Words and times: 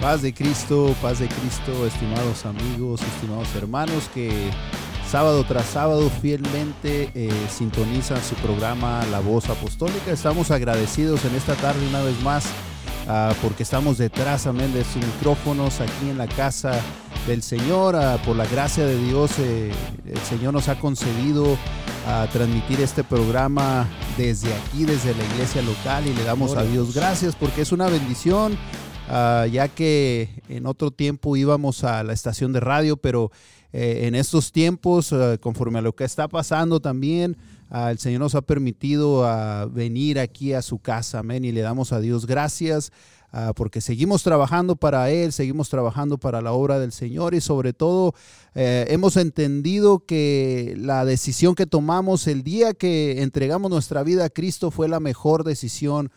Paz 0.00 0.22
de 0.22 0.32
Cristo, 0.32 0.96
paz 1.02 1.18
de 1.18 1.28
Cristo, 1.28 1.86
estimados 1.86 2.46
amigos, 2.46 3.02
estimados 3.02 3.54
hermanos 3.54 4.08
que 4.14 4.50
sábado 5.06 5.44
tras 5.44 5.66
sábado 5.66 6.10
fielmente 6.22 7.10
eh, 7.14 7.30
sintonizan 7.50 8.18
su 8.24 8.34
programa 8.36 9.04
La 9.10 9.20
Voz 9.20 9.50
Apostólica. 9.50 10.10
Estamos 10.10 10.50
agradecidos 10.50 11.26
en 11.26 11.34
esta 11.34 11.54
tarde 11.54 11.86
una 11.86 12.00
vez 12.00 12.18
más 12.22 12.46
ah, 13.08 13.34
porque 13.42 13.62
estamos 13.62 13.98
detrás, 13.98 14.46
amén, 14.46 14.72
de 14.72 14.84
sus 14.84 15.04
micrófonos 15.04 15.82
aquí 15.82 16.08
en 16.08 16.16
la 16.16 16.28
casa 16.28 16.80
del 17.26 17.42
Señor. 17.42 17.94
Ah, 17.94 18.16
por 18.24 18.36
la 18.36 18.46
gracia 18.46 18.86
de 18.86 18.96
Dios, 19.04 19.32
eh, 19.38 19.70
el 20.06 20.20
Señor 20.20 20.54
nos 20.54 20.68
ha 20.68 20.78
concedido 20.78 21.58
a 22.08 22.26
transmitir 22.32 22.80
este 22.80 23.04
programa 23.04 23.86
desde 24.16 24.48
aquí, 24.54 24.84
desde 24.84 25.14
la 25.14 25.24
iglesia 25.24 25.60
local 25.60 26.06
y 26.06 26.14
le 26.14 26.24
damos 26.24 26.56
a 26.56 26.62
Dios 26.62 26.94
gracias 26.94 27.36
porque 27.36 27.60
es 27.60 27.72
una 27.72 27.88
bendición 27.88 28.56
Ah, 29.12 29.48
ya 29.50 29.66
que 29.66 30.28
en 30.48 30.66
otro 30.66 30.92
tiempo 30.92 31.36
íbamos 31.36 31.82
a 31.82 32.04
la 32.04 32.12
estación 32.12 32.52
de 32.52 32.60
radio, 32.60 32.96
pero 32.96 33.32
eh, 33.72 34.02
en 34.04 34.14
estos 34.14 34.52
tiempos, 34.52 35.12
ah, 35.12 35.36
conforme 35.40 35.80
a 35.80 35.82
lo 35.82 35.96
que 35.96 36.04
está 36.04 36.28
pasando 36.28 36.78
también, 36.78 37.36
ah, 37.70 37.90
el 37.90 37.98
Señor 37.98 38.20
nos 38.20 38.36
ha 38.36 38.42
permitido 38.42 39.26
venir 39.72 40.20
aquí 40.20 40.52
a 40.52 40.62
su 40.62 40.78
casa, 40.78 41.18
amén, 41.18 41.44
y 41.44 41.50
le 41.50 41.60
damos 41.60 41.92
a 41.92 42.00
Dios 42.00 42.24
gracias. 42.24 42.92
porque 43.54 43.80
seguimos 43.80 44.24
trabajando 44.24 44.74
para 44.74 45.08
Él, 45.10 45.32
seguimos 45.32 45.68
trabajando 45.68 46.18
para 46.18 46.40
la 46.40 46.52
obra 46.52 46.80
del 46.80 46.90
Señor 46.90 47.32
y 47.34 47.40
sobre 47.40 47.72
todo 47.72 48.12
eh, 48.56 48.86
hemos 48.88 49.16
entendido 49.16 50.04
que 50.04 50.74
la 50.76 51.04
decisión 51.04 51.54
que 51.54 51.66
tomamos 51.66 52.26
el 52.26 52.42
día 52.42 52.74
que 52.74 53.22
entregamos 53.22 53.70
nuestra 53.70 54.02
vida 54.02 54.24
a 54.24 54.30
Cristo 54.30 54.72
fue 54.72 54.88
la 54.88 54.98
mejor 54.98 55.44
decisión 55.44 56.10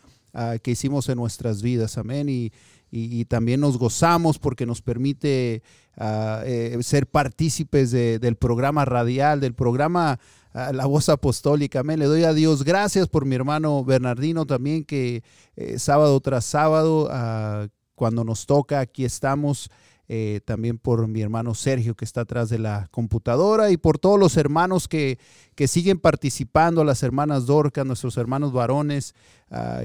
que 0.64 0.72
hicimos 0.72 1.10
en 1.10 1.18
nuestras 1.18 1.62
vidas, 1.62 2.00
amén. 2.00 2.28
Y, 2.28 2.52
y, 2.96 3.26
también 3.26 3.60
nos 3.60 3.80
gozamos 3.80 4.38
porque 4.38 4.68
nos 4.68 4.84
permite 4.84 5.64
ah, 5.98 6.44
eh, 6.46 6.78
ser 6.84 7.08
partícipes 7.08 7.90
del 7.90 8.36
programa 8.36 8.86
radial, 8.86 9.40
del 9.40 9.56
programa 9.56 10.20
ah, 10.54 10.72
La 10.72 10.86
Voz 10.86 11.10
Apostólica. 11.10 11.80
Amén. 11.80 11.98
Le 11.98 12.06
doy 12.06 12.24
a 12.24 12.34
Dios 12.34 12.64
gracias 12.64 13.08
por 13.08 13.26
mi 13.26 13.34
hermano 13.34 13.84
Bernardino 13.84 14.46
también, 14.46 14.84
que 14.84 15.24
eh, 15.56 15.80
sábado 15.80 16.20
tras 16.20 16.46
sábado, 16.46 17.08
ah, 17.10 17.68
cuando 17.96 18.24
nos 18.24 18.46
toca, 18.46 18.80
aquí 18.80 19.06
estamos. 19.06 19.72
Eh, 20.10 20.42
también 20.44 20.78
por 20.78 21.08
mi 21.08 21.22
hermano 21.22 21.56
Sergio 21.56 21.96
que 21.96 22.04
está 22.04 22.22
atrás 22.22 22.50
de 22.50 22.60
la 22.60 22.90
computadora 22.92 23.72
y 23.72 23.78
por 23.78 23.98
todos 23.98 24.20
los 24.20 24.36
hermanos 24.36 24.90
que, 24.90 25.18
que 25.56 25.66
siguen 25.66 25.98
participando, 25.98 26.84
las 26.84 27.04
hermanas 27.04 27.46
Dorca, 27.46 27.86
nuestros 27.86 28.18
hermanos 28.18 28.52
varones, 28.52 29.16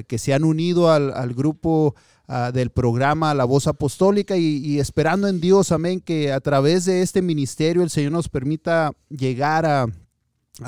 que 0.09 0.19
se 0.19 0.35
han 0.35 0.45
unido 0.45 0.91
al 0.91 1.35
grupo 1.35 1.95
Ah, 2.31 2.53
del 2.53 2.69
programa 2.69 3.33
La 3.33 3.47
Voz 3.47 3.67
Apostólica 3.67 4.37
y, 4.37 4.79
esperando 4.79 5.29
en 5.29 5.41
Dios, 5.41 5.73
amén, 5.73 5.99
que 5.99 6.31
a 6.31 6.41
través 6.41 6.85
de 6.85 7.01
este 7.01 7.23
ministerio 7.23 7.83
el 7.83 7.89
Señor 7.89 8.13
nos 8.13 8.29
permita 8.29 8.93
llegar 9.09 9.65
a, 9.65 9.87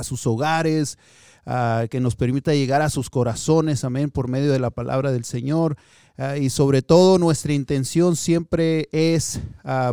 sus 0.02 0.26
hogares, 0.26 0.98
ah, 1.46 1.86
que 1.90 2.00
nos 2.00 2.16
permita 2.16 2.54
llegar 2.54 2.82
a 2.82 2.90
sus 2.90 3.10
corazones, 3.10 3.84
amén, 3.84 4.10
por 4.10 4.28
medio 4.28 4.52
de 4.52 4.58
la 4.58 4.70
palabra 4.70 5.12
del 5.12 5.24
Señor. 5.24 5.76
Ah, 6.16 6.36
y 6.36 6.50
sobre 6.50 6.82
todo 6.82 7.18
nuestra 7.18 7.52
intención 7.52 8.16
siempre 8.16 8.88
es 8.92 9.40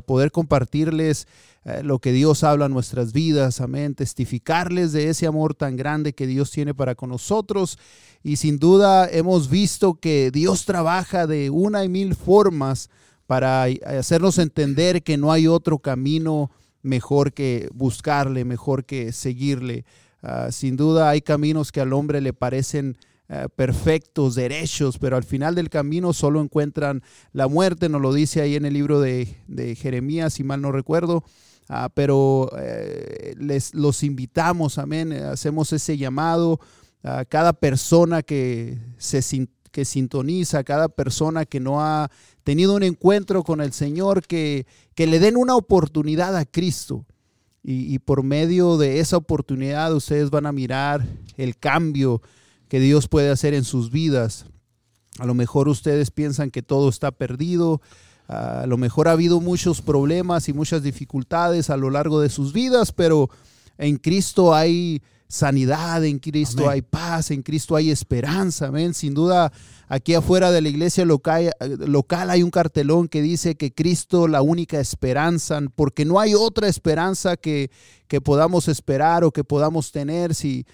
poder 0.05 0.31
compartirles 0.31 1.27
lo 1.83 1.99
que 1.99 2.13
Dios 2.13 2.45
habla 2.45 2.67
en 2.67 2.73
nuestras 2.73 3.11
vidas, 3.11 3.59
amén, 3.59 3.93
testificarles 3.93 4.93
de 4.93 5.09
ese 5.09 5.27
amor 5.27 5.53
tan 5.53 5.75
grande 5.75 6.13
que 6.13 6.25
Dios 6.25 6.49
tiene 6.49 6.73
para 6.73 6.95
con 6.95 7.09
nosotros 7.09 7.77
y 8.23 8.37
sin 8.37 8.57
duda 8.57 9.09
hemos 9.09 9.49
visto 9.49 9.95
que 9.95 10.31
Dios 10.31 10.65
trabaja 10.65 11.27
de 11.27 11.49
una 11.49 11.83
y 11.83 11.89
mil 11.89 12.15
formas 12.15 12.89
para 13.25 13.63
hacernos 13.85 14.37
entender 14.37 15.03
que 15.03 15.17
no 15.17 15.31
hay 15.31 15.47
otro 15.47 15.79
camino 15.79 16.49
mejor 16.87 17.33
que 17.33 17.69
buscarle, 17.73 18.45
mejor 18.45 18.85
que 18.85 19.11
seguirle. 19.11 19.85
Ah, 20.23 20.51
sin 20.51 20.77
duda 20.77 21.09
hay 21.09 21.21
caminos 21.21 21.71
que 21.71 21.81
al 21.81 21.93
hombre 21.93 22.21
le 22.21 22.33
parecen 22.33 22.97
ah, 23.29 23.47
perfectos, 23.55 24.35
derechos, 24.35 24.97
pero 24.97 25.15
al 25.15 25.23
final 25.23 25.55
del 25.55 25.69
camino 25.69 26.13
solo 26.13 26.41
encuentran 26.41 27.03
la 27.33 27.47
muerte, 27.47 27.89
nos 27.89 28.01
lo 28.01 28.13
dice 28.13 28.41
ahí 28.41 28.55
en 28.55 28.65
el 28.65 28.73
libro 28.73 28.99
de, 28.99 29.27
Jeremías, 29.77 30.33
si 30.33 30.43
mal 30.43 30.61
no 30.61 30.71
recuerdo. 30.71 31.23
Ah, 31.69 31.89
pero 31.93 32.49
eh, 32.57 33.35
les 33.37 33.73
los 33.75 34.01
invitamos, 34.01 34.77
amén, 34.77 35.11
hacemos 35.11 35.73
ese 35.73 35.97
llamado 35.97 36.61
a 37.03 37.25
cada 37.25 37.51
persona 37.53 38.23
que 38.23 38.79
se 38.97 39.21
que 39.71 39.85
sintoniza, 39.85 40.63
cada 40.63 40.89
persona 40.89 41.45
que 41.45 41.59
no 41.59 41.81
ha 41.81 42.09
tenido 42.47 42.75
un 42.75 42.83
encuentro 42.83 43.43
con 43.43 43.59
el 43.59 43.73
Señor, 43.73 44.25
que, 44.25 44.65
que 44.95 45.05
le 45.05 45.19
den 45.19 45.35
una 45.35 45.57
oportunidad 45.57 46.33
a 46.37 46.45
Cristo. 46.45 47.05
Y, 47.61 47.99
por 47.99 48.23
medio 48.23 48.77
de 48.77 49.01
esa 49.01 49.17
oportunidad 49.17 49.93
ustedes 49.93 50.29
van 50.29 50.45
a 50.45 50.53
mirar 50.53 51.05
el 51.35 51.57
cambio 51.57 52.21
que 52.69 52.79
Dios 52.79 53.09
puede 53.09 53.31
hacer 53.31 53.53
en 53.53 53.65
sus 53.65 53.91
vidas. 53.91 54.45
A 55.19 55.25
lo 55.25 55.33
mejor 55.33 55.67
ustedes 55.67 56.09
piensan 56.09 56.49
que 56.49 56.61
todo 56.61 56.87
está 56.87 57.11
perdido, 57.11 57.81
a 58.29 58.65
lo 58.65 58.77
mejor 58.77 59.09
ha 59.09 59.11
habido 59.11 59.41
muchos 59.41 59.81
problemas 59.81 60.47
y 60.47 60.53
muchas 60.53 60.81
dificultades 60.81 61.69
a 61.69 61.75
lo 61.75 61.89
largo 61.89 62.21
de 62.21 62.29
sus 62.29 62.53
vidas, 62.53 62.93
pero 62.93 63.29
en 63.77 63.97
Cristo 63.97 64.55
hay 64.55 65.01
sanidad, 65.27 66.05
en 66.05 66.19
Cristo 66.19 66.69
hay 66.69 66.81
paz, 66.81 67.31
en 67.31 67.43
Cristo 67.43 67.75
hay 67.75 67.91
esperanza, 67.91 68.67
amén. 68.67 68.93
Sin 68.93 69.13
duda, 69.13 69.51
aquí 69.87 70.13
afuera 70.13 70.51
de 70.51 70.61
la 70.61 70.69
iglesia 70.69 71.05
local, 71.05 71.51
local 71.79 72.29
hay 72.29 72.43
un 72.43 72.51
cartelón 72.51 73.07
que 73.07 73.21
dice 73.21 73.55
que 73.55 73.73
Cristo 73.73 74.27
la 74.27 74.41
única 74.41 74.79
esperanza, 74.79 75.59
porque 75.75 76.05
no 76.05 76.19
hay 76.19 76.35
otra 76.35 76.67
esperanza 76.67 77.37
que, 77.37 77.71
que 78.07 78.21
podamos 78.21 78.67
esperar 78.67 79.23
o 79.23 79.31
que 79.31 79.43
podamos 79.43 79.91
tener 79.91 80.35
si, 80.35 80.65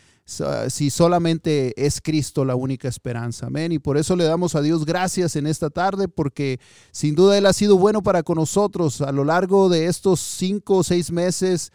si 0.69 0.89
solamente 0.89 1.73
es 1.75 2.01
Cristo 2.01 2.45
la 2.45 2.55
única 2.55 2.87
esperanza. 2.87 3.47
Amén. 3.47 3.71
Y 3.71 3.79
por 3.79 3.97
eso 3.97 4.15
le 4.15 4.23
damos 4.23 4.55
a 4.55 4.61
Dios 4.61 4.85
gracias 4.85 5.35
en 5.35 5.47
esta 5.47 5.69
tarde, 5.69 6.07
porque 6.07 6.59
sin 6.91 7.15
duda 7.15 7.37
Él 7.37 7.45
ha 7.45 7.53
sido 7.53 7.77
bueno 7.77 8.01
para 8.01 8.23
con 8.23 8.37
nosotros 8.37 9.01
a 9.01 9.11
lo 9.11 9.23
largo 9.23 9.69
de 9.69 9.87
estos 9.87 10.19
cinco 10.19 10.77
o 10.77 10.83
seis 10.83 11.11
meses 11.11 11.71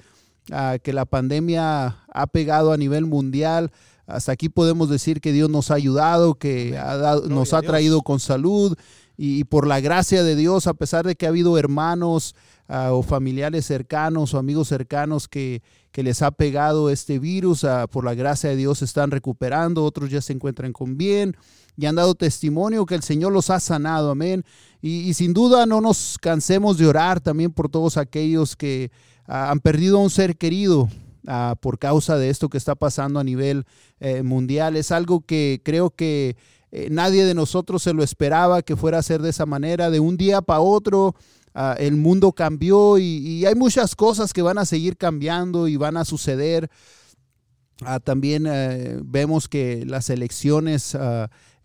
que 0.82 0.92
la 0.94 1.04
pandemia 1.04 1.98
ha 2.08 2.26
pegado 2.26 2.72
a 2.72 2.78
nivel 2.78 3.04
mundial. 3.06 3.70
Hasta 4.08 4.32
aquí 4.32 4.48
podemos 4.48 4.88
decir 4.88 5.20
que 5.20 5.32
Dios 5.32 5.50
nos 5.50 5.70
ha 5.70 5.74
ayudado, 5.74 6.34
que 6.34 6.76
nos 7.28 7.52
ha 7.52 7.62
traído 7.62 8.02
con 8.02 8.18
salud 8.18 8.76
y, 9.16 9.44
por 9.44 9.66
la 9.66 9.80
gracia 9.80 10.24
de 10.24 10.34
Dios, 10.34 10.66
a 10.66 10.74
pesar 10.74 11.06
de 11.06 11.14
que 11.14 11.26
ha 11.26 11.28
habido 11.28 11.58
hermanos 11.58 12.34
ah, 12.68 12.92
o 12.92 13.02
familiares 13.02 13.66
cercanos 13.66 14.34
o 14.34 14.38
amigos 14.38 14.68
cercanos 14.68 15.28
que, 15.28 15.62
que 15.92 16.02
les 16.02 16.22
ha 16.22 16.30
pegado 16.30 16.90
este 16.90 17.18
virus, 17.18 17.64
ah, 17.64 17.86
por 17.86 18.04
la 18.04 18.14
gracia 18.14 18.50
de 18.50 18.56
Dios 18.56 18.82
están 18.82 19.10
recuperando, 19.10 19.84
otros 19.84 20.10
ya 20.10 20.20
se 20.20 20.32
encuentran 20.32 20.72
con 20.72 20.96
bien 20.96 21.36
y 21.76 21.86
han 21.86 21.94
dado 21.94 22.14
testimonio 22.14 22.86
que 22.86 22.94
el 22.96 23.02
Señor 23.02 23.32
los 23.32 23.50
ha 23.50 23.60
sanado, 23.60 24.10
amén. 24.10 24.44
y 24.80 25.12
sin 25.14 25.32
duda 25.32 25.66
no 25.66 25.80
nos 25.80 26.16
cansemos 26.20 26.76
de 26.78 26.86
orar 26.86 27.20
también 27.20 27.52
por 27.52 27.68
todos 27.68 27.96
aquellos 27.96 28.56
que 28.56 28.90
Ah, 29.30 29.50
han 29.50 29.60
perdido 29.60 29.98
a 29.98 30.02
un 30.02 30.08
ser 30.08 30.38
querido 30.38 30.88
ah, 31.28 31.54
por 31.60 31.78
causa 31.78 32.16
de 32.16 32.30
esto 32.30 32.48
que 32.48 32.58
está 32.58 32.74
pasando 32.74 33.20
a 33.20 33.24
nivel 33.24 33.64
eh, 34.00 34.22
mundial. 34.22 34.76
Es 34.76 34.90
algo 34.90 35.20
que 35.20 35.60
creo 35.64 35.90
que 35.90 36.36
eh, 36.72 36.88
nadie 36.90 37.24
de 37.24 37.34
nosotros 37.34 37.82
se 37.82 37.92
lo 37.92 38.02
esperaba 38.02 38.62
que 38.62 38.76
fuera 38.76 38.98
a 38.98 39.02
ser 39.02 39.22
de 39.22 39.30
esa 39.30 39.46
manera. 39.46 39.90
De 39.90 40.00
un 40.00 40.16
día 40.16 40.42
para 40.42 40.60
otro, 40.60 41.14
ah, 41.54 41.76
el 41.78 41.96
mundo 41.96 42.32
cambió 42.32 42.98
y, 42.98 43.44
hay 43.46 43.54
muchas 43.54 43.94
cosas 43.94 44.32
que 44.32 44.42
van 44.42 44.58
a 44.58 44.66
seguir 44.66 44.96
cambiando 44.96 45.68
y 45.68 45.76
van 45.76 45.96
a 45.96 46.04
suceder. 46.04 46.68
también 48.02 48.46
eh, 48.48 48.98
vemos 49.04 49.48
que 49.48 49.84
las 49.86 50.10
elecciones 50.10 50.96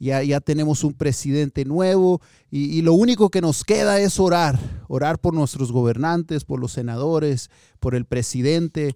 ya, 0.04 0.42
tenemos 0.42 0.84
un 0.84 0.94
presidente 0.94 1.66
nuevo 1.66 2.22
y, 2.52 2.82
lo 2.82 2.94
único 2.94 3.30
que 3.30 3.42
nos 3.42 3.64
queda 3.64 4.00
es 4.02 4.20
orar, 4.20 4.60
orar 4.88 5.20
por 5.20 5.34
nuestros 5.34 5.72
gobernantes, 5.72 6.44
por 6.44 6.60
los 6.60 6.74
senadores, 6.74 7.50
por 7.80 7.96
el 7.96 8.06
presidente, 8.06 8.96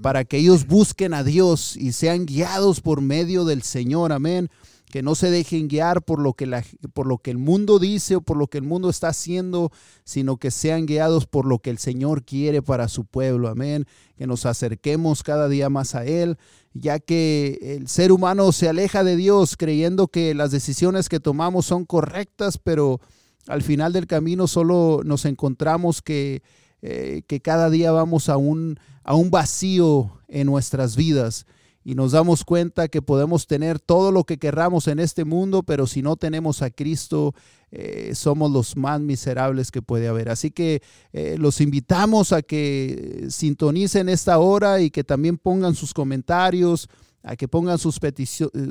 para 0.00 0.24
que 0.24 0.38
ellos 0.38 0.66
busquen 0.66 1.12
a 1.12 1.24
Dios 1.24 1.76
y 1.76 1.92
sean 1.92 2.24
guiados 2.24 2.80
por 2.80 3.00
medio 3.00 3.44
del 3.44 3.62
Señor, 3.62 4.12
amén 4.12 4.48
que 4.94 5.02
no 5.02 5.16
se 5.16 5.28
dejen 5.28 5.66
guiar 5.66 6.02
por 6.02 6.20
lo 6.20 6.34
que, 6.34 6.48
por 6.92 7.08
lo 7.08 7.18
que 7.18 7.32
el 7.32 7.38
mundo 7.38 7.80
dice 7.80 8.14
o 8.14 8.20
por 8.20 8.36
lo 8.36 8.46
que 8.46 8.58
el 8.58 8.62
mundo 8.62 8.88
está 8.88 9.08
haciendo, 9.08 9.72
sino 10.04 10.36
que 10.36 10.52
sean 10.52 10.86
guiados 10.86 11.26
por 11.26 11.46
lo 11.46 11.58
que 11.58 11.70
el 11.70 11.78
Señor 11.78 12.22
quiere 12.22 12.62
para 12.62 12.86
su 12.86 13.04
pueblo. 13.04 13.48
Amén. 13.48 13.86
Que 14.16 14.28
nos 14.28 14.46
acerquemos 14.46 15.24
cada 15.24 15.48
día 15.48 15.68
más 15.68 15.96
a 15.96 16.04
Él, 16.04 16.38
ya 16.74 17.00
que 17.00 17.58
el 17.60 17.88
ser 17.88 18.12
humano 18.12 18.52
se 18.52 18.68
aleja 18.68 19.02
de 19.02 19.16
Dios 19.16 19.56
creyendo 19.56 20.06
que 20.06 20.32
las 20.32 20.52
decisiones 20.52 21.08
que 21.08 21.18
tomamos 21.18 21.66
son 21.66 21.86
correctas, 21.86 22.56
pero 22.56 23.00
al 23.48 23.62
final 23.62 23.92
del 23.92 24.06
camino 24.06 24.46
solo 24.46 25.00
nos 25.04 25.24
encontramos 25.24 26.02
que, 26.02 26.44
eh, 26.82 27.22
que 27.26 27.40
cada 27.40 27.68
día 27.68 27.90
vamos 27.90 28.28
a 28.28 28.36
un, 28.36 28.78
a 29.02 29.16
un 29.16 29.32
vacío 29.32 30.20
en 30.28 30.46
nuestras 30.46 30.94
vidas 30.94 31.46
y 31.84 31.94
nos 31.94 32.12
damos 32.12 32.44
cuenta 32.44 32.88
que 32.88 33.02
podemos 33.02 33.46
tener 33.46 33.78
todo 33.78 34.10
lo 34.10 34.24
que 34.24 34.38
querramos 34.38 34.88
en 34.88 34.98
este 34.98 35.24
mundo, 35.24 35.62
pero 35.62 35.86
si 35.86 36.00
no 36.00 36.16
tenemos 36.16 36.62
a 36.62 36.70
Cristo, 36.70 37.34
eh, 37.70 38.12
somos 38.14 38.50
los 38.50 38.76
más 38.76 39.00
miserables 39.00 39.70
que 39.70 39.82
puede 39.82 40.08
haber. 40.08 40.30
Así 40.30 40.50
que 40.50 40.82
eh, 41.12 41.36
los 41.38 41.60
invitamos 41.60 42.32
a 42.32 42.40
que 42.40 43.26
sintonicen 43.28 44.08
esta 44.08 44.38
hora 44.38 44.80
y 44.80 44.90
que 44.90 45.04
también 45.04 45.36
pongan 45.36 45.74
sus 45.74 45.92
comentarios, 45.92 46.88
a 47.22 47.36
que 47.36 47.48
pongan 47.48 47.78
sus, 47.78 48.00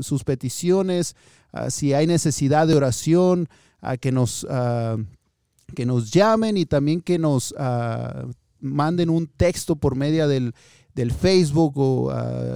sus 0.01 0.24
peticiones, 0.24 1.16
si 1.69 1.94
hay 1.94 2.07
necesidad 2.07 2.68
de 2.68 2.75
oración, 2.75 3.48
a 3.83 3.98
que 3.98 4.12
nos, 4.12 4.48
ah, 4.50 4.98
que 5.75 5.86
nos 5.86 6.12
llamen 6.12 6.57
y 6.57 6.66
también 6.66 7.01
que 7.01 7.19
nos 7.19 7.54
ah, 7.57 8.25
manden 8.59 9.09
un 9.09 9.27
texto 9.27 9.75
por 9.75 9.95
medio 9.95 10.27
del, 10.27 10.54
del 10.94 11.12
Facebook 11.12 11.74
o 11.78 12.12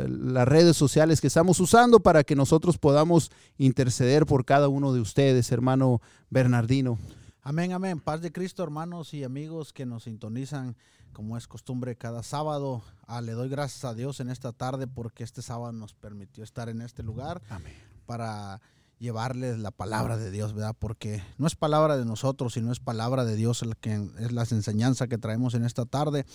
las 0.08 0.48
redes 0.48 0.78
sociales 0.78 1.22
que 1.22 1.28
estamos 1.28 1.60
usando 1.60 2.00
para 2.00 2.24
que 2.24 2.36
nosotros 2.36 2.78
podamos 2.78 3.32
interceder 3.58 4.26
por 4.26 4.46
cada 4.46 4.68
uno 4.68 4.94
de 4.94 5.02
ustedes, 5.02 5.52
hermano 5.52 6.02
Bernardino. 6.30 6.98
Amén, 7.42 7.72
amén. 7.72 8.00
Paz 8.00 8.22
de 8.22 8.32
Cristo, 8.32 8.64
hermanos 8.64 9.14
y 9.14 9.24
amigos 9.24 9.72
que 9.72 9.86
nos 9.86 10.04
sintonizan 10.04 10.76
como 11.14 11.38
es 11.38 11.48
costumbre 11.48 11.96
cada 11.96 12.22
sábado. 12.22 12.84
Ah, 13.08 13.22
le 13.22 13.32
doy 13.32 13.50
gracias 13.50 13.86
a 13.86 13.94
Dios 13.94 14.20
en 14.20 14.30
esta 14.30 14.52
tarde 14.52 14.86
porque 14.86 15.24
este 15.24 15.42
sábado 15.42 15.72
nos 15.72 15.94
permitió 15.94 16.44
estar 16.44 16.70
en 16.70 16.82
este 16.82 17.04
lugar 17.04 17.42
amén. 17.50 17.74
para 18.06 18.62
llevarles 19.00 19.60
la 19.60 19.72
palabra 19.72 20.18
de 20.18 20.32
Dios, 20.32 20.54
¿verdad? 20.54 20.76
Porque 20.78 21.24
no 21.38 21.48
es 21.48 21.56
palabra 21.56 21.98
de 21.98 22.06
nosotros, 22.06 22.54
sino 22.54 22.72
es 22.72 22.80
palabra 22.80 23.26
de 23.26 23.36
Dios 23.36 23.66
la 23.66 23.76
que 23.76 23.94
es 24.20 24.32
la 24.32 24.44
enseñanza 24.50 25.08
que 25.08 25.18
traemos 25.18 25.54
en 25.54 25.64
esta 25.64 25.86
tarde. 25.86 26.26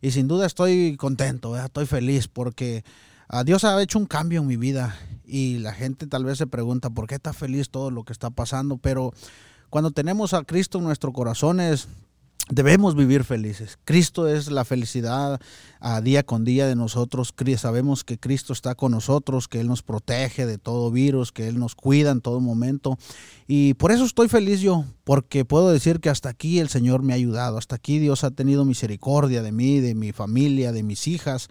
Y 0.00 0.10
sin 0.10 0.28
duda 0.28 0.46
estoy 0.46 0.96
contento, 0.96 1.56
estoy 1.56 1.86
feliz 1.86 2.28
porque 2.28 2.84
a 3.28 3.40
ah, 3.40 3.44
Dios 3.44 3.64
ha 3.64 3.80
hecho 3.82 3.98
un 3.98 4.06
cambio 4.06 4.40
en 4.40 4.46
mi 4.46 4.56
vida 4.56 4.96
y 5.24 5.58
la 5.58 5.72
gente 5.72 6.06
tal 6.06 6.24
vez 6.24 6.38
se 6.38 6.46
pregunta 6.46 6.90
por 6.90 7.06
qué 7.06 7.16
está 7.16 7.32
feliz 7.32 7.70
todo 7.70 7.90
lo 7.90 8.04
que 8.04 8.12
está 8.12 8.30
pasando, 8.30 8.76
pero 8.78 9.12
cuando 9.68 9.90
tenemos 9.90 10.32
a 10.32 10.44
Cristo 10.44 10.78
en 10.78 10.84
nuestros 10.84 11.12
corazones, 11.12 11.88
Debemos 12.48 12.94
vivir 12.94 13.24
felices. 13.24 13.76
Cristo 13.84 14.28
es 14.28 14.52
la 14.52 14.64
felicidad 14.64 15.40
a 15.80 16.00
día 16.00 16.22
con 16.22 16.44
día 16.44 16.68
de 16.68 16.76
nosotros. 16.76 17.34
Sabemos 17.56 18.04
que 18.04 18.18
Cristo 18.18 18.52
está 18.52 18.76
con 18.76 18.92
nosotros, 18.92 19.48
que 19.48 19.58
Él 19.58 19.66
nos 19.66 19.82
protege 19.82 20.46
de 20.46 20.56
todo 20.56 20.92
virus, 20.92 21.32
que 21.32 21.48
Él 21.48 21.58
nos 21.58 21.74
cuida 21.74 22.12
en 22.12 22.20
todo 22.20 22.38
momento. 22.38 22.98
Y 23.48 23.74
por 23.74 23.90
eso 23.90 24.04
estoy 24.04 24.28
feliz 24.28 24.60
yo, 24.60 24.84
porque 25.02 25.44
puedo 25.44 25.72
decir 25.72 25.98
que 25.98 26.08
hasta 26.08 26.28
aquí 26.28 26.60
el 26.60 26.68
Señor 26.68 27.02
me 27.02 27.14
ha 27.14 27.16
ayudado. 27.16 27.58
Hasta 27.58 27.74
aquí 27.74 27.98
Dios 27.98 28.22
ha 28.22 28.30
tenido 28.30 28.64
misericordia 28.64 29.42
de 29.42 29.50
mí, 29.50 29.80
de 29.80 29.96
mi 29.96 30.12
familia, 30.12 30.70
de 30.70 30.84
mis 30.84 31.08
hijas 31.08 31.48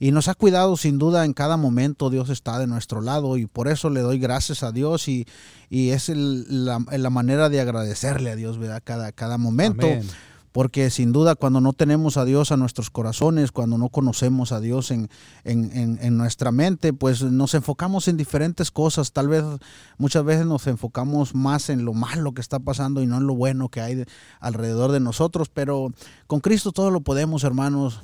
y 0.00 0.10
nos 0.10 0.26
ha 0.26 0.34
cuidado 0.34 0.76
sin 0.76 0.98
duda 0.98 1.24
en 1.24 1.32
cada 1.32 1.56
momento. 1.56 2.10
Dios 2.10 2.28
está 2.30 2.58
de 2.58 2.66
nuestro 2.66 3.00
lado 3.00 3.36
y 3.36 3.46
por 3.46 3.68
eso 3.68 3.88
le 3.88 4.00
doy 4.00 4.18
gracias 4.18 4.64
a 4.64 4.72
Dios 4.72 5.06
y, 5.06 5.28
es 5.70 6.08
la, 6.08 6.80
manera 6.80 7.48
de 7.48 7.60
agradecerle 7.60 8.32
a 8.32 8.34
Dios, 8.34 8.58
¿verdad? 8.58 8.82
Cada, 8.84 9.12
cada 9.12 9.38
momento. 9.38 9.86
Porque 10.52 10.90
sin 10.90 11.12
duda 11.12 11.34
cuando 11.34 11.60
no 11.60 11.72
tenemos 11.72 12.16
a 12.16 12.24
Dios 12.24 12.52
a 12.52 12.56
nuestros 12.56 12.90
corazones, 12.90 13.52
cuando 13.52 13.78
no 13.78 13.88
conocemos 13.88 14.52
a 14.52 14.60
Dios 14.60 14.90
en, 14.90 15.08
en, 15.44 16.16
nuestra 16.16 16.52
mente, 16.52 16.92
pues 16.92 17.22
nos 17.22 17.54
enfocamos 17.54 18.06
en 18.06 18.18
diferentes 18.18 18.70
cosas. 18.70 19.12
Tal 19.12 19.28
vez 19.28 19.44
muchas 19.96 20.24
veces 20.24 20.44
nos 20.44 20.66
enfocamos 20.66 21.34
más 21.34 21.70
en 21.70 21.84
lo 21.84 21.94
malo 21.94 22.32
que 22.32 22.42
está 22.42 22.58
pasando 22.58 23.02
y 23.02 23.06
no 23.06 23.16
en 23.16 23.26
lo 23.26 23.34
bueno 23.34 23.70
que 23.70 23.80
hay 23.80 24.04
alrededor 24.40 24.92
de 24.92 25.00
nosotros. 25.00 25.48
Pero 25.48 25.92
con 26.26 26.40
Cristo 26.40 26.70
todo 26.70 26.90
lo 26.90 27.00
podemos, 27.00 27.44
hermanos. 27.44 28.02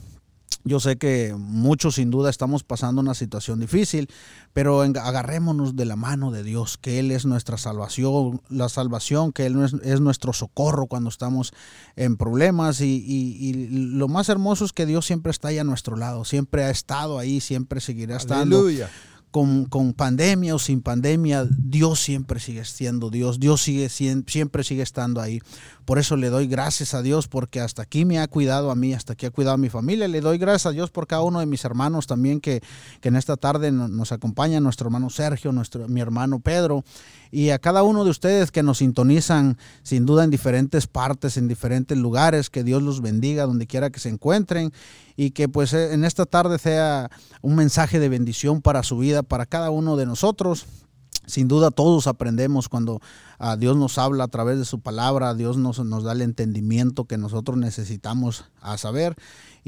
Yo 0.68 0.80
sé 0.80 0.98
que 0.98 1.34
muchos 1.36 1.96
sin 1.96 2.10
duda 2.10 2.30
estamos 2.30 2.62
pasando 2.62 3.00
una 3.00 3.14
situación 3.14 3.58
difícil, 3.58 4.08
pero 4.52 4.82
agarrémonos 4.82 5.74
de 5.74 5.86
la 5.86 5.96
mano 5.96 6.30
de 6.30 6.42
Dios, 6.42 6.78
que 6.78 6.98
Él 6.98 7.10
es 7.10 7.26
nuestra 7.26 7.56
salvación, 7.56 8.40
la 8.50 8.68
salvación, 8.68 9.32
que 9.32 9.46
Él 9.46 9.56
es, 9.82 10.00
nuestro 10.00 10.32
socorro 10.32 10.86
cuando 10.86 11.08
estamos 11.08 11.52
en 11.96 12.16
problemas 12.16 12.80
y, 12.80 13.68
lo 13.70 14.08
más 14.08 14.28
hermoso 14.28 14.64
es 14.64 14.72
que 14.72 14.86
Dios 14.86 15.06
siempre 15.06 15.30
está 15.30 15.48
ahí 15.48 15.58
a 15.58 15.64
nuestro 15.64 15.96
lado, 15.96 16.24
siempre 16.24 16.64
ha 16.64 16.70
estado 16.70 17.18
ahí, 17.18 17.40
siempre 17.40 17.80
seguirá 17.80 18.16
estando. 18.16 18.58
Aleluya 18.58 18.90
con, 19.30 19.92
pandemia 19.94 20.54
o 20.54 20.58
sin 20.58 20.80
pandemia, 20.80 21.46
Dios 21.50 22.00
siempre 22.00 22.40
sigue 22.40 22.64
siendo 22.64 23.10
Dios, 23.10 23.38
Dios 23.38 23.62
sigue, 23.62 23.88
siempre 23.88 24.64
sigue 24.64 24.82
estando 24.82 25.20
ahí. 25.20 25.40
Por 25.88 25.98
eso 25.98 26.18
le 26.18 26.28
doy 26.28 26.46
gracias 26.48 26.92
a 26.92 27.00
Dios 27.00 27.28
porque 27.28 27.62
hasta 27.62 27.80
aquí 27.80 28.04
me 28.04 28.18
ha 28.18 28.28
cuidado 28.28 28.70
a 28.70 28.74
mí, 28.74 28.92
hasta 28.92 29.14
aquí 29.14 29.24
ha 29.24 29.30
cuidado 29.30 29.54
a 29.54 29.56
mi 29.56 29.70
familia. 29.70 30.06
Le 30.06 30.20
doy 30.20 30.36
gracias 30.36 30.66
a 30.66 30.72
Dios 30.72 30.90
por 30.90 31.06
cada 31.06 31.22
uno 31.22 31.40
de 31.40 31.46
mis 31.46 31.64
hermanos 31.64 32.06
también 32.06 32.40
que, 32.40 32.60
en 33.00 33.16
esta 33.16 33.38
tarde 33.38 33.72
nos 33.72 34.12
acompaña, 34.12 34.60
nuestro 34.60 34.88
hermano 34.88 35.08
Sergio, 35.08 35.50
nuestro, 35.50 35.88
mi 35.88 36.02
hermano 36.02 36.40
Pedro 36.40 36.84
y 37.30 37.48
a 37.48 37.58
cada 37.58 37.84
uno 37.84 38.04
de 38.04 38.10
ustedes 38.10 38.50
que 38.50 38.62
nos 38.62 38.78
sintonizan 38.78 39.56
sin 39.82 40.04
duda 40.04 40.24
en 40.24 40.30
diferentes 40.30 40.86
partes, 40.86 41.38
en 41.38 41.48
diferentes 41.48 41.96
lugares, 41.96 42.50
que 42.50 42.64
Dios 42.64 42.82
los 42.82 43.00
bendiga 43.00 43.46
donde 43.46 43.66
quiera 43.66 43.88
que 43.88 43.98
se 43.98 44.10
encuentren 44.10 44.74
y 45.16 45.30
que 45.30 45.48
pues 45.48 45.72
eh, 45.72 45.94
en 45.94 46.04
esta 46.04 46.26
tarde 46.26 46.58
sea 46.58 47.10
un 47.40 47.56
mensaje 47.56 47.98
de 47.98 48.10
bendición 48.10 48.60
para 48.60 48.82
su 48.82 48.98
vida, 48.98 49.22
para 49.22 49.46
cada 49.46 49.70
uno 49.70 49.96
de 49.96 50.04
nosotros. 50.04 50.66
Sin 51.28 51.46
duda 51.46 51.70
todos 51.70 52.06
aprendemos 52.06 52.68
cuando 52.68 53.00
a 53.38 53.52
ah, 53.52 53.56
Dios 53.56 53.76
nos 53.76 53.98
habla 53.98 54.24
a 54.24 54.28
través 54.28 54.58
de 54.58 54.64
su 54.64 54.80
palabra, 54.80 55.34
Dios 55.34 55.56
nos, 55.56 55.78
nos 55.84 56.02
da 56.02 56.12
el 56.12 56.22
entendimiento 56.22 57.04
que 57.04 57.18
nosotros 57.18 57.56
necesitamos 57.56 58.46
a 58.60 58.76
saber 58.78 59.16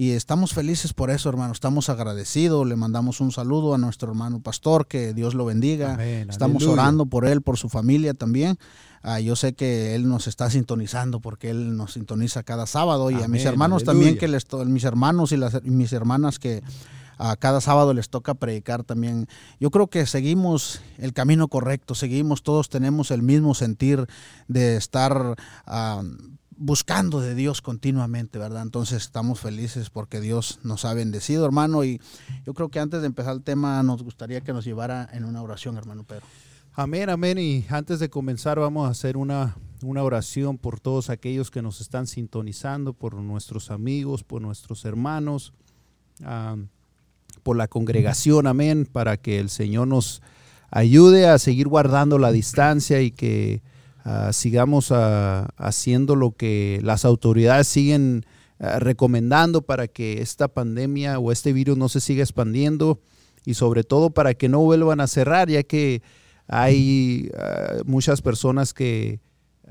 y 0.00 0.12
estamos 0.12 0.54
felices 0.54 0.94
por 0.94 1.10
eso, 1.10 1.28
hermano. 1.28 1.52
Estamos 1.52 1.90
agradecidos. 1.90 2.66
Le 2.66 2.74
mandamos 2.74 3.20
un 3.20 3.32
saludo 3.32 3.74
a 3.74 3.78
nuestro 3.78 4.08
hermano 4.08 4.40
pastor, 4.40 4.86
que 4.86 5.12
Dios 5.12 5.34
lo 5.34 5.44
bendiga. 5.44 6.02
estamos 6.02 6.64
orando 6.64 7.04
por 7.04 7.26
él, 7.26 7.42
por 7.42 7.58
su 7.58 7.68
familia 7.68 8.14
también. 8.14 8.58
Ah, 9.02 9.20
yo 9.20 9.36
sé 9.36 9.52
que 9.52 9.94
él 9.94 10.08
nos 10.08 10.26
está 10.26 10.48
sintonizando 10.48 11.20
porque 11.20 11.50
él 11.50 11.76
nos 11.76 11.92
sintoniza 11.92 12.42
cada 12.42 12.66
sábado 12.66 13.10
y 13.10 13.22
a 13.22 13.28
mis 13.28 13.44
hermanos 13.44 13.84
también 13.84 14.16
que 14.16 14.26
les 14.28 14.46
mis 14.66 14.84
hermanos 14.84 15.32
y 15.32 15.36
las 15.36 15.62
mis 15.64 15.92
hermanas 15.92 16.38
que 16.38 16.62
a 17.22 17.36
cada 17.36 17.60
sábado 17.60 17.92
les 17.92 18.08
toca 18.08 18.32
predicar 18.32 18.82
también. 18.82 19.28
Yo 19.60 19.70
creo 19.70 19.88
que 19.88 20.06
seguimos 20.06 20.80
el 20.96 21.12
camino 21.12 21.48
correcto, 21.48 21.94
seguimos, 21.94 22.42
todos 22.42 22.70
tenemos 22.70 23.10
el 23.10 23.22
mismo 23.22 23.54
sentir 23.54 24.06
de 24.48 24.76
estar 24.76 25.36
buscando 26.56 27.20
de 27.20 27.34
Dios 27.34 27.60
continuamente, 27.60 28.38
¿verdad? 28.38 28.62
Entonces 28.62 29.02
estamos 29.02 29.38
felices 29.38 29.90
porque 29.90 30.20
Dios 30.22 30.60
nos 30.62 30.86
ha 30.86 30.94
bendecido, 30.94 31.44
hermano, 31.44 31.84
y 31.84 32.00
yo 32.46 32.54
creo 32.54 32.70
que 32.70 32.80
antes 32.80 33.02
de 33.02 33.06
empezar 33.06 33.34
el 33.34 33.42
tema 33.42 33.82
nos 33.82 34.02
gustaría 34.02 34.40
que 34.40 34.54
nos 34.54 34.64
llevara 34.64 35.06
en 35.12 35.26
una 35.26 35.42
oración, 35.42 35.76
hermano 35.76 36.04
Pedro. 36.04 36.24
Amén, 36.72 37.10
amén, 37.10 37.36
y 37.36 37.66
antes 37.68 37.98
de 37.98 38.08
comenzar 38.08 38.58
vamos 38.58 38.88
a 38.88 38.92
hacer 38.92 39.18
una, 39.18 39.58
una 39.82 40.02
oración 40.02 40.56
por 40.56 40.80
todos 40.80 41.10
aquellos 41.10 41.50
que 41.50 41.60
nos 41.60 41.82
están 41.82 42.06
sintonizando, 42.06 42.94
por 42.94 43.14
nuestros 43.14 43.70
amigos, 43.70 44.24
por 44.24 44.40
nuestros 44.40 44.86
hermanos. 44.86 45.52
Por 47.42 47.56
la 47.56 47.68
congregación, 47.68 48.46
amén, 48.46 48.86
para 48.90 49.16
que 49.16 49.38
el 49.38 49.50
Señor 49.50 49.88
nos 49.88 50.22
ayude 50.70 51.28
a 51.28 51.38
seguir 51.38 51.68
guardando 51.68 52.18
la 52.18 52.32
distancia 52.32 53.00
y 53.00 53.10
que 53.10 53.62
ah, 54.04 54.32
sigamos 54.32 54.92
ah, 54.92 55.48
haciendo 55.56 56.16
lo 56.16 56.32
que 56.32 56.80
las 56.82 57.04
autoridades 57.04 57.66
siguen 57.66 58.24
ah, 58.58 58.78
recomendando 58.78 59.62
para 59.62 59.88
que 59.88 60.22
esta 60.22 60.48
pandemia 60.48 61.18
o 61.18 61.32
este 61.32 61.52
virus 61.52 61.76
no 61.76 61.88
se 61.88 62.00
siga 62.00 62.22
expandiendo 62.22 63.00
y 63.44 63.54
sobre 63.54 63.84
todo 63.84 64.10
para 64.10 64.34
que 64.34 64.48
no 64.48 64.60
vuelvan 64.60 65.00
a 65.00 65.06
cerrar, 65.06 65.48
ya 65.48 65.62
que 65.62 66.02
hay 66.46 67.30
muchas 67.86 68.20
personas 68.22 68.74
que 68.74 69.20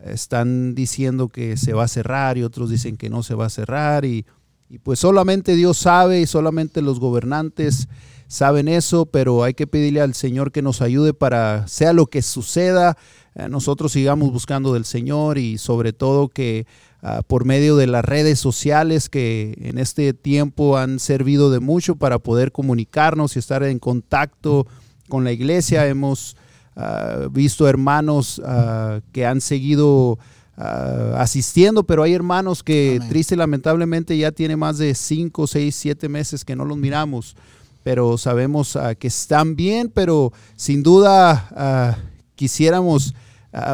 están 0.06 0.76
diciendo 0.76 1.30
que 1.30 1.58
se 1.58 1.74
va 1.74 1.84
a 1.84 1.88
cerrar 1.88 2.38
y 2.38 2.44
otros 2.44 2.70
dicen 2.70 2.98
que 2.98 3.10
no 3.10 3.22
se 3.22 3.36
va 3.36 3.46
a 3.46 3.50
cerrar 3.50 4.06
y 4.06 4.26
y 4.70 4.78
pues 4.78 5.00
solamente 5.00 5.56
Dios 5.56 5.78
sabe 5.78 6.22
y 6.22 6.28
solamente 6.28 6.82
los 6.82 7.00
gobernantes 7.00 7.88
saben 8.28 8.68
eso, 8.68 9.08
pero 9.08 9.44
hay 9.44 9.56
que 9.56 9.66
pedirle 9.66 10.02
al 10.02 10.14
Señor 10.14 10.52
que 10.52 10.62
nos 10.62 10.84
ayude 10.84 11.16
para, 11.16 11.68
sea 11.68 11.94
lo 11.94 12.06
que 12.06 12.22
suceda, 12.22 12.96
eh, 13.34 13.50
nosotros 13.50 13.92
sigamos 13.92 14.32
buscando 14.32 14.74
del 14.74 14.86
Señor 14.86 15.40
y 15.40 15.58
sobre 15.58 15.94
todo 15.94 16.30
que 16.30 16.68
ah, 17.02 17.24
por 17.26 17.46
medio 17.46 17.76
de 17.76 17.88
las 17.88 18.06
redes 18.06 18.40
sociales 18.40 19.10
que 19.10 19.58
en 19.62 19.80
este 19.80 20.14
tiempo 20.14 20.78
han 20.78 21.00
servido 21.00 21.50
de 21.50 21.60
mucho 21.60 21.96
para 21.96 22.20
poder 22.20 22.52
comunicarnos 22.52 23.36
y 23.36 23.40
estar 23.40 23.64
en 23.64 23.80
contacto 23.80 24.68
con 25.08 25.24
la 25.24 25.32
iglesia, 25.32 25.88
hemos 25.88 26.38
ah, 26.76 27.28
visto 27.32 27.68
hermanos 27.68 28.40
ah, 28.46 29.00
que 29.12 29.26
han 29.26 29.42
seguido 29.42 30.20
Ah, 30.62 31.22
asistiendo, 31.22 31.84
pero 31.84 32.04
hay 32.04 32.14
hermanos 32.14 32.64
que 32.64 33.00
triste 33.08 33.34
y 33.34 33.38
lamentablemente 33.38 34.18
ya 34.18 34.34
tiene 34.34 34.58
más 34.58 34.78
de 34.78 34.94
5, 34.94 35.48
6, 35.48 35.74
7 35.74 36.10
meses 36.10 36.44
que 36.44 36.54
no 36.54 36.66
los 36.66 36.76
miramos, 36.76 37.38
pero 37.82 38.18
sabemos 38.18 38.76
ah, 38.76 38.94
que 38.94 39.08
están 39.08 39.56
bien, 39.56 39.90
pero 39.90 40.34
sin 40.58 40.84
duda 40.84 41.48
ah, 41.56 41.98
quisiéramos 42.36 43.14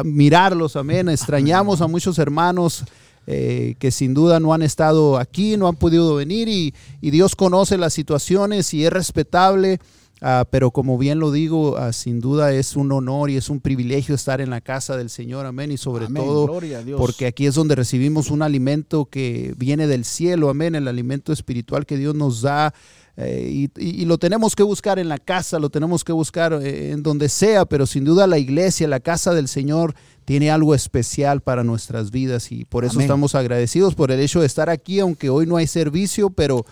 mirarlos, 0.04 0.76
amén. 0.76 1.08
Extrañamos 1.08 1.80
a 1.80 1.88
muchos 1.88 2.18
hermanos. 2.18 2.84
Eh, 3.28 3.74
que 3.80 3.90
sin 3.90 4.14
duda 4.14 4.38
no 4.38 4.54
han 4.54 4.62
estado 4.62 5.18
aquí, 5.18 5.56
no 5.56 5.66
han 5.66 5.74
podido 5.74 6.14
venir 6.14 6.46
y, 6.46 6.72
y 7.00 7.10
Dios 7.10 7.34
conoce 7.34 7.76
las 7.76 7.92
situaciones 7.92 8.72
y 8.72 8.84
es 8.84 8.92
respetable 8.92 9.80
Ah, 10.22 10.46
pero 10.50 10.70
como 10.70 10.96
bien 10.96 11.18
lo 11.18 11.30
digo, 11.30 11.76
ah, 11.76 11.92
sin 11.92 12.20
duda 12.20 12.52
es 12.52 12.74
un 12.74 12.90
honor 12.90 13.28
y 13.28 13.36
es 13.36 13.50
un 13.50 13.60
privilegio 13.60 14.14
estar 14.14 14.40
en 14.40 14.48
la 14.48 14.62
casa 14.62 14.96
del 14.96 15.10
Señor, 15.10 15.44
amén, 15.44 15.70
y 15.70 15.76
sobre 15.76 16.06
todo 16.06 16.58
porque 16.96 17.26
aquí 17.26 17.46
es 17.46 17.54
donde 17.54 17.74
recibimos 17.74 18.30
un 18.30 18.40
alimento 18.40 19.04
que 19.04 19.52
viene 19.58 19.86
del 19.86 20.06
cielo, 20.06 20.48
amén, 20.48 20.74
el 20.74 20.88
alimento 20.88 21.34
espiritual 21.34 21.84
que 21.84 21.98
Dios 21.98 22.14
nos 22.14 22.40
da. 22.40 22.72
Eh, 23.18 23.68
y, 23.76 24.04
lo 24.04 24.18
tenemos 24.18 24.54
que 24.54 24.62
buscar 24.62 24.98
en 24.98 25.08
la 25.08 25.18
casa, 25.18 25.58
lo 25.58 25.70
tenemos 25.70 26.04
que 26.04 26.12
buscar 26.12 26.52
eh, 26.62 26.92
en 26.92 27.02
donde 27.02 27.30
sea, 27.30 27.64
pero 27.64 27.86
sin 27.86 28.04
duda 28.04 28.26
la 28.26 28.38
iglesia, 28.38 28.88
la 28.88 29.00
casa 29.00 29.32
del 29.32 29.48
Señor 29.48 29.94
tiene 30.26 30.50
algo 30.50 30.74
especial 30.74 31.40
para 31.40 31.64
nuestras 31.64 32.10
vidas 32.10 32.52
y 32.52 32.64
por 32.64 32.84
eso 32.84 33.00
estamos 33.00 33.34
agradecidos 33.34 33.94
por 33.94 34.10
el 34.12 34.20
hecho 34.20 34.40
de 34.40 34.46
estar 34.46 34.68
aquí, 34.68 35.00
aunque 35.00 35.30
hoy 35.30 35.46
no 35.46 35.56
hay 35.56 35.66
servicio, 35.66 36.28
pero 36.28 36.66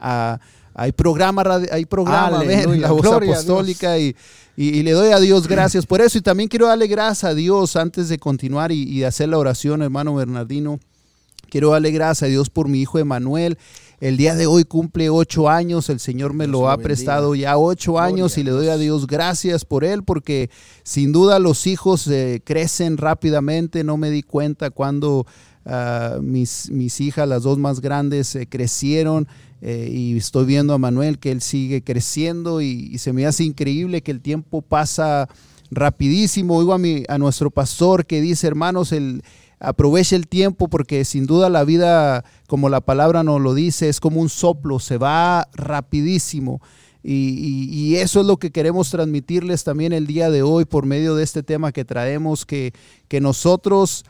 uh, 0.00 0.38
hay 0.80 0.92
programa, 0.92 1.44
hay 1.70 1.84
programa, 1.84 2.42
la 2.42 2.90
voz 2.90 3.06
apostólica 3.06 3.98
y, 3.98 4.16
y, 4.56 4.82
le 4.82 4.92
doy 4.92 5.12
a 5.12 5.20
Dios 5.20 5.46
gracias 5.46 5.84
por 5.84 6.00
eso 6.00 6.16
y 6.16 6.22
también 6.22 6.48
quiero 6.48 6.68
darle 6.68 6.86
gracias 6.86 7.24
a 7.24 7.34
Dios 7.34 7.76
antes 7.76 8.08
de 8.08 8.18
continuar 8.18 8.72
y, 8.72 8.84
y 8.84 9.04
hacer 9.04 9.28
la 9.28 9.36
oración, 9.36 9.82
hermano 9.82 10.14
Bernardino. 10.14 10.80
Quiero 11.50 11.70
darle 11.72 11.90
gracias 11.90 12.28
a 12.28 12.30
Dios 12.30 12.48
por 12.48 12.68
mi 12.68 12.80
hijo 12.80 12.98
Emanuel. 12.98 13.58
El 14.00 14.16
día 14.16 14.34
de 14.34 14.46
hoy 14.46 14.64
cumple 14.64 15.10
ocho 15.10 15.50
años, 15.50 15.90
el 15.90 16.00
Señor 16.00 16.32
me 16.32 16.46
lo 16.46 16.70
ha 16.70 16.78
prestado 16.78 17.34
ya 17.34 17.58
ocho 17.58 17.98
años 17.98 18.38
y 18.38 18.42
le 18.42 18.50
doy 18.50 18.68
a 18.68 18.78
Dios 18.78 19.06
gracias 19.06 19.66
por 19.66 19.84
él 19.84 20.02
porque 20.02 20.48
sin 20.82 21.12
duda 21.12 21.38
los 21.38 21.66
hijos 21.66 22.06
eh, 22.06 22.40
crecen 22.42 22.96
rápidamente. 22.96 23.84
No 23.84 23.98
me 23.98 24.08
di 24.08 24.22
cuenta 24.22 24.70
cuando 24.70 25.26
ah, 25.70 26.18
mis, 26.20 26.70
mis, 26.70 27.00
hijas, 27.00 27.28
las 27.28 27.44
dos 27.44 27.58
más 27.58 27.80
grandes, 27.80 28.34
eh, 28.34 28.46
crecieron. 28.46 29.28
Eh, 29.62 29.90
y 29.92 30.16
estoy 30.16 30.46
viendo 30.46 30.72
a 30.72 30.78
Manuel 30.78 31.18
que 31.18 31.30
él 31.30 31.42
sigue 31.42 31.82
creciendo 31.84 32.62
y, 32.62 32.96
se 32.98 33.12
me 33.12 33.26
hace 33.26 33.44
increíble 33.44 34.02
que 34.02 34.10
el 34.10 34.20
tiempo 34.20 34.62
pasa 34.62 35.28
rapidísimo. 35.70 36.56
Oigo 36.56 36.72
a, 36.72 36.78
mi, 36.78 37.04
a 37.08 37.18
nuestro 37.18 37.50
pastor 37.50 38.06
que 38.06 38.20
dice, 38.20 38.46
hermanos, 38.46 38.92
el, 38.92 39.22
aproveche 39.60 40.16
el 40.16 40.26
tiempo 40.26 40.68
porque 40.68 41.04
sin 41.04 41.26
duda 41.26 41.50
la 41.50 41.64
vida, 41.64 42.24
como 42.48 42.68
la 42.68 42.80
palabra 42.80 43.22
nos 43.22 43.40
lo 43.40 43.54
dice, 43.54 43.88
es 43.88 44.00
como 44.00 44.20
un 44.20 44.30
soplo, 44.30 44.78
se 44.78 44.96
va 44.96 45.48
rapidísimo. 45.52 46.60
Y, 47.02 47.94
eso 47.96 48.20
es 48.20 48.26
lo 48.26 48.36
que 48.36 48.50
queremos 48.50 48.90
transmitirles 48.90 49.64
también 49.64 49.92
el 49.92 50.06
día 50.06 50.30
de 50.30 50.42
hoy 50.42 50.64
por 50.66 50.84
medio 50.84 51.14
de 51.14 51.24
este 51.24 51.42
tema 51.42 51.72
que 51.72 51.84
traemos, 51.84 52.44
que, 52.44 52.72
que 53.08 53.20
nosotros 53.20 54.04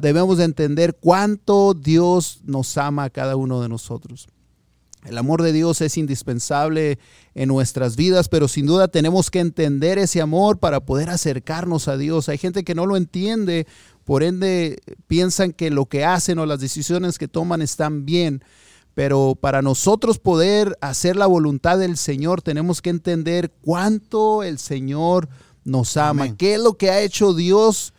debemos 0.00 0.38
de 0.38 0.44
entender 0.44 0.96
cuánto 1.00 1.74
Dios 1.74 2.40
nos 2.44 2.76
ama 2.76 3.04
a 3.04 3.10
cada 3.10 3.36
uno 3.36 3.62
de 3.62 3.68
nosotros. 3.68 4.28
El 5.06 5.16
amor 5.16 5.42
de 5.42 5.54
Dios 5.54 5.80
es 5.80 5.96
indispensable 5.96 6.98
en 7.34 7.48
nuestras 7.48 7.96
vidas, 7.96 8.28
pero 8.28 8.48
sin 8.48 8.66
duda 8.66 8.88
tenemos 8.88 9.30
que 9.30 9.40
entender 9.40 9.96
ese 9.98 10.20
amor 10.20 10.58
para 10.58 10.80
poder 10.80 11.08
acercarnos 11.08 11.88
a 11.88 11.96
Dios. 11.96 12.28
Hay 12.28 12.36
gente 12.36 12.64
que 12.64 12.74
no 12.74 12.84
lo 12.84 12.98
entiende 12.98 13.66
por 14.04 14.22
ende, 14.22 14.80
piensan 15.06 15.52
que 15.52 15.70
lo 15.70 15.86
que 15.86 16.04
hacen 16.04 16.38
o 16.38 16.44
las 16.44 16.60
decisiones 16.60 17.16
que 17.16 17.28
toman 17.28 17.62
están 17.62 18.04
bien. 18.04 18.44
Pero 18.92 19.38
para 19.40 19.62
nosotros 19.62 20.18
poder 20.18 20.76
hacer 20.82 21.16
la 21.16 21.26
voluntad 21.26 21.78
del 21.78 21.96
Señor, 21.96 22.42
tenemos 22.42 22.82
que 22.82 22.90
entender 22.90 23.50
cuánto 23.62 24.42
el 24.42 24.58
Señor 24.58 25.30
nos 25.64 25.96
ama, 25.96 26.36
qué 26.36 26.54
es 26.54 26.60
lo 26.60 26.74
que 26.74 26.90
ha 26.90 27.00
hecho 27.00 27.32
Dios 27.32 27.94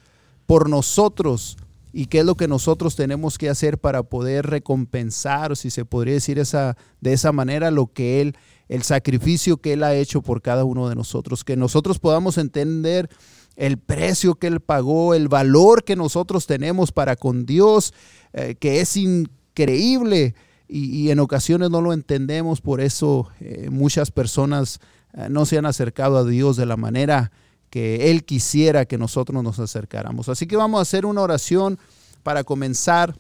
por 0.46 0.70
nosotros 0.70 1.58
y 1.94 2.06
qué 2.06 2.20
es 2.20 2.26
lo 2.26 2.36
que 2.36 2.48
nosotros 2.48 2.96
tenemos 2.96 3.38
que 3.38 3.50
hacer 3.50 3.78
para 3.78 4.04
poder 4.04 4.48
recompensar, 4.48 5.58
si 5.58 5.70
se 5.70 5.86
podría 5.86 6.16
decir 6.16 6.40
esa, 6.40 6.78
de 7.02 7.14
esa 7.14 7.32
manera, 7.32 7.72
lo 7.72 7.88
que 7.88 8.22
Él, 8.22 8.36
el 8.70 8.84
sacrificio 8.84 9.58
que 9.58 9.74
Él 9.74 9.84
ha 9.84 9.96
hecho 9.96 10.22
por 10.22 10.42
cada 10.42 10.64
uno 10.64 10.88
de 10.88 10.96
nosotros. 10.96 11.44
Que 11.44 11.58
nosotros 11.58 12.00
podamos 12.00 12.38
entender 12.38 13.10
el 13.56 13.78
precio 13.78 14.36
que 14.36 14.48
Él 14.48 14.62
pagó, 14.62 15.14
el 15.14 15.28
valor 15.28 15.84
que 15.84 15.96
nosotros 15.96 16.48
tenemos 16.48 16.92
para 16.92 17.16
con 17.16 17.46
Dios, 17.46 17.94
eh, 18.34 18.56
que 18.56 18.80
es 18.80 18.96
increíble 18.96 20.36
y, 20.74 21.10
en 21.10 21.20
ocasiones 21.20 21.70
no 21.70 21.82
lo 21.82 21.92
entendemos, 21.92 22.62
por 22.62 22.80
eso 22.80 23.28
eh, 23.42 23.68
muchas 23.70 24.10
personas 24.10 24.80
eh, 25.14 25.28
no 25.30 25.46
se 25.46 25.58
han 25.58 25.66
acercado 25.66 26.18
a 26.18 26.24
Dios 26.24 26.56
de 26.56 26.66
la 26.66 26.78
manera 26.78 27.34
que 27.72 28.12
Él 28.12 28.26
quisiera 28.26 28.86
que 28.86 29.00
nosotros 29.00 29.42
nos 29.44 29.58
acercáramos. 29.58 30.30
Así 30.30 30.46
que 30.46 30.58
vamos 30.58 30.78
a 30.78 30.82
hacer 30.84 31.08
una 31.08 31.22
oración 31.22 31.80
para 32.22 32.44
comenzar 32.44 33.16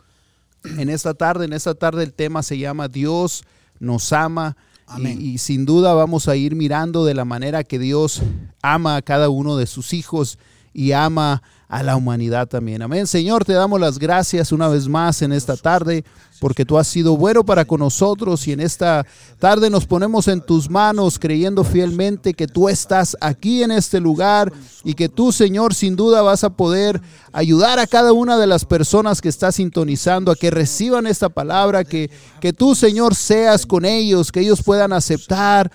en 0.63 0.89
esta 0.89 1.15
tarde. 1.15 1.45
En 1.45 1.53
esta 1.53 1.73
tarde 1.73 2.03
el 2.03 2.13
tema 2.13 2.43
se 2.43 2.59
llama 2.59 2.87
Dios 2.87 3.43
nos 3.79 4.13
ama. 4.13 4.55
Y, 4.99 5.37
sin 5.37 5.65
duda 5.65 5.93
vamos 5.93 6.27
a 6.27 6.35
ir 6.35 6.53
mirando 6.53 7.05
de 7.05 7.13
la 7.13 7.23
manera 7.23 7.63
que 7.63 7.79
Dios 7.79 8.21
ama 8.61 8.97
a 8.97 9.01
cada 9.01 9.29
uno 9.29 9.55
de 9.55 9.65
sus 9.65 9.93
hijos 9.93 10.37
y 10.73 10.91
ama 10.91 11.41
a 11.69 11.81
la 11.81 11.95
humanidad 11.95 12.49
también. 12.49 12.81
Amén. 12.81 13.07
Señor, 13.07 13.45
te 13.45 13.53
damos 13.53 13.79
las 13.79 13.97
gracias 13.97 14.51
una 14.51 14.67
vez 14.67 14.89
más 14.89 15.21
en 15.21 15.31
esta 15.31 15.55
tarde 15.55 16.03
porque 16.41 16.65
tú 16.65 16.79
has 16.79 16.87
sido 16.87 17.15
bueno 17.17 17.45
para 17.45 17.65
con 17.65 17.81
nosotros 17.81 18.47
y 18.47 18.51
en 18.51 18.61
esta 18.61 19.05
tarde 19.37 19.69
nos 19.69 19.85
ponemos 19.85 20.27
en 20.27 20.41
tus 20.41 20.71
manos 20.71 21.19
creyendo 21.19 21.63
fielmente 21.63 22.33
que 22.33 22.47
tú 22.47 22.67
estás 22.67 23.15
aquí 23.21 23.61
en 23.61 23.69
este 23.69 23.99
lugar 23.99 24.51
y 24.83 24.95
que 24.95 25.07
tú, 25.07 25.31
Señor, 25.31 25.75
sin 25.75 25.95
duda 25.95 26.23
vas 26.23 26.43
a 26.43 26.49
poder 26.49 26.99
ayudar 27.31 27.77
a 27.77 27.85
cada 27.85 28.11
una 28.11 28.39
de 28.39 28.47
las 28.47 28.65
personas 28.65 29.21
que 29.21 29.29
está 29.29 29.51
sintonizando 29.51 30.31
a 30.31 30.35
que 30.35 30.49
reciban 30.49 31.05
esta 31.05 31.29
palabra, 31.29 31.83
que, 31.83 32.09
que 32.39 32.53
tú, 32.53 32.73
Señor, 32.73 33.13
seas 33.13 33.67
con 33.67 33.85
ellos, 33.85 34.31
que 34.31 34.39
ellos 34.39 34.63
puedan 34.63 34.93
aceptar 34.93 35.71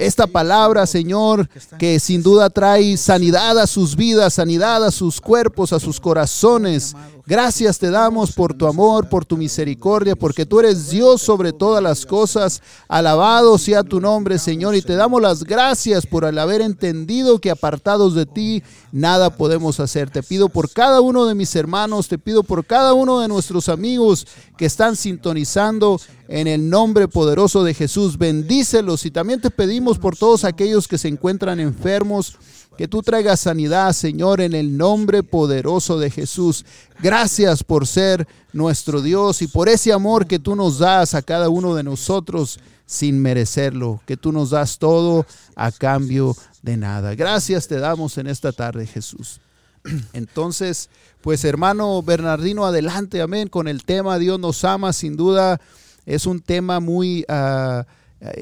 esta 0.00 0.26
palabra, 0.26 0.86
Señor, 0.86 1.46
que 1.78 2.00
sin 2.00 2.22
duda 2.22 2.48
trae 2.48 2.96
sanidad 2.96 3.58
a 3.58 3.66
sus 3.66 3.96
vidas, 3.96 4.32
sanidad 4.32 4.82
a 4.82 4.90
sus 4.90 5.20
cuerpos, 5.20 5.74
a 5.74 5.78
sus 5.78 6.00
corazones. 6.00 6.96
Gracias 7.26 7.78
te 7.78 7.90
damos 7.90 8.32
por 8.32 8.54
tu 8.54 8.66
amor, 8.66 9.08
por 9.08 9.24
tu 9.24 9.36
misericordia, 9.36 10.16
porque 10.16 10.46
tú 10.46 10.58
eres 10.58 10.90
Dios 10.90 11.20
sobre 11.20 11.52
todas 11.52 11.82
las 11.82 12.06
cosas. 12.06 12.62
Alabado 12.88 13.58
sea 13.58 13.84
tu 13.84 14.00
nombre, 14.00 14.38
Señor, 14.38 14.74
y 14.74 14.82
te 14.82 14.96
damos 14.96 15.20
las 15.20 15.44
gracias 15.44 16.06
por 16.06 16.24
el 16.24 16.38
haber 16.38 16.62
entendido 16.62 17.38
que 17.38 17.50
apartados 17.50 18.14
de 18.14 18.26
ti 18.26 18.62
nada 18.90 19.36
podemos 19.36 19.80
hacer. 19.80 20.10
Te 20.10 20.22
pido 20.22 20.48
por 20.48 20.70
cada 20.70 21.00
uno 21.02 21.26
de 21.26 21.34
mis 21.34 21.54
hermanos, 21.54 22.08
te 22.08 22.18
pido 22.18 22.42
por 22.42 22.64
cada 22.64 22.94
uno 22.94 23.20
de 23.20 23.28
nuestros 23.28 23.68
amigos 23.68 24.26
que 24.56 24.66
están 24.66 24.96
sintonizando 24.96 26.00
en 26.30 26.46
el 26.46 26.70
nombre 26.70 27.08
poderoso 27.08 27.64
de 27.64 27.74
Jesús. 27.74 28.16
Bendícelos 28.16 29.04
y 29.04 29.10
también 29.10 29.40
te 29.40 29.50
pedimos 29.50 29.89
por 29.98 30.16
todos 30.16 30.44
aquellos 30.44 30.88
que 30.88 30.98
se 30.98 31.08
encuentran 31.08 31.60
enfermos 31.60 32.36
que 32.76 32.88
tú 32.88 33.02
traigas 33.02 33.40
sanidad, 33.40 33.92
Señor, 33.92 34.40
en 34.40 34.54
el 34.54 34.78
nombre 34.78 35.22
poderoso 35.22 35.98
de 35.98 36.10
Jesús. 36.10 36.64
Gracias 37.02 37.62
por 37.62 37.86
ser 37.86 38.26
nuestro 38.54 39.02
Dios 39.02 39.42
y 39.42 39.48
por 39.48 39.68
ese 39.68 39.92
amor 39.92 40.26
que 40.26 40.38
tú 40.38 40.56
nos 40.56 40.78
das 40.78 41.14
a 41.14 41.20
cada 41.20 41.50
uno 41.50 41.74
de 41.74 41.82
nosotros 41.82 42.58
sin 42.86 43.20
merecerlo, 43.20 44.00
que 44.06 44.16
tú 44.16 44.32
nos 44.32 44.50
das 44.50 44.78
todo 44.78 45.26
a 45.56 45.70
cambio 45.72 46.34
de 46.62 46.76
nada. 46.76 47.14
Gracias 47.14 47.68
te 47.68 47.78
damos 47.78 48.16
en 48.16 48.26
esta 48.26 48.50
tarde, 48.50 48.86
Jesús. 48.86 49.40
Entonces, 50.14 50.88
pues 51.20 51.44
hermano 51.44 52.02
Bernardino, 52.02 52.64
adelante, 52.64 53.20
amén, 53.20 53.48
con 53.48 53.68
el 53.68 53.84
tema 53.84 54.18
Dios 54.18 54.40
nos 54.40 54.64
ama, 54.64 54.92
sin 54.92 55.16
duda 55.16 55.60
es 56.06 56.26
un 56.26 56.40
tema 56.40 56.80
muy 56.80 57.24
ah, 57.28 57.86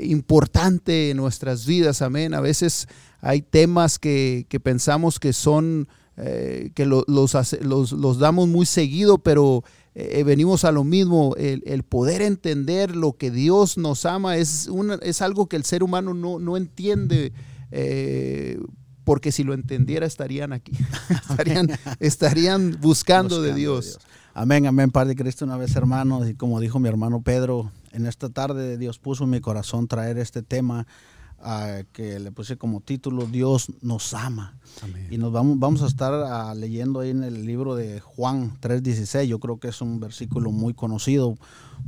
importante 0.03 1.11
en 1.11 1.17
nuestras 1.17 1.67
vidas, 1.67 2.03
amén. 2.03 2.35
A 2.35 2.41
veces 2.41 2.89
hay 3.21 3.43
temas 3.43 3.99
que, 3.99 4.47
pensamos 4.63 5.19
que 5.19 5.33
son, 5.33 5.89
eh, 6.17 6.71
que 6.75 6.87
los, 6.87 7.05
los, 7.09 8.19
damos 8.19 8.49
muy 8.49 8.67
seguido, 8.67 9.19
pero 9.19 9.65
eh, 9.95 10.23
venimos 10.25 10.65
a 10.65 10.73
lo 10.73 10.85
mismo, 10.85 11.35
el, 11.37 11.83
poder 11.83 12.23
entender 12.23 12.95
lo 12.95 13.17
que 13.17 13.31
Dios 13.31 13.79
nos 13.79 14.05
ama 14.05 14.37
es, 14.37 14.69
es 15.03 15.23
algo 15.23 15.49
que 15.49 15.57
el 15.57 15.65
ser 15.65 15.83
humano 15.83 16.15
no, 16.15 16.57
entiende. 16.57 17.33
Eh, 17.71 18.61
porque 19.05 19.33
si 19.33 19.43
lo 19.43 19.55
entendiera 19.55 20.07
estarían 20.07 20.53
aquí, 20.53 20.73
estarían, 21.31 21.71
estarían 21.99 22.79
buscando, 22.79 23.41
de 23.41 23.55
Dios. 23.55 23.99
Amén, 24.35 24.67
amén, 24.67 24.91
Padre 24.91 25.17
Cristo, 25.17 25.47
una 25.47 25.57
vez 25.57 25.75
hermanos, 25.75 26.29
y 26.29 26.35
como 26.35 26.61
dijo 26.61 26.79
mi 26.79 26.89
hermano 26.91 27.23
Pedro, 27.23 27.73
en 27.93 28.07
esta 28.07 28.29
tarde 28.29 28.79
Dios 28.79 28.99
puso 28.99 29.25
en 29.25 29.31
mi 29.31 29.41
corazón 29.41 29.89
traer 29.89 30.19
este 30.19 30.43
tema 30.43 30.87
que 31.93 32.19
le 32.19 32.33
puse 32.33 32.57
como 32.57 32.81
título 32.81 33.27
Dios 33.27 33.73
nos 33.81 34.13
ama. 34.13 34.59
Y 35.11 35.19
nos 35.19 35.33
vamos, 35.33 35.59
vamos 35.59 35.83
a 35.83 35.87
estar 35.87 36.13
ah, 36.13 36.55
leyendo 36.55 37.01
ahí 37.01 37.11
en 37.11 37.23
el 37.23 37.47
libro 37.47 37.77
de 37.77 38.01
Juan 38.01 38.59
3.16. 38.61 39.25
Yo 39.25 39.39
creo 39.39 39.59
que 39.59 39.69
es 39.69 39.81
un 39.81 40.01
versículo 40.01 40.51
muy 40.51 40.75
conocido 40.75 41.37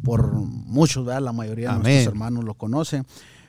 por 0.04 0.32
muchos, 0.32 1.04
la 1.06 1.32
mayoría 1.32 1.72
de 1.72 1.78
nuestros 1.80 2.14
hermanos 2.14 2.44
lo 2.44 2.54
conocen. 2.54 3.06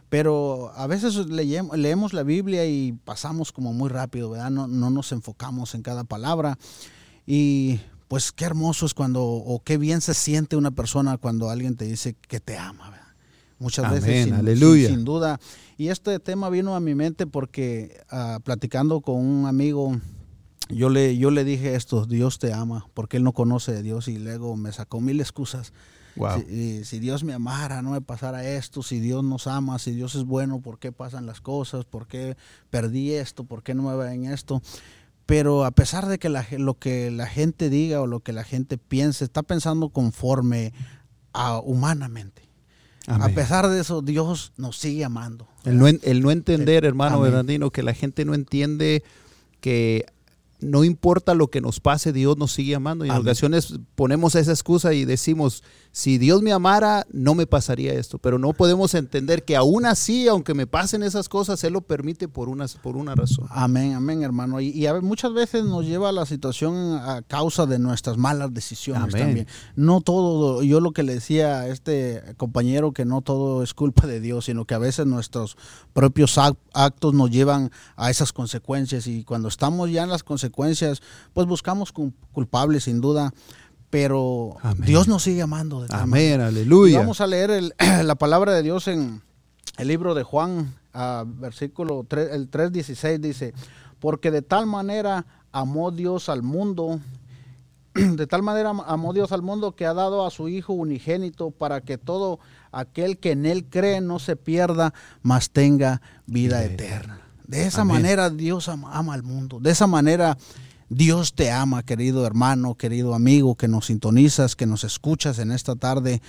Pero 0.09 0.73
a 0.75 0.87
veces 0.87 1.15
leemos, 1.27 1.77
leemos 1.77 2.13
la 2.13 2.23
Biblia 2.23 2.65
y 2.65 2.91
pasamos 2.91 3.51
como 3.51 3.71
muy 3.71 3.87
rápido, 3.87 4.31
¿verdad? 4.31 4.49
No, 4.49 4.67
no 4.67 4.89
nos 4.89 5.11
enfocamos 5.11 5.73
en 5.75 5.83
cada 5.83 6.03
palabra. 6.03 6.57
Y 7.25 7.79
pues 8.11 8.33
qué 8.33 8.43
hermoso 8.43 8.85
es 8.85 8.93
cuando, 8.93 9.23
o 9.23 9.63
qué 9.63 9.77
bien 9.77 10.01
se 10.01 10.13
siente 10.13 10.57
una 10.57 10.71
persona 10.71 11.17
cuando 11.17 11.49
alguien 11.49 11.77
te 11.77 11.85
dice 11.85 12.13
que 12.27 12.41
te 12.41 12.57
ama, 12.57 12.89
¿verdad? 12.89 13.07
muchas 13.57 13.89
veces 13.89 14.25
sin, 14.25 14.33
aleluya. 14.33 14.89
Sin, 14.89 15.05
duda. 15.05 15.39
Y 15.77 15.87
este 15.87 16.19
tema 16.19 16.49
vino 16.49 16.75
a 16.75 16.81
mi 16.81 16.93
mente 16.93 17.25
porque 17.25 18.01
uh, 18.11 18.41
platicando 18.41 18.99
con 18.99 19.15
un 19.15 19.45
amigo, 19.45 19.97
yo 20.67 20.89
le, 20.89 21.15
yo 21.15 21.31
le 21.31 21.45
dije 21.45 21.75
esto, 21.75 22.05
Dios 22.05 22.37
te 22.37 22.51
ama, 22.51 22.85
porque 22.93 23.15
él 23.15 23.23
no 23.23 23.31
conoce 23.31 23.77
a 23.77 23.81
Dios 23.81 24.09
y 24.09 24.17
luego 24.17 24.57
me 24.57 24.73
sacó 24.73 24.99
mil 24.99 25.21
excusas. 25.21 25.71
Si, 26.45 26.83
si, 26.83 26.99
Dios 26.99 27.23
me 27.23 27.31
amara, 27.31 27.81
no 27.81 27.91
me 27.91 28.01
pasara 28.01 28.45
esto, 28.45 28.83
si 28.83 28.99
Dios 28.99 29.23
nos 29.23 29.47
ama, 29.47 29.79
si 29.79 29.91
Dios 29.91 30.15
es 30.15 30.25
bueno, 30.25 30.59
¿por 30.59 30.77
qué 30.77 30.91
pasan 30.91 31.25
las 31.25 31.39
cosas? 31.39 31.85
¿Por 31.85 32.05
qué 32.05 32.35
perdí 32.69 33.13
esto? 33.13 33.45
¿Por 33.45 33.63
qué 33.63 33.73
no 33.73 33.83
me 33.83 34.13
en 34.13 34.25
esto? 34.25 34.61
Pero 35.31 35.63
a 35.63 35.71
pesar 35.71 36.07
de 36.07 36.19
que 36.19 36.27
la, 36.27 36.45
lo 36.57 36.77
que 36.77 37.09
la 37.09 37.25
gente 37.25 37.69
diga 37.69 38.01
o 38.01 38.05
lo 38.05 38.19
que 38.19 38.33
la 38.33 38.43
gente 38.43 38.77
piense, 38.77 39.23
está 39.23 39.43
pensando 39.43 39.87
conforme 39.87 40.73
a 41.31 41.57
humanamente. 41.59 42.49
A 43.07 43.29
pesar 43.29 43.69
de 43.69 43.79
eso, 43.79 44.01
Dios 44.01 44.51
nos 44.57 44.77
sigue 44.77 45.05
amando. 45.05 45.47
El 45.63 45.77
no, 45.77 45.87
el 45.87 46.21
no 46.21 46.31
entender, 46.31 46.83
hermano 46.83 47.21
Bernardino, 47.21 47.71
que 47.71 47.81
la 47.81 47.93
gente 47.93 48.25
no 48.25 48.33
entiende 48.33 49.05
que 49.61 50.05
no 50.59 50.83
importa 50.83 51.33
lo 51.33 51.47
que 51.47 51.61
nos 51.61 51.79
pase, 51.79 52.11
Dios 52.11 52.35
nos 52.35 52.51
sigue 52.51 52.75
amando. 52.75 53.05
Y 53.05 53.09
en 53.09 53.15
ocasiones 53.15 53.75
ponemos 53.95 54.35
esa 54.35 54.51
excusa 54.51 54.93
y 54.93 55.05
decimos, 55.05 55.63
si 55.93 56.17
Dios 56.17 56.41
me 56.41 56.53
amara, 56.53 57.05
no 57.11 57.35
me 57.35 57.45
pasaría 57.45 57.93
esto. 57.93 58.17
Pero 58.17 58.39
no 58.39 58.53
podemos 58.53 58.93
entender 58.93 59.43
que 59.43 59.57
aún 59.57 59.85
así, 59.85 60.27
aunque 60.27 60.53
me 60.53 60.65
pasen 60.65 61.03
esas 61.03 61.27
cosas, 61.27 61.61
Él 61.65 61.73
lo 61.73 61.81
permite 61.81 62.29
por 62.29 62.47
una, 62.47 62.65
por 62.81 62.95
una 62.95 63.13
razón. 63.13 63.47
Amén, 63.49 63.93
amén, 63.93 64.23
hermano. 64.23 64.61
Y, 64.61 64.87
muchas 65.01 65.33
veces 65.33 65.65
nos 65.65 65.85
lleva 65.85 66.09
a 66.09 66.11
la 66.13 66.25
situación 66.25 66.95
a 66.95 67.21
causa 67.23 67.65
de 67.65 67.77
nuestras 67.77 68.17
malas 68.17 68.53
decisiones 68.53 69.13
también. 69.13 69.47
No 69.75 69.99
todo, 69.99 70.63
yo 70.63 70.79
lo 70.79 70.91
que 70.91 71.03
le 71.03 71.15
decía 71.15 71.61
a 71.61 71.67
este 71.67 72.23
compañero, 72.37 72.93
que 72.93 73.03
no 73.03 73.21
todo 73.21 73.61
es 73.61 73.73
culpa 73.73 74.07
de 74.07 74.21
Dios, 74.21 74.45
sino 74.45 74.65
que 74.65 74.75
a 74.75 74.79
veces 74.79 75.05
nuestros 75.05 75.57
propios 75.93 76.37
actos 76.37 77.13
nos 77.13 77.31
llevan 77.31 77.69
a 77.97 78.09
esas 78.09 78.31
consecuencias. 78.31 79.07
Y 79.07 79.25
cuando 79.25 79.49
estamos 79.49 79.91
ya 79.91 80.03
en 80.03 80.09
las 80.09 80.23
consecuencias, 80.23 81.01
pues 81.33 81.47
buscamos 81.47 81.91
culpables, 82.31 82.85
sin 82.85 83.01
duda 83.01 83.33
pero 83.91 84.55
Dios 84.77 85.07
nos 85.07 85.21
sigue 85.21 85.43
amando. 85.43 85.81
De 85.81 85.87
Amén, 85.91 86.41
aleluya. 86.41 86.99
vamos 86.99 87.21
a 87.21 87.27
leer 87.27 87.75
la 88.03 88.15
palabra 88.15 88.53
de 88.53 88.63
Dios 88.63 88.87
en 88.87 89.21
el 89.77 89.87
libro 89.89 90.15
de 90.15 90.23
Juan, 90.23 90.73
versículo 91.25 92.05
3, 92.07 92.31
el 92.31 92.49
3.16 92.49 93.19
dice, 93.19 93.53
porque 93.99 94.31
de 94.31 94.41
tal 94.41 94.65
manera 94.65 95.25
amó 95.51 95.91
Dios 95.91 96.29
al 96.29 96.41
mundo, 96.41 97.01
de 97.93 98.27
tal 98.27 98.43
manera 98.43 98.69
amó 98.69 99.11
Dios 99.13 99.33
al 99.33 99.41
mundo 99.41 99.75
que 99.75 99.85
ha 99.85 99.93
dado 99.93 100.25
a 100.25 100.31
su 100.31 100.47
Hijo 100.47 100.71
unigénito 100.71 101.51
para 101.51 101.81
que 101.81 101.97
todo 101.97 102.39
aquel 102.71 103.17
que 103.17 103.31
en 103.31 103.45
Él 103.45 103.65
cree 103.69 103.99
no 103.99 104.19
se 104.19 104.37
pierda, 104.37 104.93
mas 105.21 105.51
tenga 105.51 106.01
vida 106.25 106.63
eterna. 106.63 107.19
De 107.45 107.65
esa 107.65 107.83
manera 107.83 108.29
Dios 108.29 108.69
ama, 108.69 108.91
ama 108.93 109.13
al 109.13 109.23
mundo. 109.23 109.59
De 109.59 109.71
esa 109.71 109.85
manera 109.85 110.37
Dios 110.93 111.35
te 111.35 111.49
ama, 111.49 111.83
querido 111.83 112.27
hermano, 112.27 112.75
querido 112.75 113.15
amigo, 113.15 113.55
que 113.55 113.69
nos 113.69 113.85
sintonizas, 113.85 114.57
que 114.57 114.65
nos 114.65 114.83
escuchas 114.83 115.39
en 115.39 115.53
esta 115.53 115.77
tarde. 115.77 116.21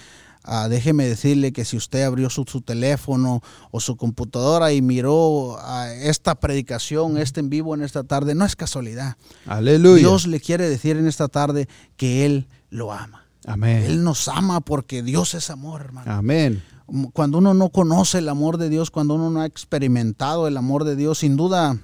Ah, 0.45 0.69
déjeme 0.69 1.05
decirle 1.05 1.53
que 1.53 1.65
si 1.65 1.77
usted 1.77 2.05
abrió 2.05 2.31
su, 2.31 2.45
teléfono 2.61 3.43
o 3.73 3.81
su 3.81 3.97
computadora 3.97 4.73
y 4.73 4.81
miró 4.81 5.57
ah, 5.59 5.93
esta 5.93 6.37
predicación, 6.37 7.19
este 7.19 7.41
en 7.41 7.51
vivo 7.51 7.75
en 7.75 7.83
esta 7.83 8.05
tarde, 8.05 8.37
no 8.37 8.45
es 8.45 8.55
casualidad. 8.55 9.17
Aleluya. 9.47 9.99
Dios 9.99 10.29
le 10.29 10.39
quiere 10.39 10.69
decir 10.69 10.97
en 10.97 11.09
esta 11.09 11.27
tarde 11.27 11.69
que 11.97 12.25
Él 12.25 12.47
lo 12.71 12.93
ama. 12.93 13.27
Amén. 13.45 13.83
Él 13.83 14.05
nos 14.05 14.29
ama 14.29 14.61
porque 14.61 15.03
Dios 15.03 15.35
es 15.35 15.51
amor, 15.51 15.81
hermano. 15.81 16.13
Amén. 16.13 16.63
Cuando 17.13 17.39
uno 17.39 17.53
no 17.53 17.71
conoce 17.71 18.19
el 18.19 18.29
amor 18.29 18.59
de 18.59 18.69
Dios, 18.69 18.93
cuando 18.93 19.15
uno 19.15 19.29
no 19.29 19.41
ha 19.41 19.47
experimentado 19.47 20.47
el 20.47 20.57
amor 20.57 20.85
de 20.85 20.95
Dios, 20.95 21.19
sin 21.19 21.37
duda 21.37 21.81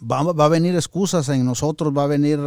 va, 0.00 0.44
a 0.44 0.48
venir 0.48 0.74
excusas 0.74 1.28
en 1.28 1.44
nosotros, 1.44 1.92
va 1.96 2.04
a 2.04 2.08
venir 2.08 2.40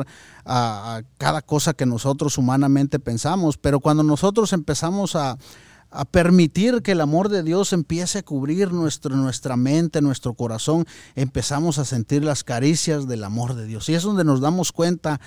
a, 0.46 1.02
cada 1.18 1.42
cosa 1.42 1.74
que 1.74 1.86
nosotros 1.86 2.38
humanamente 2.38 3.00
pensamos, 3.00 3.58
pero 3.58 3.80
cuando 3.80 4.04
nosotros 4.04 4.54
empezamos 4.54 5.16
a, 5.16 5.38
permitir 6.12 6.82
que 6.82 6.92
el 6.92 7.00
amor 7.00 7.30
de 7.30 7.44
Dios 7.44 7.72
empiece 7.72 8.20
a 8.20 8.22
cubrir 8.22 8.74
nuestro, 8.74 9.16
nuestra 9.16 9.56
mente, 9.56 10.02
nuestro 10.02 10.34
corazón, 10.34 10.86
empezamos 11.16 11.78
a 11.78 11.86
sentir 11.86 12.26
las 12.26 12.44
caricias 12.44 13.08
del 13.08 13.24
amor 13.24 13.56
de 13.56 13.66
Dios. 13.66 13.88
Y 13.88 13.96
es 13.96 14.04
donde 14.04 14.26
nos 14.26 14.42
damos 14.42 14.74
cuenta, 14.74 15.22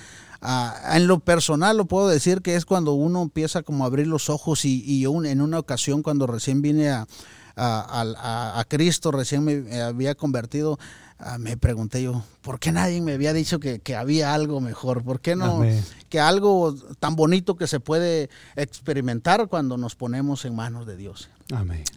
en 0.93 1.07
lo 1.07 1.17
personal 1.19 1.77
lo 1.77 1.85
puedo 1.85 2.07
decir 2.07 2.43
que 2.43 2.55
es 2.55 2.65
cuando 2.65 2.93
uno 2.93 3.23
empieza 3.23 3.63
como 3.63 3.83
a 3.83 3.87
abrir 3.87 4.05
los 4.05 4.29
ojos 4.29 4.63
y, 4.63 4.83
y 4.85 5.03
en 5.05 5.41
una 5.41 5.57
ocasión 5.57 6.03
cuando 6.03 6.27
recién 6.27 6.61
vine 6.61 6.91
a, 6.91 7.07
a, 7.55 8.65
Cristo, 8.67 9.11
recién 9.11 9.43
me 9.43 9.81
había 9.81 10.15
convertido, 10.15 10.77
Ah, 11.23 11.37
me 11.37 11.55
pregunté 11.55 12.01
yo, 12.01 12.23
¿por 12.41 12.59
qué 12.59 12.71
nadie 12.71 12.99
me 12.99 13.13
había 13.13 13.31
dicho 13.31 13.59
que, 13.59 13.79
había 13.95 14.33
algo 14.33 14.59
mejor? 14.59 15.03
¿Por 15.03 15.21
qué 15.21 15.35
no? 15.35 15.63
Que 16.09 16.19
algo 16.19 16.73
tan 16.99 17.15
bonito 17.15 17.55
que 17.55 17.67
se 17.67 17.79
puede 17.79 18.29
experimentar 18.55 19.47
cuando 19.47 19.77
nos 19.77 19.95
ponemos 19.95 20.45
en 20.45 20.55
manos 20.55 20.87
de 20.87 20.97
Dios. 20.97 21.29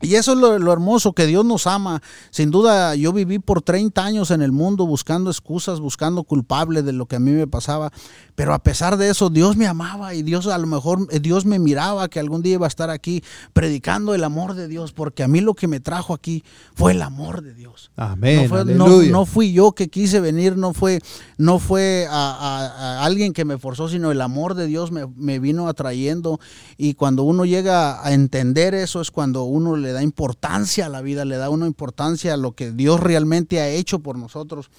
Y 0.00 0.14
eso 0.16 0.32
es 0.32 0.38
lo, 0.38 0.72
hermoso, 0.72 1.12
que 1.12 1.26
Dios 1.26 1.44
nos 1.44 1.66
ama. 1.66 2.02
Sin 2.30 2.50
duda, 2.50 2.94
yo 2.94 3.12
viví 3.12 3.38
por 3.38 3.62
30 3.62 4.04
años 4.04 4.30
en 4.30 4.42
el 4.42 4.52
mundo 4.52 4.86
buscando 4.86 5.30
excusas, 5.30 5.80
buscando 5.80 6.24
culpables 6.24 6.84
de 6.84 6.92
lo 6.92 7.06
que 7.06 7.16
a 7.16 7.20
mí 7.20 7.30
me 7.30 7.46
pasaba. 7.46 7.92
Pero 8.34 8.52
a 8.52 8.58
pesar 8.58 8.96
de 8.96 9.10
eso, 9.10 9.30
Dios 9.30 9.56
me 9.56 9.66
amaba 9.66 10.14
y 10.14 10.22
Dios 10.22 10.46
a 10.48 10.58
lo 10.58 10.66
mejor, 10.66 11.06
eh, 11.10 11.20
Dios 11.20 11.46
me 11.46 11.58
miraba 11.58 12.08
que 12.08 12.18
algún 12.18 12.42
día 12.42 12.54
iba 12.54 12.66
a 12.66 12.68
estar 12.68 12.90
aquí 12.90 13.22
predicando 13.52 14.14
el 14.14 14.24
amor 14.24 14.54
de 14.54 14.66
Dios, 14.66 14.92
porque 14.92 15.22
a 15.22 15.28
mí 15.28 15.40
lo 15.40 15.54
que 15.54 15.68
me 15.68 15.78
trajo 15.78 16.14
aquí 16.14 16.42
fue 16.74 16.92
el 16.92 17.02
amor 17.02 17.42
de 17.42 17.54
Dios. 17.54 17.92
Amén. 17.96 18.50
No, 18.76 19.26
fui 19.26 19.52
yo 19.52 19.72
que 19.72 19.88
quise 19.88 20.20
venir, 20.20 20.56
no 20.56 20.72
fue, 20.72 21.00
no 21.38 21.58
fue 21.58 22.08
a, 22.10 23.04
alguien 23.04 23.32
que 23.32 23.44
me 23.44 23.58
forzó, 23.58 23.88
sino 23.88 24.10
el 24.10 24.20
amor 24.20 24.54
de 24.54 24.66
Dios 24.66 24.90
me, 24.90 25.06
me 25.06 25.38
vino 25.38 25.68
atrayendo. 25.68 26.40
Y 26.76 26.94
cuando 26.94 27.22
uno 27.22 27.44
llega 27.44 28.04
a 28.04 28.12
entender 28.12 28.74
eso 28.74 29.00
es 29.00 29.10
cuando 29.10 29.43
uno 29.44 29.76
le 29.76 29.92
da 29.92 30.02
importancia 30.02 30.86
a 30.86 30.88
la 30.88 31.02
vida, 31.02 31.24
le 31.24 31.36
da 31.36 31.50
una 31.50 31.66
importancia 31.66 32.34
a 32.34 32.36
lo 32.36 32.52
que 32.52 32.72
Dios 32.72 33.00
realmente 33.00 33.60
ha 33.60 33.68
hecho 33.68 34.00
por 34.00 34.18
nosotros. 34.18 34.70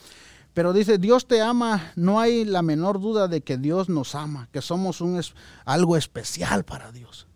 Pero 0.54 0.72
dice, 0.72 0.98
Dios 0.98 1.28
te 1.28 1.42
ama, 1.42 1.92
no 1.96 2.20
hay 2.20 2.46
la 2.46 2.62
menor 2.62 3.02
duda 3.02 3.28
de 3.28 3.42
que 3.42 3.58
Dios 3.58 3.90
nos 3.90 4.16
ama, 4.16 4.48
que 4.54 4.62
somos 4.62 5.04
algo 5.66 5.98
especial 5.98 6.64
para 6.64 6.92
Dios. 6.92 7.28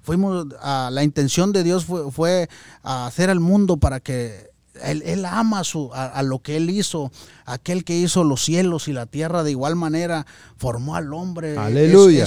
Fuimos 0.00 0.46
a, 0.60 0.90
la 0.90 1.04
intención 1.04 1.52
de 1.52 1.62
Dios 1.62 1.84
fue, 1.84 2.10
fue 2.10 2.48
hacer 2.82 3.30
al 3.30 3.40
mundo 3.40 3.76
para 3.76 4.00
que 4.00 4.51
él, 4.80 5.24
ama 5.24 5.64
su, 5.64 5.90
a, 5.92 6.22
lo 6.22 6.40
que 6.40 6.56
Él 6.56 6.70
hizo, 6.70 7.10
aquel 7.44 7.84
que 7.84 7.98
hizo 7.98 8.24
los 8.24 8.44
cielos 8.44 8.88
y 8.88 8.92
la 8.92 9.06
tierra 9.06 9.42
de 9.42 9.50
igual 9.50 9.76
manera, 9.76 10.26
formó 10.56 10.96
al 10.96 11.12
hombre. 11.12 11.56
Aleluya. 11.56 12.26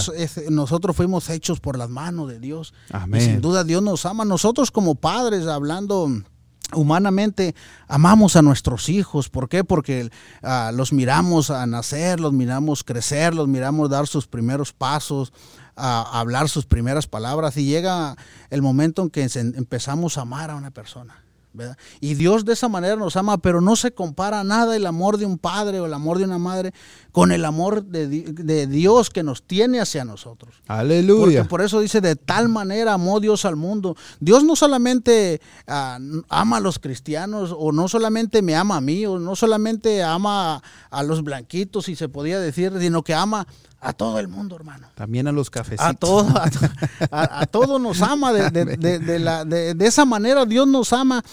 nosotros 0.50 0.96
fuimos 0.96 1.30
hechos 1.30 1.60
por 1.60 1.78
las 1.78 1.90
manos 1.90 2.30
de 2.30 2.40
Dios. 2.40 2.74
Amén. 2.92 3.22
sin 3.22 3.42
duda 3.42 3.64
Dios 3.64 3.82
nos 3.82 4.06
ama. 4.06 4.26
Nosotros 4.26 4.72
como 4.72 4.96
padres, 4.96 5.48
hablando 5.48 6.10
humanamente, 6.74 7.56
amamos 7.88 8.36
a 8.36 8.42
nuestros 8.42 8.90
hijos. 8.90 9.30
¿Por 9.30 9.50
qué? 9.50 9.64
Porque 9.64 10.10
ah, 10.44 10.72
los 10.74 10.94
miramos 10.94 11.50
a 11.50 11.66
nacer, 11.66 12.20
los 12.20 12.34
miramos 12.34 12.84
crecer, 12.84 13.34
los 13.34 13.48
miramos 13.48 13.90
dar 13.90 14.08
sus 14.08 14.28
primeros 14.28 14.74
pasos. 14.74 15.34
A 15.78 16.22
hablar 16.22 16.48
sus 16.48 16.66
primeras 16.66 17.06
palabras 17.06 17.58
y 17.58 17.66
llega 17.66 18.16
el 18.50 18.62
momento 18.62 19.02
en 19.02 19.10
que 19.10 19.28
empezamos 19.34 20.18
a 20.18 20.22
amar 20.22 20.50
a 20.50 20.56
una 20.56 20.72
persona 20.72 21.25
y 22.00 22.14
Dios 22.16 22.46
de 22.46 22.54
esa 22.54 22.70
manera 22.70 22.96
nos 22.96 23.16
ama, 23.16 23.38
pero 23.38 23.62
no 23.62 23.76
se 23.76 23.92
compara 23.92 24.44
nada 24.44 24.76
el 24.76 24.86
amor 24.86 25.18
de 25.18 25.26
un 25.26 25.38
padre 25.38 25.80
o 25.80 25.86
el 25.86 25.94
amor 25.94 26.18
de 26.18 26.26
una 26.26 26.38
madre 26.38 26.74
con 27.12 27.32
el 27.32 27.46
amor 27.46 27.86
de, 27.86 28.68
Dios 28.68 29.10
que 29.10 29.24
nos 29.24 29.44
tiene 29.44 29.80
hacia 29.80 30.04
nosotros. 30.04 30.56
Aleluya. 30.68 31.40
Porque 31.40 31.50
por 31.50 31.62
eso 31.62 31.80
dice, 31.80 32.02
de 32.02 32.16
tal 32.16 32.50
manera 32.50 32.94
amó 32.94 33.20
Dios 33.20 33.46
al 33.46 33.56
mundo. 33.56 33.96
Dios 34.20 34.44
no 34.44 34.56
solamente 34.56 35.40
ah, 35.68 35.98
ama 36.30 36.58
a 36.58 36.60
los 36.60 36.80
cristianos, 36.80 37.56
o 37.58 37.72
no 37.72 37.88
solamente 37.88 38.42
me 38.42 38.56
ama 38.56 38.78
a 38.78 38.82
mí, 38.82 39.06
o 39.06 39.20
no 39.20 39.36
solamente 39.36 40.04
ama 40.04 40.62
a, 40.90 41.04
los 41.04 41.24
blanquitos, 41.24 41.86
si 41.86 41.96
se 41.96 42.10
podía 42.10 42.40
decir, 42.40 42.74
sino 42.80 43.04
que 43.04 43.14
ama 43.14 43.48
a 43.80 43.94
todo 43.94 44.20
el 44.20 44.28
mundo, 44.28 44.56
hermano. 44.56 44.88
También 44.96 45.28
a 45.28 45.32
los 45.32 45.50
cafecitos. 45.50 45.86
A 45.86 45.94
todo, 45.94 46.28
a, 47.12 47.46
todo 47.46 47.80
nos 47.80 48.02
ama. 48.02 48.34
De, 48.34 49.76
esa 49.80 50.06
manera 50.06 50.46
Dios 50.46 50.68
nos 50.68 50.94
ama. 50.94 51.24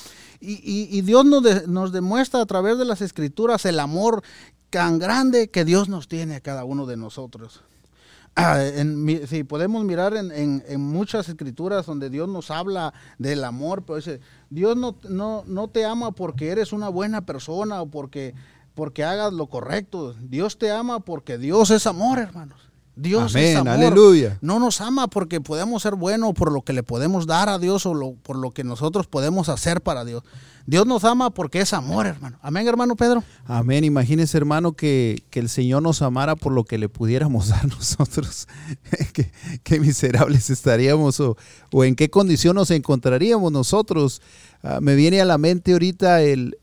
Y, 0.40 1.00
Dios 1.02 1.24
nos, 1.24 1.68
nos, 1.68 1.92
demuestra 1.92 2.40
a 2.40 2.46
través 2.46 2.76
de 2.76 2.84
las 2.84 3.00
escrituras 3.00 3.64
el 3.64 3.78
amor 3.78 4.22
tan 4.70 4.98
grande 4.98 5.50
que 5.50 5.64
Dios 5.64 5.88
nos 5.88 6.08
tiene 6.08 6.36
a 6.36 6.40
cada 6.40 6.64
uno 6.64 6.86
de 6.86 6.96
nosotros. 6.96 7.62
Ah, 8.34 8.64
si 9.26 9.44
podemos 9.44 9.84
mirar 9.84 10.14
en, 10.16 10.80
muchas 10.80 11.28
escrituras 11.28 11.84
donde 11.84 12.08
Dios 12.08 12.28
nos 12.30 12.50
habla 12.50 12.94
del 13.18 13.44
amor, 13.44 13.82
pero 13.84 13.96
dice, 13.96 14.20
Dios 14.48 14.74
no, 14.74 14.96
no, 15.08 15.44
no 15.46 15.68
te 15.68 15.84
ama 15.84 16.12
porque 16.12 16.48
eres 16.48 16.72
una 16.72 16.88
buena 16.88 17.26
persona 17.26 17.82
o 17.82 17.86
porque 17.86 18.34
porque 18.74 19.04
hagas 19.04 19.32
lo 19.32 19.46
correcto. 19.48 20.14
Dios 20.20 20.58
te 20.58 20.70
ama 20.70 21.00
porque 21.00 21.38
Dios 21.38 21.70
es 21.70 21.86
amor, 21.86 22.18
hermanos. 22.18 22.71
Dios 22.94 23.34
es 23.34 23.56
amor. 23.56 23.72
aleluya. 23.72 24.38
No 24.42 24.58
nos 24.58 24.80
ama 24.80 25.08
porque 25.08 25.40
podemos 25.40 25.82
ser 25.82 25.94
buenos 25.94 26.34
por 26.34 26.52
lo 26.52 26.62
que 26.62 26.74
le 26.74 26.82
podemos 26.82 27.26
dar 27.26 27.48
a 27.48 27.58
Dios 27.58 27.86
o 27.86 28.16
por 28.22 28.36
lo 28.36 28.50
que 28.50 28.64
nosotros 28.64 29.06
podemos 29.06 29.48
hacer 29.48 29.80
para 29.80 30.04
Dios. 30.04 30.22
Dios 30.66 30.86
nos 30.86 31.02
ama 31.04 31.30
porque 31.30 31.60
es 31.60 31.72
amor, 31.72 32.06
hermano. 32.06 32.38
Amén, 32.42 32.68
hermano 32.68 32.94
Pedro. 32.94 33.24
Amén. 33.46 33.82
Imagínese, 33.82 34.36
hermano, 34.36 34.72
que, 34.74 35.24
el 35.32 35.48
Señor 35.48 35.82
nos 35.82 36.02
amara 36.02 36.36
por 36.36 36.52
lo 36.52 36.64
que 36.64 36.78
le 36.78 36.88
pudiéramos 36.88 37.48
dar 37.48 37.66
nosotros. 37.66 38.46
qué, 39.64 39.80
miserables 39.80 40.50
estaríamos 40.50 41.18
o, 41.18 41.36
en 41.72 41.96
qué 41.96 42.10
condición 42.10 42.56
nos 42.56 42.70
encontraríamos 42.70 43.50
nosotros. 43.50 44.20
Ah, 44.62 44.80
me 44.80 44.94
viene 44.94 45.20
a 45.20 45.24
la 45.24 45.38
mente 45.38 45.72
ahorita 45.72 46.22
el, 46.22 46.54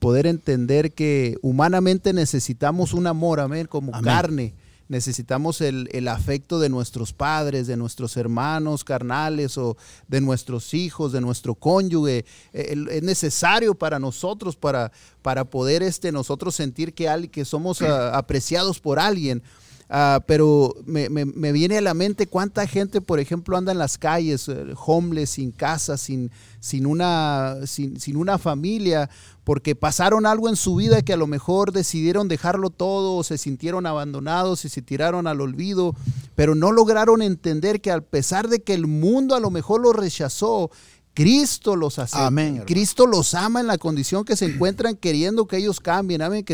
poder 0.00 0.26
entender 0.26 0.92
que 0.92 1.38
humanamente 1.40 2.12
necesitamos 2.12 2.92
un 2.92 3.06
amor, 3.06 3.40
amén, 3.40 3.66
como 3.66 3.92
carne 4.02 4.54
necesitamos 4.88 5.60
el, 5.60 6.08
afecto 6.08 6.58
de 6.58 6.68
nuestros 6.68 7.12
padres, 7.12 7.66
de 7.66 7.76
nuestros 7.76 8.16
hermanos 8.16 8.84
carnales 8.84 9.58
o 9.58 9.76
de 10.08 10.20
nuestros 10.20 10.74
hijos, 10.74 11.12
de 11.12 11.20
nuestro 11.20 11.54
cónyuge. 11.54 12.24
Es 12.52 13.02
necesario 13.02 13.74
para 13.74 13.98
nosotros, 13.98 14.56
para, 14.56 14.92
para 15.22 15.44
poder 15.44 15.82
este, 15.82 16.12
nosotros 16.12 16.54
sentir 16.54 16.94
que, 16.94 17.28
que 17.30 17.44
somos 17.44 17.82
ah, 17.82 18.16
apreciados 18.16 18.80
por 18.80 18.98
alguien. 18.98 19.42
Ah, 19.88 20.20
pero 20.26 20.74
me, 20.84 21.08
viene 21.52 21.78
a 21.78 21.80
la 21.80 21.94
mente 21.94 22.26
cuánta 22.26 22.66
gente, 22.66 23.00
por 23.00 23.20
ejemplo, 23.20 23.56
anda 23.56 23.70
en 23.70 23.78
las 23.78 23.98
calles, 23.98 24.48
eh, 24.48 24.74
homeless, 24.84 25.30
sin 25.30 25.52
casa, 25.52 25.96
sin, 25.96 26.32
sin, 26.58 26.86
una, 26.86 27.58
sin, 27.66 28.00
sin, 28.00 28.16
una 28.16 28.36
familia, 28.36 29.08
porque 29.46 29.76
pasaron 29.76 30.26
algo 30.26 30.48
en 30.48 30.56
su 30.56 30.74
vida 30.74 31.02
que 31.02 31.12
a 31.12 31.16
lo 31.16 31.28
mejor 31.28 31.70
decidieron 31.70 32.26
dejarlo 32.26 32.70
todo, 32.70 33.14
o 33.14 33.22
se 33.22 33.38
sintieron 33.38 33.86
abandonados 33.86 34.64
y 34.64 34.68
se 34.68 34.82
tiraron 34.82 35.28
al 35.28 35.40
olvido, 35.40 35.94
pero 36.34 36.56
no 36.56 36.72
lograron 36.72 37.22
entender 37.22 37.80
que 37.80 37.92
a 37.92 38.00
pesar 38.00 38.48
de 38.48 38.64
que 38.64 38.74
el 38.74 38.88
mundo 38.88 39.36
a 39.36 39.40
lo 39.40 39.52
mejor 39.52 39.82
lo 39.82 39.92
rechazó, 39.92 40.72
Cristo 41.16 41.76
los 41.76 41.98
hace. 41.98 42.18
Amén. 42.18 42.62
Cristo 42.66 43.06
los 43.06 43.32
ama 43.32 43.60
en 43.60 43.66
la 43.66 43.78
condición 43.78 44.22
que 44.26 44.36
se 44.36 44.44
encuentran 44.44 44.96
queriendo 45.00 45.46
que 45.46 45.56
ellos 45.56 45.80
cambien. 45.80 46.20
Amén. 46.20 46.44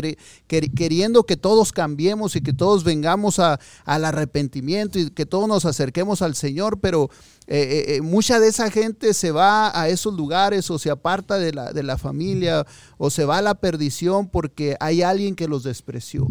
Queriendo 0.47 1.25
que 1.25 1.35
todos 1.35 1.73
cambiemos 1.73 2.37
y 2.37 2.41
que 2.41 2.53
todos 2.53 2.85
vengamos 2.85 3.39
a, 3.39 3.59
al 3.83 4.05
arrepentimiento 4.05 4.99
y 4.99 5.09
que 5.09 5.25
todos 5.25 5.49
nos 5.49 5.65
acerquemos 5.65 6.21
al 6.21 6.35
Señor. 6.35 6.79
Pero 6.79 7.09
eh, 7.47 7.57
eh, 7.57 7.95
eh, 7.95 8.01
mucha 8.01 8.39
de 8.39 8.47
esa 8.47 8.71
gente 8.71 9.13
se 9.13 9.31
va 9.31 9.77
a 9.77 9.89
esos 9.89 10.13
lugares 10.13 10.71
o 10.71 10.79
se 10.79 10.89
aparta 10.89 11.37
de 11.37 11.51
la, 11.51 11.73
de 11.73 11.83
la 11.83 11.97
familia 11.97 12.65
o 12.97 13.09
se 13.09 13.25
va 13.25 13.39
a 13.39 13.41
la 13.41 13.55
perdición 13.55 14.29
porque 14.29 14.77
hay 14.79 15.01
alguien 15.01 15.35
que 15.35 15.49
los 15.49 15.63
despreció. 15.63 16.27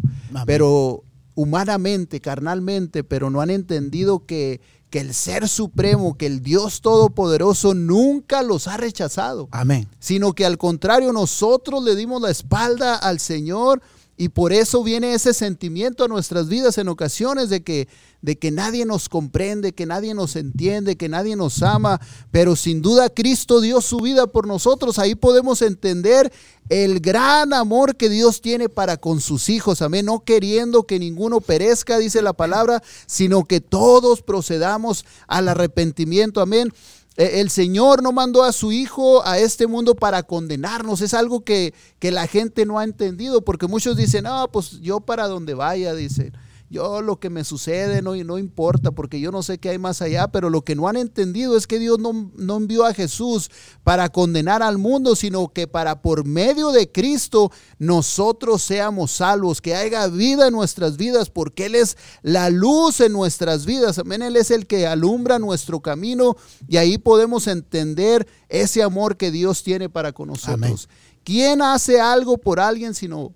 Pero 0.47 1.05
humanamente, 1.35 2.23
carnalmente, 2.23 3.05
pero 3.05 3.29
no 3.29 3.43
han 3.43 3.51
entendido 3.51 4.25
que 4.25 4.63
que 4.93 5.01
el 5.01 5.15
Ser 5.15 5.49
Supremo, 5.49 6.19
que 6.19 6.27
el 6.27 6.43
Dios 6.43 6.83
Todopoderoso 6.83 7.73
nunca 7.73 8.43
los 8.43 8.69
ha 8.69 8.77
rechazado. 8.77 9.49
Amén. 9.51 9.89
Sino 9.99 10.35
que 10.35 10.45
al 10.45 10.59
contrario, 10.59 11.15
nosotros 11.15 11.83
le 11.83 11.97
dimos 11.97 12.21
la 12.21 12.31
espalda 12.31 12.97
al 12.97 13.19
Señor 13.19 13.81
y 14.17 14.29
por 14.29 14.53
eso 14.53 14.85
viene 14.85 15.15
ese 15.15 15.33
sentimiento 15.33 16.05
a 16.05 16.09
nuestras 16.09 16.49
vidas 16.49 16.77
en 16.79 16.89
ocasiones 16.89 17.49
de 17.49 17.63
que, 17.63 17.89
de 18.21 18.37
que 18.37 18.51
nadie 18.51 18.85
nos 18.85 19.09
comprende, 19.09 19.73
que 19.73 19.87
nadie 19.87 20.13
nos 20.15 20.37
entiende, 20.37 20.97
que 20.97 21.09
nadie 21.09 21.35
nos 21.35 21.63
ama. 21.63 22.01
Pero 22.31 22.55
sin 22.55 22.83
duda 22.83 23.09
Cristo 23.09 23.61
dio 23.61 23.81
su 23.81 23.99
vida 23.99 24.27
por 24.27 24.47
nosotros. 24.47 24.99
Ahí 24.99 25.15
podemos 25.15 25.63
entender 25.63 26.31
el 26.69 27.01
gran 27.01 27.55
amor 27.55 27.97
que 27.97 28.11
Dios 28.11 28.43
tiene 28.43 28.69
para 28.69 28.97
con 28.99 29.21
sus 29.21 29.49
hijos, 29.49 29.83
amén, 29.83 30.07
no 30.07 30.21
queriendo 30.21 30.85
que 30.85 30.99
ninguno 30.99 31.41
perezca, 31.41 31.99
dice 31.99 32.23
la 32.23 32.33
palabra, 32.33 32.83
sino 33.07 33.45
que 33.45 33.61
todos 33.61 34.23
procedamos 34.23 35.05
al 35.27 35.49
arrepentimiento, 35.49 36.41
amén. 36.41 36.73
E, 37.17 37.41
el 37.41 37.51
Señor 37.51 38.03
no 38.03 38.13
mandó 38.13 38.45
a 38.45 38.53
su 38.53 38.73
Hijo 38.73 39.27
a 39.27 39.39
este 39.39 39.67
mundo 39.67 39.95
para 39.95 40.23
condenarnos. 40.23 41.01
Es 41.01 41.15
algo 41.15 41.45
que, 41.45 41.75
que 41.99 42.11
la 42.11 42.27
gente 42.27 42.67
no 42.67 42.79
ha 42.79 42.85
entendido, 42.85 43.43
porque 43.43 43.67
muchos 43.67 43.97
dicen, 43.97 44.25
no, 44.25 44.49
pues 44.49 44.81
yo 44.81 45.01
para 45.01 45.29
donde 45.29 45.55
vaya, 45.55 45.95
dicen 45.95 46.33
yo 46.73 47.03
lo 47.03 47.21
que 47.21 47.29
me 47.29 47.45
sucede 47.45 48.01
no, 48.01 48.17
no 48.17 48.39
importa 48.39 48.93
porque 48.93 49.21
yo 49.21 49.31
no 49.31 49.43
sé 49.43 49.59
qué 49.59 49.69
hay 49.69 49.79
más 49.79 50.01
allá, 50.01 50.29
pero 50.29 50.49
lo 50.49 50.63
que 50.63 50.75
no 50.75 50.89
han 50.89 50.97
entendido 50.97 51.55
es 51.59 51.67
que 51.67 51.79
Dios 51.79 51.99
no, 51.99 52.33
no 52.35 52.57
envió 52.57 52.87
a 52.87 52.95
Jesús 52.95 53.51
para 53.85 54.09
condenar 54.09 54.63
al 54.63 54.79
mundo, 54.79 55.15
sino 55.15 55.49
que 55.49 55.67
para 55.67 56.01
por 56.01 56.25
medio 56.25 56.73
de 56.73 56.91
Cristo 56.91 57.53
nosotros 57.79 58.63
seamos 58.63 59.13
salvos, 59.13 59.61
que 59.61 59.75
haya 59.75 60.07
vida 60.07 60.49
en 60.49 60.55
nuestras 60.55 60.97
vidas, 60.97 61.29
porque 61.29 61.67
Él 61.67 61.75
es 61.75 61.99
la 62.23 62.49
luz 62.49 63.01
en 63.01 63.13
nuestras 63.13 63.67
vidas. 63.67 63.99
Amén, 63.99 64.23
Él 64.23 64.37
es 64.37 64.51
el 64.51 64.67
que 64.67 64.87
alumbra 64.87 65.39
nuestro 65.39 65.81
camino 65.81 66.37
y 66.67 66.79
ahí 66.79 66.97
podemos 66.97 67.49
entender 67.49 68.27
ese 68.49 68.83
amor 68.83 69.19
que 69.19 69.31
Dios 69.31 69.63
tiene 69.63 69.91
para 69.91 70.13
con 70.13 70.29
nosotros. 70.29 70.89
¿Quién 71.23 71.61
hace 71.61 72.01
algo 72.01 72.39
por 72.39 72.61
alguien 72.61 72.95
sino 72.95 73.35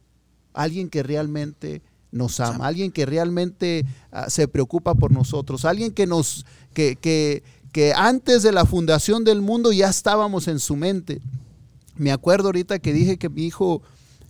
alguien 0.54 0.88
que 0.88 1.02
realmente 1.02 1.82
nos 2.16 2.40
ama, 2.40 2.66
alguien 2.66 2.90
que 2.90 3.06
realmente 3.06 3.84
ah, 4.10 4.28
se 4.30 4.48
preocupa 4.48 4.94
por 4.94 5.12
nosotros, 5.12 5.64
alguien 5.64 5.92
que 5.92 6.06
nos, 6.06 6.46
que, 6.72 6.96
que, 6.96 7.42
que 7.72 7.92
antes 7.94 8.42
de 8.42 8.52
la 8.52 8.64
fundación 8.64 9.24
del 9.24 9.42
mundo 9.42 9.72
ya 9.72 9.88
estábamos 9.88 10.48
en 10.48 10.58
su 10.58 10.76
mente. 10.76 11.20
Me 11.96 12.12
acuerdo 12.12 12.48
ahorita 12.48 12.78
que 12.78 12.92
dije 12.92 13.16
que 13.16 13.28
mi 13.28 13.44
hijo 13.44 13.82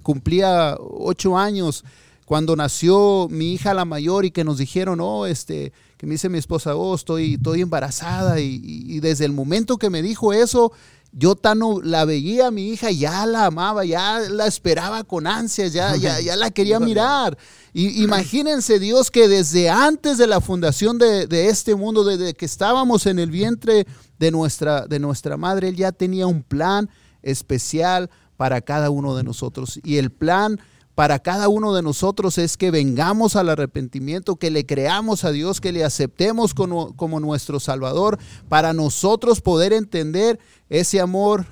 cumplía 0.02 0.76
ocho 0.78 1.36
años 1.36 1.84
cuando 2.26 2.56
nació 2.56 3.28
mi 3.30 3.52
hija 3.52 3.72
la 3.72 3.84
mayor 3.84 4.24
y 4.24 4.32
que 4.32 4.44
nos 4.44 4.58
dijeron, 4.58 5.00
oh, 5.00 5.26
este, 5.26 5.72
que 5.96 6.06
me 6.06 6.14
dice 6.14 6.28
mi 6.28 6.38
esposa, 6.38 6.74
oh, 6.74 6.94
estoy, 6.94 7.34
estoy 7.34 7.60
embarazada 7.60 8.40
y, 8.40 8.60
y 8.62 9.00
desde 9.00 9.24
el 9.24 9.32
momento 9.32 9.76
que 9.76 9.90
me 9.90 10.02
dijo 10.02 10.32
eso, 10.32 10.72
yo 11.18 11.34
tan 11.34 11.60
la 11.82 12.04
veía 12.04 12.48
a 12.48 12.50
mi 12.50 12.68
hija, 12.68 12.90
ya 12.90 13.24
la 13.24 13.46
amaba, 13.46 13.86
ya 13.86 14.20
la 14.30 14.46
esperaba 14.46 15.02
con 15.02 15.26
ansias, 15.26 15.72
ya, 15.72 15.96
ya, 15.96 16.20
ya 16.20 16.36
la 16.36 16.50
quería 16.50 16.78
mirar. 16.90 17.38
Y 17.72 18.02
imagínense 18.04 18.78
Dios 18.78 19.10
que 19.10 19.26
desde 19.26 19.70
antes 19.70 20.18
de 20.18 20.26
la 20.26 20.42
fundación 20.42 20.98
de, 20.98 21.26
este 21.48 21.74
mundo, 21.74 22.04
desde 22.04 22.34
que 22.34 22.44
estábamos 22.44 23.06
en 23.06 23.18
el 23.18 23.30
vientre 23.30 23.86
de 24.18 24.30
nuestra, 24.30 24.86
de 24.86 24.98
nuestra 24.98 25.38
madre, 25.38 25.68
Él 25.68 25.76
ya 25.76 25.90
tenía 25.90 26.26
un 26.26 26.42
plan 26.42 26.90
especial 27.22 28.10
para 28.36 28.60
cada 28.60 28.90
uno 28.90 29.16
de 29.16 29.24
nosotros. 29.24 29.80
Y 29.84 29.96
el 29.96 30.12
plan 30.12 30.60
para 30.96 31.18
cada 31.18 31.50
uno 31.50 31.74
de 31.74 31.82
nosotros 31.82 32.38
es 32.38 32.56
que 32.56 32.70
vengamos 32.70 33.36
al 33.36 33.50
arrepentimiento, 33.50 34.36
que 34.36 34.50
le 34.50 34.64
creamos 34.64 35.24
a 35.24 35.30
Dios, 35.30 35.60
que 35.60 35.70
le 35.70 35.84
aceptemos 35.84 36.54
como, 36.54 36.96
como 36.96 37.20
nuestro 37.20 37.60
Salvador, 37.60 38.18
para 38.48 38.72
nosotros 38.72 39.42
poder 39.42 39.74
entender 39.74 40.40
ese 40.70 40.98
amor 40.98 41.44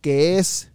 que 0.00 0.38
es 0.38 0.72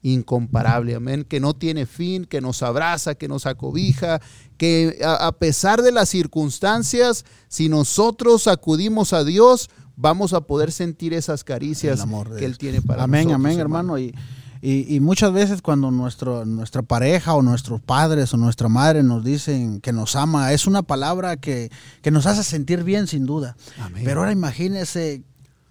incomparable, 0.00 0.94
amén, 0.94 1.26
que 1.28 1.38
no 1.38 1.52
tiene 1.52 1.84
fin, 1.84 2.24
que 2.24 2.40
nos 2.40 2.62
abraza, 2.62 3.14
que 3.14 3.28
nos 3.28 3.44
acobija, 3.44 4.22
que 4.56 4.98
a, 5.04 5.30
pesar 5.32 5.82
de 5.82 5.92
las 5.92 6.08
circunstancias, 6.08 7.26
si 7.48 7.68
nosotros 7.68 8.46
acudimos 8.46 9.12
a 9.12 9.22
Dios, 9.22 9.68
vamos 9.96 10.32
a 10.32 10.40
poder 10.40 10.72
sentir 10.72 11.12
esas 11.12 11.44
caricias 11.44 12.06
que 12.38 12.46
Él 12.46 12.56
tiene 12.56 12.80
para 12.80 13.06
nosotros. 13.06 13.34
Amén, 13.34 13.34
amén, 13.34 13.60
hermano. 13.60 13.98
Y 13.98 14.14
y, 14.62 15.00
muchas 15.00 15.32
veces 15.32 15.62
cuando 15.62 15.90
nuestro, 15.90 16.44
nuestra 16.44 16.82
pareja 16.82 17.34
o 17.34 17.42
nuestros 17.42 17.80
padres 17.80 18.32
o 18.34 18.36
nuestra 18.36 18.68
madre 18.68 19.02
nos 19.02 19.24
dicen 19.24 19.80
que 19.80 19.92
nos 19.92 20.16
ama, 20.16 20.52
es 20.52 20.66
una 20.66 20.82
palabra 20.82 21.36
que, 21.36 21.70
nos 22.10 22.26
hace 22.26 22.42
sentir 22.42 22.84
bien 22.84 23.06
sin 23.06 23.26
duda. 23.26 23.56
Pero 24.04 24.20
ahora 24.20 24.32
imagínese 24.32 25.22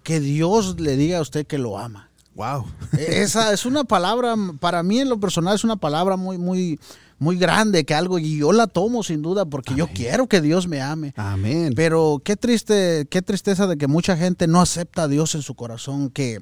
que 0.04 0.20
Dios 0.20 0.80
le 0.80 0.98
diga 0.98 1.18
a 1.18 1.22
usted 1.22 1.48
que 1.48 1.58
lo 1.58 1.78
ama. 1.78 2.10
Wow. 2.36 2.66
E, 2.98 3.22
esa 3.22 3.54
es 3.54 3.66
una 3.66 3.86
palabra, 3.86 4.36
para 4.60 4.84
mí 4.84 5.00
en 5.00 5.10
lo 5.10 5.20
personal 5.20 5.56
es 5.56 5.64
una 5.64 5.78
palabra 5.78 6.18
muy, 6.18 6.38
muy, 6.38 6.80
muy 7.18 7.38
grande, 7.38 7.86
que 7.86 7.94
algo, 7.94 8.20
y 8.20 8.38
yo 8.38 8.52
la 8.52 8.68
tomo 8.68 9.04
sin 9.04 9.22
duda 9.22 9.46
porque 9.46 9.74
yo 9.74 9.88
quiero 9.88 10.28
que 10.28 10.42
Dios 10.42 10.68
me 10.68 10.82
ame. 10.82 11.14
Amén. 11.16 11.74
Pero 11.76 12.22
qué 12.24 12.36
triste, 12.36 13.08
qué 13.10 13.22
tristeza 13.22 13.68
de 13.68 13.78
que 13.78 13.88
mucha 13.88 14.18
gente 14.18 14.48
no 14.48 14.62
acepta 14.62 15.04
a 15.04 15.08
Dios 15.08 15.34
en 15.36 15.42
su 15.42 15.56
corazón, 15.56 16.10
que, 16.10 16.42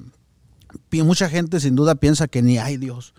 mucha 1.02 1.28
gente 1.28 1.60
sin 1.60 1.74
duda 1.74 1.94
piensa 1.94 2.28
que 2.28 2.42
ni 2.42 2.58
hay 2.58 2.76
Dios. 2.76 3.14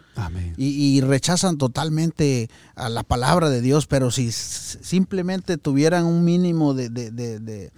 Y, 0.58 1.02
rechazan 1.02 1.58
totalmente 1.58 2.50
a 2.76 2.88
la 2.88 3.04
palabra 3.04 3.50
de 3.50 3.62
Dios, 3.62 3.86
pero 3.86 4.12
si 4.12 4.32
simplemente 4.32 5.58
tuvieran 5.58 6.06
un 6.06 6.24
mínimo 6.24 6.74
de, 6.74 7.72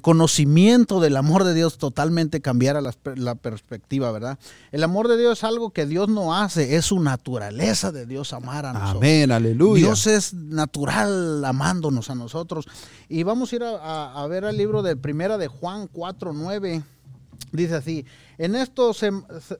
conocimiento 0.00 1.00
del 1.00 1.16
amor 1.16 1.44
de 1.44 1.52
Dios, 1.52 1.76
totalmente 1.76 2.40
cambiara 2.40 2.80
la, 2.80 3.34
perspectiva, 3.34 4.10
¿verdad? 4.12 4.38
El 4.72 4.82
amor 4.82 5.08
de 5.08 5.18
Dios 5.18 5.38
es 5.38 5.44
algo 5.44 5.70
que 5.70 5.84
Dios 5.84 6.08
no 6.08 6.34
hace, 6.34 6.76
es 6.76 6.86
su 6.86 7.00
naturaleza 7.00 7.92
de 7.92 8.06
Dios 8.06 8.32
amar 8.32 8.64
a 8.64 8.72
nosotros. 8.72 8.96
Amén, 8.96 9.30
aleluya. 9.30 9.84
Dios 9.84 10.06
es 10.06 10.32
natural 10.32 11.44
amándonos 11.44 12.08
a 12.08 12.14
nosotros. 12.14 12.66
Y 13.10 13.24
vamos 13.24 13.52
a 13.52 13.56
ir 13.56 13.62
a, 13.64 14.26
ver 14.26 14.44
el 14.44 14.56
libro 14.56 14.82
de 14.82 14.96
Primera 14.96 15.36
de 15.36 15.48
Juan 15.48 15.86
4, 15.92 16.32
9 16.32 16.82
Dice 17.52 17.76
así, 17.76 18.04
en 18.36 18.54
esto 18.54 18.92
se, 18.92 19.10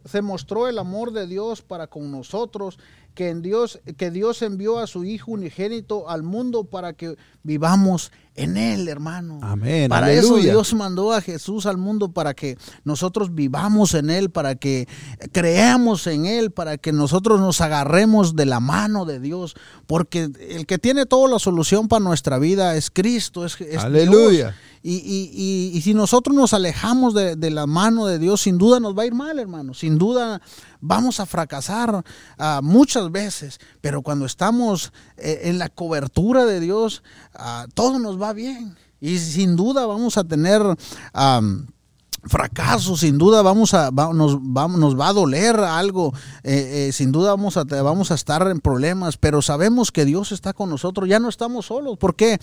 se, 0.05 0.21
mostró 0.21 0.69
el 0.69 0.79
amor 0.79 1.13
de 1.13 1.27
Dios 1.27 1.63
para 1.63 1.87
con 1.87 2.11
nosotros, 2.11 2.79
que, 3.15 3.31
en 3.31 3.41
Dios, 3.41 3.81
que 3.97 4.11
Dios 4.11 4.43
envió 4.43 4.79
a 4.79 4.87
su 4.87 5.05
Hijo 5.05 5.33
unigénito 5.33 6.09
al 6.11 6.23
mundo 6.23 6.65
para 6.65 6.93
que 6.93 7.17
vivamos 7.43 8.13
en 8.39 8.57
Él, 8.57 8.89
hermano. 8.89 9.41
Amén. 9.43 9.89
Para 9.89 10.13
eso 10.13 10.37
Dios 10.37 10.73
mandó 10.75 11.13
a 11.13 11.21
Jesús 11.21 11.67
al 11.67 11.77
mundo, 11.77 12.13
para 12.13 12.35
que 12.35 12.57
nosotros 12.85 13.35
vivamos 13.35 13.95
en 13.95 14.11
Él, 14.11 14.31
para 14.31 14.55
que 14.55 14.89
creamos 15.33 16.07
en 16.07 16.27
Él, 16.27 16.51
para 16.51 16.79
que 16.79 16.93
nosotros 16.93 17.41
nos 17.41 17.61
agarremos 17.61 18.37
de 18.37 18.47
la 18.47 18.61
mano 18.61 19.05
de 19.05 19.21
Dios, 19.21 19.57
porque 19.87 20.31
el 20.49 20.67
que 20.67 20.79
tiene 20.79 21.07
toda 21.07 21.29
la 21.29 21.39
solución 21.39 21.89
para 21.89 22.01
nuestra 22.01 22.39
vida 22.39 22.77
es 22.77 22.91
Cristo, 22.91 23.45
es, 23.45 23.61
es 23.61 23.79
Aleluya. 23.79 24.55
Y, 24.81 24.95
y, 24.95 25.77
y, 25.77 25.81
si 25.83 25.93
nosotros 25.93 26.37
nos 26.37 26.55
alejamos 26.55 27.13
de, 27.13 27.35
de, 27.35 27.51
la 27.51 27.67
mano 27.67 28.07
de 28.07 28.21
Dios, 28.21 28.43
sin 28.43 28.59
duda 28.59 28.79
nos 28.79 28.97
va 28.97 29.03
a 29.03 29.07
ir 29.07 29.13
mal, 29.13 29.39
hermano. 29.41 29.75
Sin 29.75 29.99
duda 29.99 30.41
vamos 30.81 31.21
a 31.21 31.27
fracasar 31.27 31.95
uh, 31.95 32.63
muchas 32.63 33.11
veces. 33.11 33.61
Pero 33.81 34.03
cuando 34.03 34.27
estamos 34.27 34.93
eh, 35.17 35.41
en 35.45 35.59
la 35.59 35.69
cobertura 35.69 36.45
de 36.45 36.61
Dios, 36.61 37.03
uh, 37.35 37.69
todo 37.75 37.99
nos 37.99 38.21
va 38.21 38.33
bien. 38.33 38.77
Y 39.01 39.19
sin 39.19 39.57
duda 39.57 39.87
vamos 39.87 40.17
a 40.19 40.25
tener... 40.25 40.63
fracaso, 42.25 42.97
sin 42.97 43.19
duda 43.19 43.43
vamos 43.43 43.75
a, 43.75 43.91
nos, 43.91 44.41
nos, 44.41 44.99
va 44.99 45.09
a 45.09 45.13
doler 45.13 45.57
algo, 45.57 46.13
eh, 46.43 46.89
eh, 46.89 46.93
sin 46.93 47.13
duda 47.13 47.31
vamos 47.31 47.57
a, 47.57 47.65
vamos 47.65 48.11
a 48.11 48.15
estar 48.15 48.47
en 48.49 48.61
problemas, 48.61 49.17
pero 49.17 49.43
sabemos 49.43 49.93
que 49.93 50.05
Dios 50.05 50.33
está 50.33 50.53
con 50.53 50.71
nosotros, 50.71 51.09
ya 51.09 51.21
no 51.21 51.29
estamos 51.29 51.67
solos. 51.67 51.97
¿Por 51.99 52.17
qué? 52.17 52.39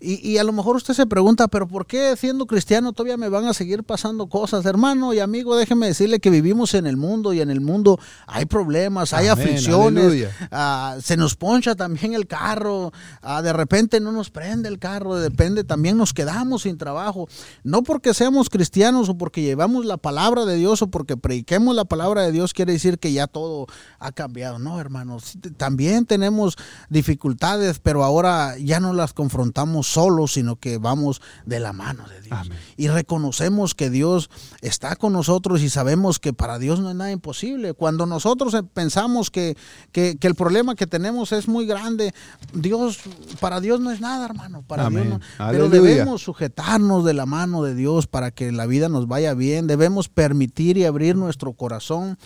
Y, 0.00 0.28
y, 0.28 0.38
a 0.38 0.44
lo 0.44 0.52
mejor 0.52 0.76
usted 0.76 0.94
se 0.94 1.06
pregunta, 1.06 1.48
pero 1.48 1.68
¿por 1.68 1.86
qué 1.86 2.16
siendo 2.16 2.46
cristiano 2.46 2.92
todavía 2.92 3.16
me 3.16 3.28
van 3.28 3.46
a 3.46 3.54
seguir 3.54 3.84
pasando 3.84 4.28
cosas? 4.28 4.64
Hermano 4.64 5.12
y 5.14 5.20
amigo, 5.20 5.56
déjeme 5.56 5.86
decirle 5.86 6.20
que 6.20 6.30
vivimos 6.30 6.74
en 6.74 6.86
el 6.86 6.96
mundo 6.96 7.32
y 7.32 7.40
en 7.40 7.50
el 7.50 7.60
mundo 7.60 7.98
hay 8.26 8.46
problemas, 8.46 9.12
hay 9.12 9.28
aflicciones, 9.28 10.28
ah, 10.50 10.96
se 11.02 11.16
nos 11.16 11.36
poncha 11.36 11.74
también 11.74 12.14
el 12.14 12.26
carro, 12.26 12.92
ah, 13.22 13.42
de 13.42 13.52
repente 13.52 14.00
no 14.00 14.10
nos 14.12 14.30
prende 14.30 14.68
el 14.68 14.78
carro, 14.78 15.16
depende, 15.16 15.64
también 15.64 15.96
nos 15.96 16.14
quedamos 16.14 16.62
sin 16.62 16.78
trabajo. 16.78 17.28
No 17.62 17.82
porque 17.82 18.14
seamos 18.14 18.48
cristianos 18.48 19.08
o 19.08 19.18
porque 19.20 19.42
llevamos 19.42 19.84
la 19.84 19.98
palabra 19.98 20.46
de 20.46 20.56
Dios 20.56 20.80
o 20.80 20.86
porque 20.86 21.18
prediquemos 21.18 21.76
la 21.76 21.84
palabra 21.84 22.22
de 22.22 22.32
Dios 22.32 22.54
quiere 22.54 22.72
decir 22.72 22.98
que 22.98 23.12
ya 23.12 23.26
todo 23.26 23.66
ha 23.98 24.12
cambiado. 24.12 24.58
No, 24.58 24.80
hermanos, 24.80 25.36
también 25.58 26.06
tenemos 26.06 26.56
dificultades, 26.88 27.80
pero 27.80 28.02
ahora 28.02 28.56
ya 28.56 28.80
no 28.80 28.94
las 28.94 29.12
confrontamos 29.12 29.88
solos, 29.88 30.32
sino 30.32 30.56
que 30.56 30.78
vamos 30.78 31.20
de 31.44 31.60
la 31.60 31.74
mano 31.74 32.08
de 32.08 32.22
Dios. 32.22 32.50
Y 32.78 32.88
reconocemos 32.88 33.74
que 33.74 33.90
Dios 33.90 34.30
está 34.62 34.96
con 34.96 35.12
nosotros 35.12 35.60
y 35.60 35.68
sabemos 35.68 36.18
que 36.18 36.32
para 36.32 36.58
Dios 36.58 36.80
no 36.80 36.88
es 36.88 36.96
nada 36.96 37.10
imposible. 37.10 37.74
Cuando 37.74 38.06
nosotros 38.06 38.56
pensamos 38.72 39.30
que, 39.30 39.54
que, 39.92 40.16
el 40.18 40.34
problema 40.34 40.76
que 40.76 40.86
tenemos 40.86 41.32
es 41.32 41.46
muy 41.46 41.66
grande, 41.66 42.14
Dios, 42.54 43.00
para 43.38 43.60
Dios 43.60 43.80
no 43.80 43.90
es 43.90 44.00
nada, 44.00 44.24
hermano. 44.24 44.64
Para 44.66 44.88
Dios 44.88 45.06
no, 45.06 45.20
pero 45.50 45.68
debemos 45.68 46.22
sujetarnos 46.22 47.04
de 47.04 47.12
la 47.12 47.26
mano 47.26 47.62
de 47.62 47.74
Dios 47.74 48.06
para 48.06 48.30
que 48.30 48.50
la 48.50 48.64
vida 48.64 48.88
nos 48.88 49.09
vaya 49.10 49.34
bien, 49.34 49.66
debemos 49.66 50.08
permitir 50.08 50.78
y 50.78 50.84
abrir 50.84 51.16
nuestro 51.16 51.52
corazón 51.52 52.16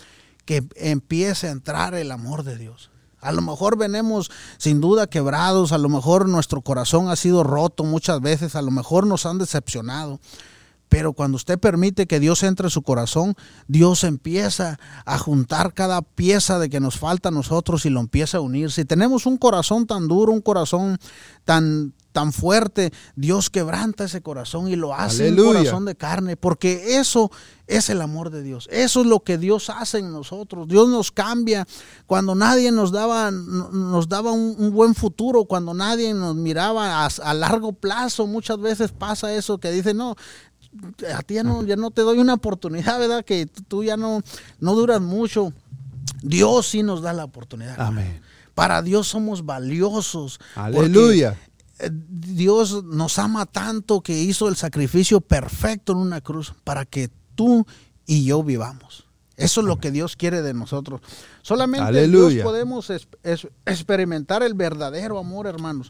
que 0.45 0.63
empiece 0.75 1.47
a 1.47 1.51
entrar 1.51 1.95
el 1.95 2.11
amor 2.11 2.43
de 2.43 2.57
Dios. 2.57 2.91
A 3.19 3.31
lo 3.31 3.41
mejor 3.41 3.75
venimos 3.75 4.29
sin 4.57 4.81
duda 4.81 5.07
quebrados, 5.07 5.71
a 5.71 5.79
lo 5.79 5.89
mejor 5.89 6.29
nuestro 6.29 6.61
corazón 6.61 7.09
ha 7.09 7.15
sido 7.15 7.43
roto 7.43 7.83
muchas 7.83 8.21
veces, 8.21 8.55
a 8.55 8.61
lo 8.61 8.69
mejor 8.69 9.07
nos 9.07 9.25
han 9.25 9.39
decepcionado. 9.39 10.19
Pero 10.95 11.11
cuando 11.11 11.35
usted 11.35 11.59
permite 11.59 12.07
que 12.07 12.21
Dios 12.21 12.41
entre 12.43 12.67
en 12.67 12.71
su 12.71 12.81
corazón, 12.81 13.35
Dios 13.67 14.05
empieza 14.05 14.79
a 15.03 15.17
juntar 15.17 15.73
cada 15.73 16.01
pieza 16.01 16.57
de 16.57 16.69
que 16.69 16.79
nos 16.79 16.97
falta 16.97 17.27
a 17.27 17.31
nosotros 17.33 17.85
y 17.85 17.89
lo 17.89 17.99
empieza 17.99 18.37
a 18.37 18.39
unir. 18.39 18.71
Si 18.71 18.85
tenemos 18.85 19.25
un 19.25 19.35
corazón 19.35 19.87
tan 19.87 20.07
duro, 20.07 20.31
un 20.31 20.39
corazón 20.39 20.97
tan, 21.43 21.93
tan 22.13 22.31
fuerte, 22.31 22.93
Dios 23.17 23.49
quebranta 23.49 24.05
ese 24.05 24.21
corazón 24.21 24.69
y 24.69 24.77
lo 24.77 24.93
hace 24.93 25.31
un 25.31 25.35
corazón 25.35 25.83
de 25.83 25.95
carne, 25.95 26.37
porque 26.37 26.97
eso 26.97 27.29
es 27.67 27.89
el 27.89 27.99
amor 27.99 28.29
de 28.29 28.41
Dios. 28.41 28.69
Eso 28.71 29.01
es 29.01 29.07
lo 29.07 29.19
que 29.19 29.37
Dios 29.37 29.69
hace 29.69 29.97
en 29.97 30.13
nosotros. 30.13 30.65
Dios 30.69 30.87
nos 30.87 31.11
cambia 31.11 31.67
cuando 32.05 32.35
nadie 32.35 32.71
nos 32.71 32.93
daba, 32.93 33.31
nos 33.31 34.07
daba 34.07 34.31
un, 34.31 34.71
buen 34.71 34.95
futuro, 34.95 35.43
cuando 35.43 35.73
nadie 35.73 36.13
nos 36.13 36.37
miraba 36.37 37.03
a, 37.03 37.07
a, 37.07 37.33
largo 37.33 37.73
plazo. 37.73 38.27
Muchas 38.27 38.61
veces 38.61 38.93
pasa 38.93 39.33
eso 39.33 39.57
que 39.57 39.71
dice, 39.71 39.93
no, 39.93 40.15
a 41.13 41.21
ti 41.23 41.35
ya 41.35 41.43
no, 41.43 41.63
ya 41.63 41.75
no 41.75 41.91
te 41.91 42.01
doy 42.01 42.19
una 42.19 42.33
oportunidad, 42.33 42.99
¿verdad? 42.99 43.23
Que 43.23 43.45
tú 43.45 43.83
ya 43.83 43.97
no, 43.97 44.21
no 44.59 44.73
duras 44.75 45.01
mucho. 45.01 45.53
Dios 46.21 46.67
sí 46.67 46.83
nos 46.83 47.01
da 47.01 47.13
la 47.13 47.23
oportunidad. 47.23 47.79
Amén. 47.79 48.21
Para 48.53 48.81
Dios 48.81 49.07
somos 49.07 49.45
valiosos. 49.45 50.39
Aleluya. 50.55 51.37
Eh, 51.79 51.89
Dios 51.91 52.83
nos 52.85 53.19
ama 53.19 53.45
tanto 53.45 54.01
que 54.01 54.21
hizo 54.21 54.47
el 54.47 54.55
sacrificio 54.55 55.21
perfecto 55.21 55.91
en 55.91 55.99
una 55.99 56.21
cruz 56.21 56.53
para 56.63 56.85
que 56.85 57.09
tú 57.35 57.65
y 58.05 58.25
yo 58.25 58.43
vivamos. 58.43 59.05
Eso 59.37 59.59
es 59.59 59.67
lo 59.67 59.77
que 59.77 59.91
Dios 59.91 60.15
quiere 60.15 60.41
de 60.41 60.53
nosotros. 60.53 61.01
Solamente 61.41 62.07
Dios 62.07 62.33
podemos 62.41 62.89
experimentar 63.65 64.43
el 64.43 64.53
verdadero 64.53 65.19
amor, 65.19 65.47
hermanos. 65.47 65.89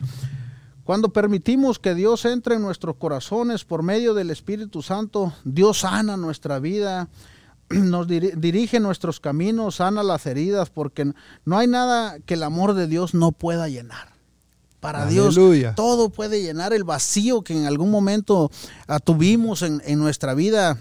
Cuando 0.86 1.10
permitimos 1.10 1.80
que 1.80 1.96
Dios 1.96 2.26
entre 2.26 2.56
en 2.56 2.62
nuestros 2.62 2.96
corazones 2.98 3.66
por 3.66 3.82
medio 3.82 4.14
del 4.14 4.30
Espíritu 4.30 4.84
Santo, 4.84 5.34
Dios 5.44 5.80
sana 5.80 6.16
nuestra 6.16 6.60
vida, 6.60 7.10
nos 7.70 8.08
dirige 8.08 8.80
nuestros 8.80 9.20
caminos, 9.20 9.78
sana 9.78 10.04
las 10.04 10.28
heridas, 10.28 10.70
porque 10.70 11.12
no 11.44 11.58
hay 11.58 11.66
nada 11.66 12.20
que 12.20 12.36
el 12.36 12.44
amor 12.44 12.76
de 12.76 12.86
Dios 12.86 13.16
no 13.16 13.32
pueda 13.32 13.68
llenar 13.68 14.14
para 14.80 15.08
Dios. 15.08 15.36
Todo 15.76 16.10
puede 16.10 16.44
llenar 16.44 16.72
el 16.72 16.84
vacío 16.84 17.42
que 17.42 17.58
en 17.58 17.66
algún 17.66 17.90
momento 17.90 18.52
tuvimos 19.04 19.64
en, 19.64 19.82
nuestra 19.98 20.36
vida. 20.36 20.78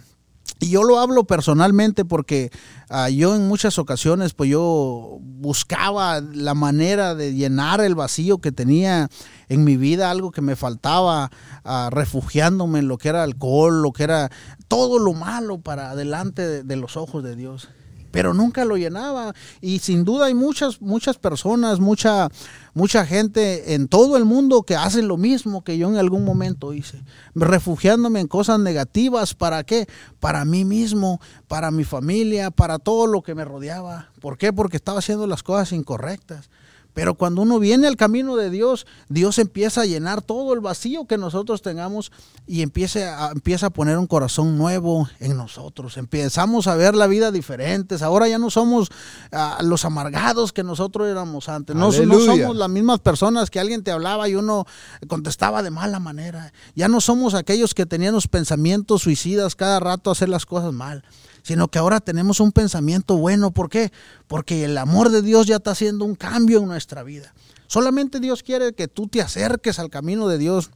Y 0.61 0.71
yo 0.71 0.83
lo 0.83 0.99
hablo 0.99 1.25
personalmente 1.25 2.05
porque 2.05 2.51
ah, 2.89 3.11
yo 3.11 3.35
en 3.35 3.49
muchas 3.49 3.79
ocasiones 3.79 4.35
pues 4.35 4.51
yo 4.51 5.19
buscaba 5.21 6.21
la 6.21 6.55
manera 6.55 7.15
de 7.15 7.35
llenar 7.35 7.81
el 7.81 7.95
vacío 7.95 8.39
que 8.39 8.53
tenía 8.53 9.09
en 9.49 9.65
mi 9.65 9.77
vida, 9.77 10.11
algo 10.11 10.31
que 10.31 10.43
me 10.43 10.57
faltaba, 10.57 11.31
ah, 11.65 11.91
refugiándome 11.93 12.79
en 12.79 12.89
lo 12.89 12.99
que 12.99 13.09
era 13.09 13.23
alcohol, 13.23 13.83
lo 13.83 13.93
que 13.93 14.05
era 14.05 14.31
todo 14.69 14.99
lo 14.99 15.13
malo 15.13 15.59
para 15.59 15.91
adelante 15.91 16.63
de 16.63 16.77
los 16.77 16.97
ojos 16.97 17.23
de 17.23 17.37
Dios 17.37 17.69
pero 18.15 18.33
nunca 18.33 18.65
lo 18.65 18.77
llenaba. 18.77 19.35
Y 19.61 19.81
sin 19.81 20.05
duda 20.05 20.27
hay 20.27 20.35
muchas, 20.35 20.81
muchas 20.81 21.19
personas, 21.19 21.81
mucha, 21.81 22.29
mucha 22.73 23.05
gente 23.05 23.75
en 23.75 23.89
todo 23.89 24.17
el 24.17 24.25
mundo 24.25 24.63
que 24.63 24.77
hacen 24.77 25.09
lo 25.09 25.17
mismo 25.17 25.65
que 25.65 25.79
yo 25.79 25.89
en 25.89 25.97
algún 25.97 26.25
momento 26.25 26.73
hice, 26.73 27.03
refugiándome 27.35 28.21
en 28.21 28.29
cosas 28.29 28.61
negativas. 28.61 29.35
¿Para 29.35 29.65
qué? 29.65 29.89
Para 30.21 30.45
mí 30.45 30.65
mismo, 30.65 31.21
para 31.49 31.73
mi 31.73 31.83
familia, 31.83 32.53
para 32.53 32.79
todo 32.79 33.09
lo 33.09 33.21
que 33.23 33.35
me 33.35 33.45
rodeaba. 33.45 34.11
¿Por 34.21 34.39
qué? 34.39 34.53
Porque 34.53 34.77
estaba 34.77 35.01
haciendo 35.01 35.27
las 35.27 35.43
cosas 35.43 35.73
incorrectas. 35.73 36.51
Pero 36.95 37.15
cuando 37.15 37.43
uno 37.43 37.59
viene 37.59 37.89
al 37.89 37.97
camino 37.97 38.37
de 38.37 38.51
Dios, 38.51 38.87
Dios 39.09 39.39
empieza 39.39 39.83
a 39.83 39.85
llenar 39.85 40.23
todo 40.23 40.55
el 40.55 40.61
vacío 40.61 41.07
que 41.07 41.19
nosotros 41.19 41.61
tengamos 41.61 42.13
y 42.47 42.63
empieza 42.63 43.27
a, 43.27 43.33
empieza 43.33 43.67
a 43.67 43.71
poner 43.71 43.99
un 43.99 44.07
corazón 44.07 44.57
nuevo 44.57 45.09
en 45.19 45.37
nosotros. 45.37 45.97
Empezamos 45.97 46.69
a 46.69 46.77
ver 46.77 46.95
la 46.95 47.09
vida 47.09 47.33
diferentes. 47.33 48.03
Ahora 48.03 48.29
ya 48.29 48.39
no 48.39 48.49
somos 48.49 48.89
ah, 49.33 49.59
los 49.63 49.85
amargados 49.85 50.53
que 50.53 50.63
nosotros 50.63 51.09
éramos 51.09 51.49
antes. 51.49 51.75
No, 51.75 51.91
no, 51.91 52.21
somos 52.21 52.57
las 52.57 52.71
mismas 52.71 53.01
personas 53.01 53.51
que 53.51 53.59
alguien 53.59 53.83
te 53.83 53.91
hablaba 53.91 54.29
y 54.29 54.37
uno 54.37 54.65
contestaba 55.09 55.65
de 55.65 55.71
mala 55.71 55.99
manera. 55.99 56.53
Ya 56.77 56.87
no 56.87 57.01
somos 57.01 57.35
aquellos 57.35 57.75
que 57.75 57.87
tenían 57.87 58.15
los 58.15 58.29
pensamientos 58.29 59.03
suicidas 59.03 59.57
cada 59.57 59.81
rato 59.81 60.11
a 60.11 60.13
hacer 60.13 60.29
las 60.29 60.47
cosas 60.47 60.73
mal 60.73 61.05
sino 61.45 61.69
que 61.69 61.79
ahora 61.79 62.01
tenemos 62.01 62.41
un 62.41 62.51
pensamiento 62.51 63.17
bueno. 63.17 63.53
¿Por 63.53 63.69
qué? 63.69 63.93
Porque 64.27 64.65
el 64.65 64.77
amor 64.79 65.11
de 65.11 65.23
Dios 65.23 65.47
ya 65.47 65.57
está 65.57 65.71
haciendo 65.73 66.05
un 66.05 66.17
cambio 66.17 66.59
en 66.59 66.67
nuestra 66.67 67.05
vida. 67.05 67.35
Solamente 67.69 68.19
Dios 68.19 68.43
quiere 68.43 68.73
que 68.73 68.89
tú 68.89 69.07
te 69.09 69.21
acerques 69.21 69.79
al 69.79 69.91
camino 69.91 70.27
de 70.27 70.39
Dios 70.39 70.71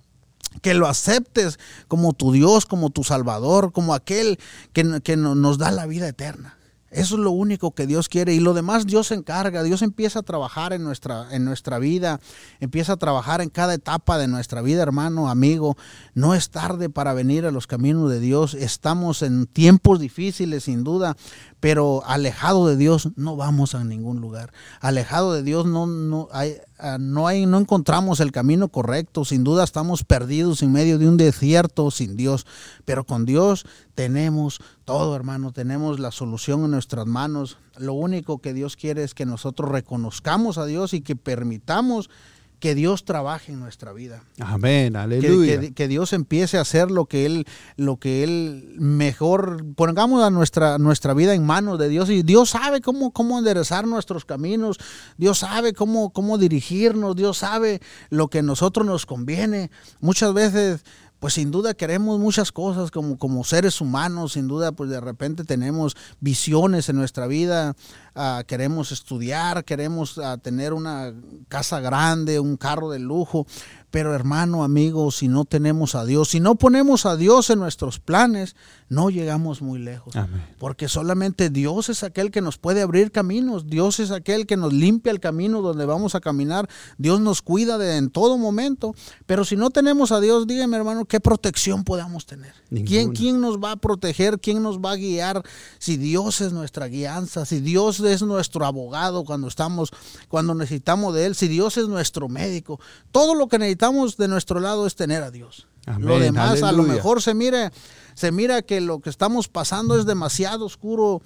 que 0.62 0.74
lo 0.74 0.86
aceptes 0.86 1.58
como 1.88 2.12
tu 2.12 2.32
Dios, 2.32 2.66
como 2.66 2.90
tu 2.90 3.02
Salvador, 3.02 3.72
como 3.72 3.94
aquel 3.94 4.38
que, 4.72 5.00
que, 5.02 5.16
nos 5.16 5.58
da 5.58 5.70
la 5.70 5.86
vida 5.86 6.08
eterna. 6.08 6.57
Eso 6.90 7.16
es 7.16 7.20
lo 7.20 7.32
único 7.32 7.72
que 7.72 7.86
Dios 7.86 8.08
quiere 8.08 8.32
y 8.32 8.40
lo 8.40 8.54
demás 8.54 8.86
Dios 8.86 9.08
se 9.08 9.14
encarga. 9.14 9.62
Dios 9.62 9.82
empieza 9.82 10.20
a 10.20 10.22
trabajar 10.22 10.72
en 10.72 10.82
nuestra, 10.82 11.26
en 11.32 11.44
nuestra 11.44 11.78
vida, 11.78 12.18
empieza 12.60 12.94
a 12.94 12.96
trabajar 12.96 13.42
en 13.42 13.50
cada 13.50 13.74
etapa 13.74 14.16
de 14.16 14.26
nuestra 14.26 14.62
vida, 14.62 14.82
hermano, 14.82 15.28
amigo. 15.28 15.76
No 16.14 16.34
es 16.34 16.48
tarde 16.48 16.88
para 16.88 17.12
venir 17.12 17.44
a 17.44 17.50
los 17.50 17.66
caminos 17.66 18.10
de 18.10 18.20
Dios. 18.20 18.54
Estamos 18.54 19.22
en 19.22 19.46
tiempos 19.46 20.00
difíciles, 20.00 20.64
sin 20.64 20.82
duda, 20.82 21.16
pero 21.60 22.02
alejado 22.06 22.68
de 22.68 22.76
Dios 22.76 23.10
no 23.16 23.36
vamos 23.36 23.74
a 23.74 23.82
ningún 23.84 24.20
lugar. 24.20 24.52
Alejado 24.80 25.32
de 25.32 25.42
Dios 25.42 25.66
no, 25.66 25.86
no 25.86 26.28
hay, 26.32 26.56
ah, 26.78 26.98
no, 27.00 27.26
hay, 27.26 27.46
no 27.46 27.58
encontramos 27.58 28.20
el 28.20 28.32
camino 28.32 28.68
correcto, 28.68 29.24
sin 29.24 29.44
duda 29.44 29.64
estamos 29.64 30.04
perdidos 30.04 30.62
en 30.62 30.72
medio 30.72 30.98
de 30.98 31.08
un 31.08 31.16
desierto 31.16 31.90
sin 31.90 32.16
Dios, 32.16 32.46
pero 32.84 33.04
con 33.04 33.24
Dios 33.24 33.66
tenemos 33.94 34.60
todo, 34.84 35.16
hermano, 35.16 35.52
tenemos 35.52 35.98
la 35.98 36.12
solución 36.12 36.64
en 36.64 36.70
nuestras 36.70 37.06
manos. 37.06 37.58
Lo 37.76 37.92
único 37.92 38.38
que 38.38 38.54
Dios 38.54 38.76
quiere 38.76 39.02
es 39.02 39.14
que 39.14 39.26
nosotros 39.26 39.70
reconozcamos 39.70 40.58
a 40.58 40.66
Dios 40.66 40.94
y 40.94 41.00
que 41.00 41.16
permitamos 41.16 42.08
que 42.60 42.74
Dios 42.74 43.04
trabaje 43.04 43.52
en 43.52 43.60
nuestra 43.60 43.92
vida. 43.92 44.22
Amén, 44.40 44.96
aleluya. 44.96 45.60
Que, 45.60 45.74
que, 45.74 45.88
Dios 45.88 46.12
empiece 46.12 46.58
a 46.58 46.62
hacer 46.62 46.90
lo 46.90 47.06
que 47.06 47.24
Él, 47.24 47.46
lo 47.76 47.98
que 47.98 48.24
Él 48.24 48.74
mejor, 48.78 49.64
pongamos 49.76 50.22
a 50.24 50.30
nuestra, 50.30 50.78
nuestra 50.78 51.14
vida 51.14 51.34
en 51.34 51.46
manos 51.46 51.78
de 51.78 51.88
Dios 51.88 52.10
y 52.10 52.22
Dios 52.22 52.50
sabe 52.50 52.80
cómo, 52.80 53.12
cómo 53.12 53.38
enderezar 53.38 53.86
nuestros 53.86 54.24
caminos, 54.24 54.78
Dios 55.16 55.38
sabe 55.38 55.72
cómo, 55.72 56.10
cómo 56.10 56.38
dirigirnos, 56.38 57.14
Dios 57.14 57.38
sabe 57.38 57.80
lo 58.10 58.28
que 58.28 58.40
a 58.40 58.42
nosotros 58.42 58.84
nos 58.86 59.06
conviene. 59.06 59.70
Muchas 60.00 60.34
veces 60.34 60.84
pues 61.18 61.34
sin 61.34 61.50
duda 61.50 61.74
queremos 61.74 62.20
muchas 62.20 62.52
cosas 62.52 62.90
como, 62.90 63.18
como 63.18 63.44
seres 63.44 63.80
humanos, 63.80 64.34
sin 64.34 64.46
duda 64.46 64.72
pues 64.72 64.90
de 64.90 65.00
repente 65.00 65.44
tenemos 65.44 65.96
visiones 66.20 66.88
en 66.88 66.96
nuestra 66.96 67.26
vida, 67.26 67.74
uh, 68.14 68.44
queremos 68.46 68.92
estudiar, 68.92 69.64
queremos 69.64 70.18
uh, 70.18 70.38
tener 70.40 70.72
una 70.72 71.12
casa 71.48 71.80
grande, 71.80 72.38
un 72.38 72.56
carro 72.56 72.90
de 72.90 73.00
lujo, 73.00 73.46
pero 73.90 74.14
hermano, 74.14 74.64
amigo, 74.64 75.10
si 75.10 75.28
no 75.28 75.44
tenemos 75.46 75.94
a 75.94 76.04
Dios, 76.04 76.28
si 76.28 76.40
no 76.40 76.56
ponemos 76.56 77.06
a 77.06 77.16
Dios 77.16 77.48
en 77.48 77.58
nuestros 77.58 77.98
planes, 77.98 78.54
no 78.90 79.08
llegamos 79.08 79.62
muy 79.62 79.78
lejos. 79.78 80.14
Amén. 80.14 80.44
Porque 80.58 80.88
solamente 80.88 81.48
Dios 81.48 81.88
es 81.88 82.02
aquel 82.02 82.30
que 82.30 82.42
nos 82.42 82.58
puede 82.58 82.82
abrir 82.82 83.10
caminos, 83.12 83.66
Dios 83.66 83.98
es 84.00 84.10
aquel 84.10 84.46
que 84.46 84.58
nos 84.58 84.74
limpia 84.74 85.10
el 85.10 85.20
camino 85.20 85.62
donde 85.62 85.86
vamos 85.86 86.14
a 86.14 86.20
caminar, 86.20 86.68
Dios 86.98 87.20
nos 87.20 87.40
cuida 87.40 87.78
de, 87.78 87.96
en 87.96 88.10
todo 88.10 88.36
momento, 88.36 88.94
pero 89.26 89.44
si 89.44 89.56
no 89.56 89.70
tenemos 89.70 90.12
a 90.12 90.20
Dios, 90.20 90.46
dígame 90.46 90.76
hermano, 90.76 91.06
¿qué 91.06 91.20
protección 91.20 91.84
podamos 91.84 92.26
tener? 92.26 92.52
¿Quién, 92.86 93.12
¿Quién 93.12 93.40
nos 93.40 93.58
va 93.58 93.72
a 93.72 93.76
proteger? 93.76 94.38
¿Quién 94.38 94.62
nos 94.62 94.78
va 94.78 94.92
a 94.92 94.96
guiar? 94.96 95.42
Si 95.78 95.96
Dios 95.96 96.42
es 96.42 96.52
nuestra 96.52 96.88
guianza, 96.88 97.46
si 97.46 97.60
Dios 97.60 98.00
es 98.00 98.22
nuestro 98.22 98.66
abogado 98.66 99.24
cuando 99.24 99.48
estamos, 99.48 99.90
cuando 100.28 100.54
necesitamos 100.54 101.14
de 101.14 101.24
Él, 101.24 101.34
si 101.34 101.48
Dios 101.48 101.78
es 101.78 101.88
nuestro 101.88 102.28
médico, 102.28 102.78
todo 103.10 103.34
lo 103.34 103.48
que 103.48 103.58
necesitamos 103.58 103.77
de 104.16 104.28
nuestro 104.28 104.60
lado 104.60 104.86
es 104.86 104.94
tener 104.94 105.22
a 105.22 105.30
Dios. 105.30 105.66
Amén, 105.86 106.08
Lo 106.08 106.18
demás 106.18 106.62
aleluya. 106.62 106.68
a 106.68 106.72
lo 106.72 106.82
mejor 106.82 107.22
se 107.22 107.32
mira, 107.34 107.72
se 108.14 108.30
mira 108.32 108.62
que 108.62 108.80
lo 108.80 109.00
que 109.00 109.08
estamos 109.08 109.48
pasando 109.48 109.98
es 109.98 110.04
demasiado 110.04 110.66
oscuro 110.66 111.22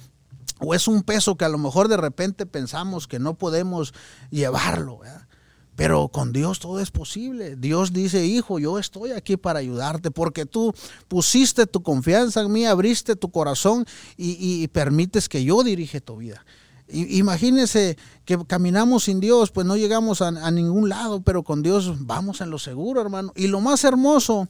o 0.61 0.75
es 0.75 0.87
un 0.87 1.03
peso 1.03 1.37
que 1.37 1.45
a 1.45 1.49
lo 1.49 1.59
mejor 1.59 1.89
de 1.89 1.97
repente 1.97 2.47
pensamos 2.47 3.09
que 3.09 3.19
no 3.19 3.35
podemos 3.35 3.93
llevarlo. 4.31 4.99
¿verdad? 4.99 5.27
Pero 5.75 6.09
con 6.09 6.33
Dios 6.33 6.61
todo 6.61 6.81
es 6.81 6.91
posible. 6.91 7.57
Dios 7.57 7.93
dice, 7.93 8.25
hijo, 8.25 8.59
yo 8.59 8.79
estoy 8.79 9.13
aquí 9.13 9.37
para 9.37 9.59
ayudarte 9.59 10.11
porque 10.11 10.47
tú 10.47 10.73
pusiste 11.09 11.67
tu 11.67 11.83
confianza 11.83 12.43
en 12.43 12.53
mí, 12.53 12.67
abriste 12.67 13.17
tu 13.17 13.31
corazón 13.31 13.87
y, 14.17 14.37
y 14.39 14.69
permites 14.69 15.29
que 15.29 15.43
yo 15.43 15.63
dirige 15.63 16.01
tu 16.01 16.19
vida. 16.19 16.45
Imagínense 16.89 17.97
que 18.25 18.39
caminamos 18.47 19.05
sin 19.05 19.21
Dios, 19.21 19.51
pues 19.51 19.67
no 19.67 19.77
llegamos 19.77 20.23
a, 20.23 20.29
a 20.29 20.51
ningún 20.51 20.89
lado, 20.89 21.23
pero 21.23 21.43
con 21.43 21.63
Dios 21.63 22.07
vamos 22.07 22.41
en 22.41 22.51
lo 22.51 22.59
seguro, 22.59 23.01
hermano. 23.01 23.33
Y 23.37 23.47
lo 23.47 23.61
más 23.61 23.85
hermoso 23.85 24.49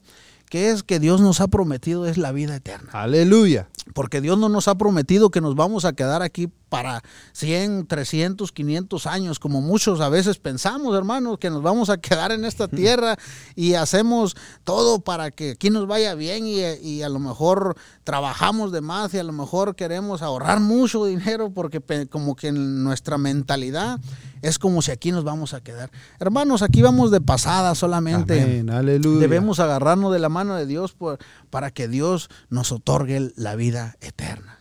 que 0.52 0.70
es 0.70 0.82
que 0.82 1.00
Dios 1.00 1.20
nos 1.20 1.40
ha 1.40 1.48
prometido 1.48 2.06
es 2.06 2.18
la 2.18 2.30
vida 2.30 2.56
eterna. 2.56 2.90
Aleluya. 2.92 3.68
Porque 3.94 4.20
Dios 4.20 4.38
no 4.38 4.50
nos 4.50 4.68
ha 4.68 4.74
prometido 4.76 5.30
que 5.30 5.40
nos 5.40 5.54
vamos 5.54 5.86
a 5.86 5.94
quedar 5.94 6.20
aquí 6.20 6.50
para 6.72 7.02
100, 7.34 7.86
300, 7.86 8.50
500 8.50 9.06
años, 9.06 9.38
como 9.38 9.60
muchos 9.60 10.00
a 10.00 10.08
veces 10.08 10.38
pensamos, 10.38 10.96
hermanos, 10.96 11.36
que 11.38 11.50
nos 11.50 11.60
vamos 11.62 11.90
a 11.90 11.98
quedar 11.98 12.32
en 12.32 12.46
esta 12.46 12.66
tierra 12.66 13.18
y 13.54 13.74
hacemos 13.74 14.34
todo 14.64 15.00
para 15.00 15.30
que 15.30 15.50
aquí 15.50 15.68
nos 15.68 15.86
vaya 15.86 16.14
bien 16.14 16.46
y, 16.46 16.60
y 16.82 17.02
a 17.02 17.10
lo 17.10 17.18
mejor 17.18 17.76
trabajamos 18.04 18.72
de 18.72 18.80
más 18.80 19.12
y 19.12 19.18
a 19.18 19.22
lo 19.22 19.34
mejor 19.34 19.76
queremos 19.76 20.22
ahorrar 20.22 20.60
mucho 20.60 21.04
dinero 21.04 21.50
porque 21.52 21.82
como 22.08 22.36
que 22.36 22.48
en 22.48 22.82
nuestra 22.82 23.18
mentalidad 23.18 24.00
es 24.40 24.58
como 24.58 24.80
si 24.80 24.92
aquí 24.92 25.12
nos 25.12 25.24
vamos 25.24 25.52
a 25.52 25.60
quedar. 25.60 25.90
Hermanos, 26.20 26.62
aquí 26.62 26.80
vamos 26.80 27.10
de 27.10 27.20
pasada 27.20 27.74
solamente. 27.74 28.42
Amén, 28.42 28.70
aleluya. 28.70 29.20
Debemos 29.20 29.60
agarrarnos 29.60 30.10
de 30.10 30.18
la 30.20 30.30
mano 30.30 30.56
de 30.56 30.64
Dios 30.64 30.94
por- 30.94 31.18
para 31.50 31.70
que 31.70 31.86
Dios 31.86 32.30
nos 32.48 32.72
otorgue 32.72 33.30
la 33.36 33.56
vida 33.56 33.96
eterna. 34.00 34.58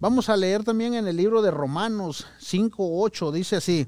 Vamos 0.00 0.28
a 0.28 0.36
leer 0.36 0.62
también 0.62 0.94
en 0.94 1.08
el 1.08 1.16
libro 1.16 1.42
de 1.42 1.50
Romanos 1.50 2.26
5.8, 2.40 3.32
dice 3.32 3.56
así, 3.56 3.86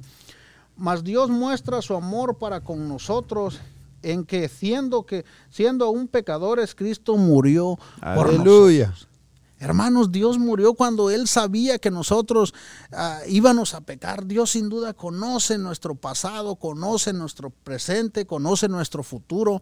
mas 0.77 1.05
Dios 1.05 1.31
muestra 1.31 1.81
su 1.83 1.95
amor 1.95 2.37
para 2.37 2.63
con 2.63 2.89
nosotros 2.89 3.61
en 4.03 4.25
que 4.25 4.49
siendo 4.49 5.05
que 5.05 5.25
siendo 5.51 5.85
aún 5.85 6.09
pecadores 6.09 6.75
Cristo 6.75 7.17
murió 7.17 7.79
Aleluya. 8.01 8.93
Hermanos, 9.61 10.11
Dios 10.11 10.39
murió 10.39 10.73
cuando 10.73 11.11
Él 11.11 11.29
sabía 11.29 11.79
que 11.79 11.91
nosotros 11.91 12.55
ah, 12.93 13.21
íbamos 13.29 13.75
a 13.75 13.83
pecar. 13.83 14.25
Dios 14.25 14.53
sin 14.53 14.71
duda 14.71 14.95
conoce 14.95 15.59
nuestro 15.59 15.95
pasado, 15.95 16.57
conoce 16.57 17.13
nuestro 17.13 17.51
presente, 17.51 18.25
conoce 18.25 18.69
nuestro 18.69 19.03
futuro. 19.03 19.61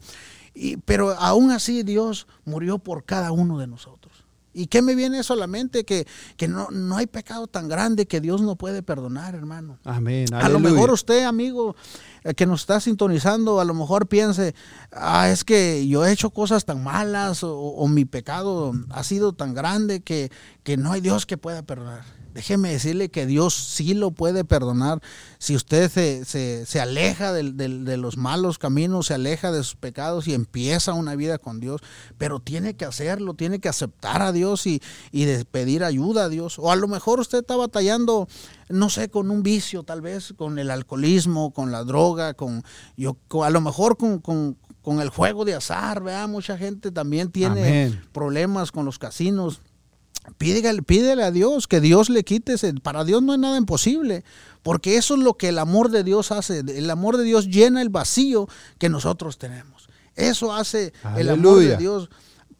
Y, 0.54 0.76
pero 0.76 1.10
aún 1.18 1.50
así 1.50 1.82
Dios 1.82 2.28
murió 2.44 2.78
por 2.78 3.04
cada 3.04 3.32
uno 3.32 3.58
de 3.58 3.66
nosotros. 3.66 4.27
¿Y 4.58 4.66
qué 4.66 4.82
me 4.82 4.94
viene 4.94 5.20
eso 5.20 5.34
a 5.34 5.36
la 5.36 5.46
mente? 5.46 5.84
Que, 5.84 6.06
que 6.36 6.48
no, 6.48 6.68
no 6.70 6.96
hay 6.96 7.06
pecado 7.06 7.46
tan 7.46 7.68
grande 7.68 8.06
que 8.06 8.20
Dios 8.20 8.42
no 8.42 8.56
puede 8.56 8.82
perdonar, 8.82 9.34
hermano. 9.34 9.78
Amén, 9.84 10.26
A 10.34 10.48
lo 10.48 10.58
mejor 10.58 10.90
usted, 10.90 11.24
amigo, 11.24 11.76
eh, 12.24 12.34
que 12.34 12.44
nos 12.44 12.62
está 12.62 12.80
sintonizando, 12.80 13.60
a 13.60 13.64
lo 13.64 13.74
mejor 13.74 14.08
piense, 14.08 14.54
ah, 14.90 15.28
es 15.30 15.44
que 15.44 15.86
yo 15.86 16.04
he 16.04 16.12
hecho 16.12 16.30
cosas 16.30 16.64
tan 16.64 16.82
malas 16.82 17.44
o, 17.44 17.56
o 17.56 17.86
mi 17.86 18.04
pecado 18.04 18.72
ha 18.90 19.04
sido 19.04 19.32
tan 19.32 19.54
grande 19.54 20.00
que, 20.00 20.30
que 20.64 20.76
no 20.76 20.92
hay 20.92 21.00
Dios 21.00 21.24
que 21.24 21.36
pueda 21.36 21.62
perdonar. 21.62 22.04
Déjeme 22.38 22.70
decirle 22.70 23.08
que 23.08 23.26
Dios 23.26 23.52
sí 23.52 23.94
lo 23.94 24.12
puede 24.12 24.44
perdonar 24.44 25.00
si 25.38 25.56
usted 25.56 25.90
se, 25.90 26.24
se, 26.24 26.66
se 26.66 26.80
aleja 26.80 27.32
del- 27.32 27.56
del- 27.56 27.84
de 27.84 27.96
los 27.96 28.16
malos 28.16 28.58
caminos, 28.58 29.06
se 29.08 29.14
aleja 29.14 29.50
de 29.50 29.64
sus 29.64 29.74
pecados 29.74 30.28
y 30.28 30.34
empieza 30.34 30.92
una 30.92 31.16
vida 31.16 31.38
con 31.38 31.58
Dios. 31.58 31.80
Pero 32.16 32.38
tiene 32.38 32.74
que 32.76 32.84
hacerlo, 32.84 33.34
tiene 33.34 33.58
que 33.58 33.68
aceptar 33.68 34.22
a 34.22 34.30
Dios 34.30 34.68
y, 34.68 34.80
y 35.10 35.24
de 35.24 35.44
pedir 35.46 35.82
ayuda 35.82 36.26
a 36.26 36.28
Dios. 36.28 36.60
O 36.60 36.70
a 36.70 36.76
lo 36.76 36.86
mejor 36.86 37.18
usted 37.18 37.38
está 37.38 37.56
batallando 37.56 38.28
no 38.68 38.88
sé, 38.88 39.08
con 39.08 39.32
un 39.32 39.42
vicio, 39.42 39.82
tal 39.82 40.00
vez 40.00 40.32
con 40.36 40.60
el 40.60 40.70
alcoholismo, 40.70 41.52
con 41.52 41.72
la 41.72 41.82
droga, 41.82 42.34
con, 42.34 42.62
yo, 42.96 43.16
con- 43.26 43.44
a 43.46 43.50
lo 43.50 43.60
mejor 43.60 43.96
con, 43.96 44.20
con- 44.20 44.56
con 44.82 45.00
el 45.00 45.08
juego 45.08 45.44
de 45.44 45.54
azar, 45.56 46.04
¿verdad? 46.04 46.28
Mucha 46.28 46.56
gente 46.56 46.92
también 46.92 47.32
tiene 47.32 47.60
Amén. 47.88 48.00
problemas 48.12 48.70
con 48.70 48.84
los 48.84 48.98
casinos. 49.00 49.60
Pídele, 50.36 50.82
pídele 50.82 51.22
a 51.22 51.30
Dios 51.30 51.66
que 51.66 51.80
Dios 51.80 52.10
le 52.10 52.24
quite 52.24 52.54
ese. 52.54 52.72
Para 52.74 53.04
Dios 53.04 53.22
no 53.22 53.32
hay 53.32 53.38
nada 53.38 53.56
imposible, 53.56 54.24
porque 54.62 54.96
eso 54.96 55.14
es 55.14 55.20
lo 55.20 55.34
que 55.34 55.48
el 55.48 55.58
amor 55.58 55.90
de 55.90 56.04
Dios 56.04 56.32
hace. 56.32 56.60
El 56.60 56.90
amor 56.90 57.16
de 57.16 57.24
Dios 57.24 57.48
llena 57.48 57.82
el 57.82 57.88
vacío 57.88 58.48
que 58.78 58.88
nosotros 58.88 59.38
tenemos. 59.38 59.88
Eso 60.14 60.52
hace 60.52 60.92
el 61.16 61.30
amor 61.30 61.60
de. 61.60 61.76
Dios. 61.76 62.10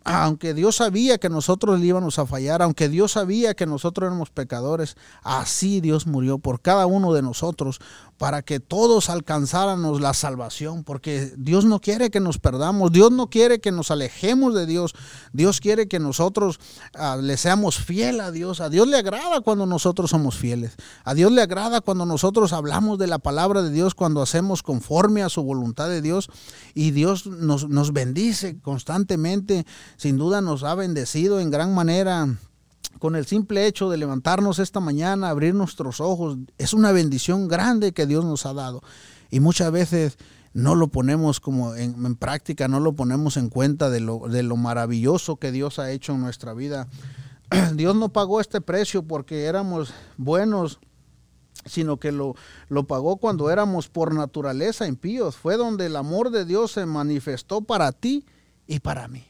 Aunque 0.05 0.55
Dios 0.55 0.77
sabía 0.77 1.19
que 1.19 1.29
nosotros 1.29 1.79
le 1.79 1.87
íbamos 1.87 2.19
a 2.19 2.25
fallar, 2.25 2.63
aunque 2.63 2.89
Dios 2.89 3.13
sabía 3.13 3.53
que 3.55 3.67
nosotros 3.67 4.07
éramos 4.07 4.31
pecadores, 4.31 4.97
así 5.23 5.83
Dios 5.83 6.07
murió 6.07 6.39
por 6.39 6.63
cada 6.63 6.87
uno 6.87 7.13
de 7.13 7.21
nosotros 7.21 7.79
para 8.19 8.43
que 8.43 8.59
todos 8.59 9.11
alcanzáramos 9.11 10.01
la 10.01 10.13
salvación, 10.13 10.83
porque 10.83 11.33
Dios 11.39 11.65
no 11.65 11.81
quiere 11.81 12.11
que 12.11 12.19
nos 12.19 12.39
perdamos, 12.39 12.91
Dios 12.91 13.13
no 13.13 13.31
quiere 13.31 13.61
que 13.61 13.71
nos 13.71 13.93
alejemos 13.93 14.55
de 14.55 14.67
Dios, 14.67 14.95
Dios 15.33 15.61
quiere 15.61 15.87
que 15.87 16.01
nosotros 16.01 16.59
ah, 16.95 17.17
le 17.17 17.37
seamos 17.37 17.79
fiel 17.79 18.21
a 18.21 18.33
Dios, 18.33 18.61
a 18.61 18.69
Dios 18.69 18.89
le 18.89 18.97
agrada 18.97 19.41
cuando 19.41 19.67
nosotros 19.67 20.11
somos 20.11 20.37
fieles, 20.37 20.75
a 21.05 21.15
Dios 21.15 21.31
le 21.31 21.43
agrada 21.43 21.81
cuando 21.81 22.07
nosotros 22.07 22.53
hablamos 22.53 22.99
de 22.99 23.07
la 23.07 23.21
palabra 23.21 23.63
de 23.63 23.71
Dios, 23.71 23.95
cuando 23.95 24.21
hacemos 24.21 24.65
conforme 24.65 25.23
a 25.23 25.29
su 25.29 25.45
voluntad 25.45 25.89
de 25.89 26.03
Dios 26.03 26.29
y 26.75 26.91
Dios 26.91 27.27
nos, 27.27 27.69
nos 27.69 27.93
bendice 27.93 28.61
constantemente, 28.61 29.65
sin 29.97 30.17
duda 30.17 30.41
nos 30.41 30.65
ha 30.65 30.75
bendecido 30.75 31.39
en 31.39 31.53
gran 31.53 31.73
manera 31.73 32.37
con 32.99 33.17
el 33.17 33.27
simple 33.27 33.67
hecho 33.67 33.91
de 33.91 33.97
levantarnos 33.97 34.59
esta 34.59 34.81
mañana, 34.81 35.31
abrir 35.31 35.55
nuestros 35.55 36.01
ojos, 36.01 36.39
es 36.59 36.73
una 36.73 36.93
bendición 36.93 37.49
grande 37.49 37.93
que 37.93 38.07
Dios 38.07 38.25
nos 38.25 38.47
ha 38.47 38.53
dado. 38.53 38.83
Y 39.31 39.41
muchas 39.41 39.71
veces 39.71 40.19
no 40.53 40.75
lo 40.75 40.89
ponemos 40.89 41.41
como 41.41 41.75
en, 41.75 42.17
práctica, 42.17 42.69
no 42.69 42.81
lo 42.81 42.95
ponemos 42.95 43.37
en 43.37 43.49
cuenta 43.49 43.91
de 43.91 44.01
lo, 44.01 44.29
de 44.29 44.43
lo 44.43 44.57
maravilloso 44.57 45.37
que 45.37 45.53
Dios 45.53 45.79
ha 45.79 45.91
hecho 45.91 46.15
en 46.15 46.21
nuestra 46.21 46.55
vida. 46.55 46.89
Dios 47.75 47.95
no 47.95 48.11
pagó 48.11 48.41
este 48.41 48.61
precio 48.61 49.03
porque 49.03 49.45
éramos 49.45 49.93
buenos, 50.17 50.81
sino 51.65 51.99
que 51.99 52.13
lo, 52.13 52.35
lo 52.69 52.87
pagó 52.87 53.19
cuando 53.19 53.51
éramos 53.51 53.89
por 53.89 54.15
naturaleza 54.15 54.87
impíos. 54.87 55.37
Fue 55.37 55.57
donde 55.57 55.87
el 55.87 55.97
amor 55.97 56.31
de 56.31 56.45
Dios 56.45 56.73
se 56.73 56.87
manifestó 56.87 57.61
para 57.61 57.93
ti 57.93 58.27
y 58.67 58.81
para 58.81 59.09
mí. 59.09 59.25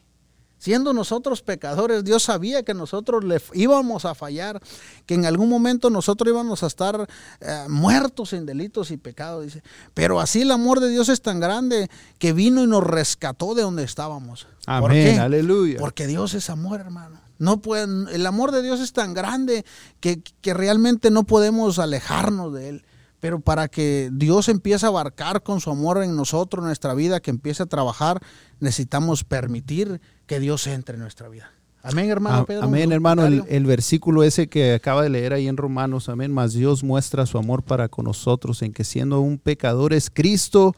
Siendo 0.59 0.91
nosotros 0.93 1.41
pecadores, 1.41 2.03
Dios 2.03 2.23
sabía 2.23 2.63
que 2.63 2.73
nosotros 2.73 3.23
le 3.23 3.41
íbamos 3.53 4.03
a 4.03 4.13
fallar, 4.13 4.61
que 5.05 5.13
en 5.13 5.25
algún 5.25 5.47
momento 5.47 5.89
nosotros 5.89 6.29
íbamos 6.29 6.63
a 6.63 6.67
estar 6.67 7.07
eh, 7.39 7.65
muertos 7.69 8.33
en 8.33 8.45
delitos 8.45 8.91
y 8.91 8.97
pecados, 8.97 9.45
dice. 9.45 9.63
Pero 9.93 10.19
así 10.19 10.41
el 10.41 10.51
amor 10.51 10.81
de 10.81 10.89
Dios 10.89 11.07
es 11.07 11.21
tan 11.21 11.39
grande 11.39 11.89
que 12.17 12.33
vino 12.33 12.61
y 12.61 12.67
nos 12.67 12.83
rescató 12.83 13.55
de 13.55 13.61
donde 13.61 13.83
estábamos. 13.83 14.47
Amén, 14.65 15.19
aleluya. 15.19 15.79
Porque 15.79 16.07
Dios 16.07 16.33
es 16.33 16.49
amor, 16.49 16.81
hermano. 16.81 17.21
No 17.37 17.61
pueden, 17.61 18.09
el 18.11 18.25
amor 18.25 18.51
de 18.51 18.61
Dios 18.61 18.81
es 18.81 18.91
tan 18.91 19.13
grande 19.13 19.65
que, 20.01 20.21
que 20.41 20.53
realmente 20.53 21.09
no 21.09 21.23
podemos 21.23 21.79
alejarnos 21.79 22.53
de 22.53 22.67
Él. 22.67 22.85
Pero 23.21 23.39
para 23.39 23.69
que 23.69 24.09
Dios 24.11 24.49
empiece 24.49 24.85
a 24.85 24.89
abarcar 24.89 25.41
con 25.41 25.61
su 25.61 25.71
amor 25.71 26.03
en 26.03 26.17
nosotros, 26.17 26.63
en 26.63 26.67
nuestra 26.67 26.93
vida, 26.93 27.21
que 27.21 27.31
empiece 27.31 27.63
a 27.63 27.65
trabajar, 27.65 28.21
necesitamos 28.59 29.23
permitir 29.23 30.01
que 30.29 30.39
Dios 30.39 30.67
entre 30.67 30.93
en 30.93 31.01
nuestra 31.01 31.27
vida. 31.27 31.51
Amén, 31.81 32.09
hermano 32.09 32.45
Pedro. 32.45 32.63
Amén, 32.63 32.91
hermano. 32.91 33.25
El, 33.25 33.65
versículo 33.65 34.23
ese 34.23 34.47
que 34.47 34.73
acaba 34.73 35.01
de 35.01 35.09
leer 35.09 35.33
ahí 35.33 35.47
en 35.47 35.57
Romanos, 35.57 36.07
amén. 36.07 36.31
Más 36.31 36.53
Dios 36.53 36.83
muestra 36.83 37.25
su 37.25 37.39
amor 37.39 37.63
para 37.63 37.89
con 37.89 38.05
nosotros, 38.05 38.61
en 38.61 38.71
que 38.71 38.83
siendo 38.83 39.21
un 39.21 39.39
pecador 39.39 39.91
es 39.91 40.11
Cristo, 40.11 40.75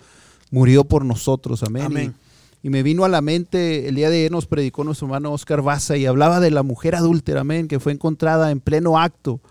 murió 0.51 0.85
por 0.85 1.03
nosotros. 1.03 1.63
Amén. 1.63 1.83
amén. 1.83 2.15
Y, 2.63 2.69
me 2.69 2.81
vino 2.81 3.03
a 3.03 3.09
la 3.09 3.19
mente, 3.19 3.89
el 3.89 3.95
día 3.95 4.09
de 4.09 4.19
ayer 4.19 4.31
nos 4.31 4.45
predicó 4.45 4.85
nuestro 4.85 5.07
hermano 5.07 5.33
Oscar 5.33 5.61
Baza 5.61 5.97
y 5.97 6.05
hablaba 6.05 6.39
de 6.39 6.51
la 6.51 6.63
mujer 6.63 6.95
adúltera, 6.95 7.41
amén, 7.41 7.67
que 7.67 7.81
fue 7.81 7.91
encontrada 7.91 8.51
en 8.51 8.61
pleno 8.61 8.97
acto 8.97 9.41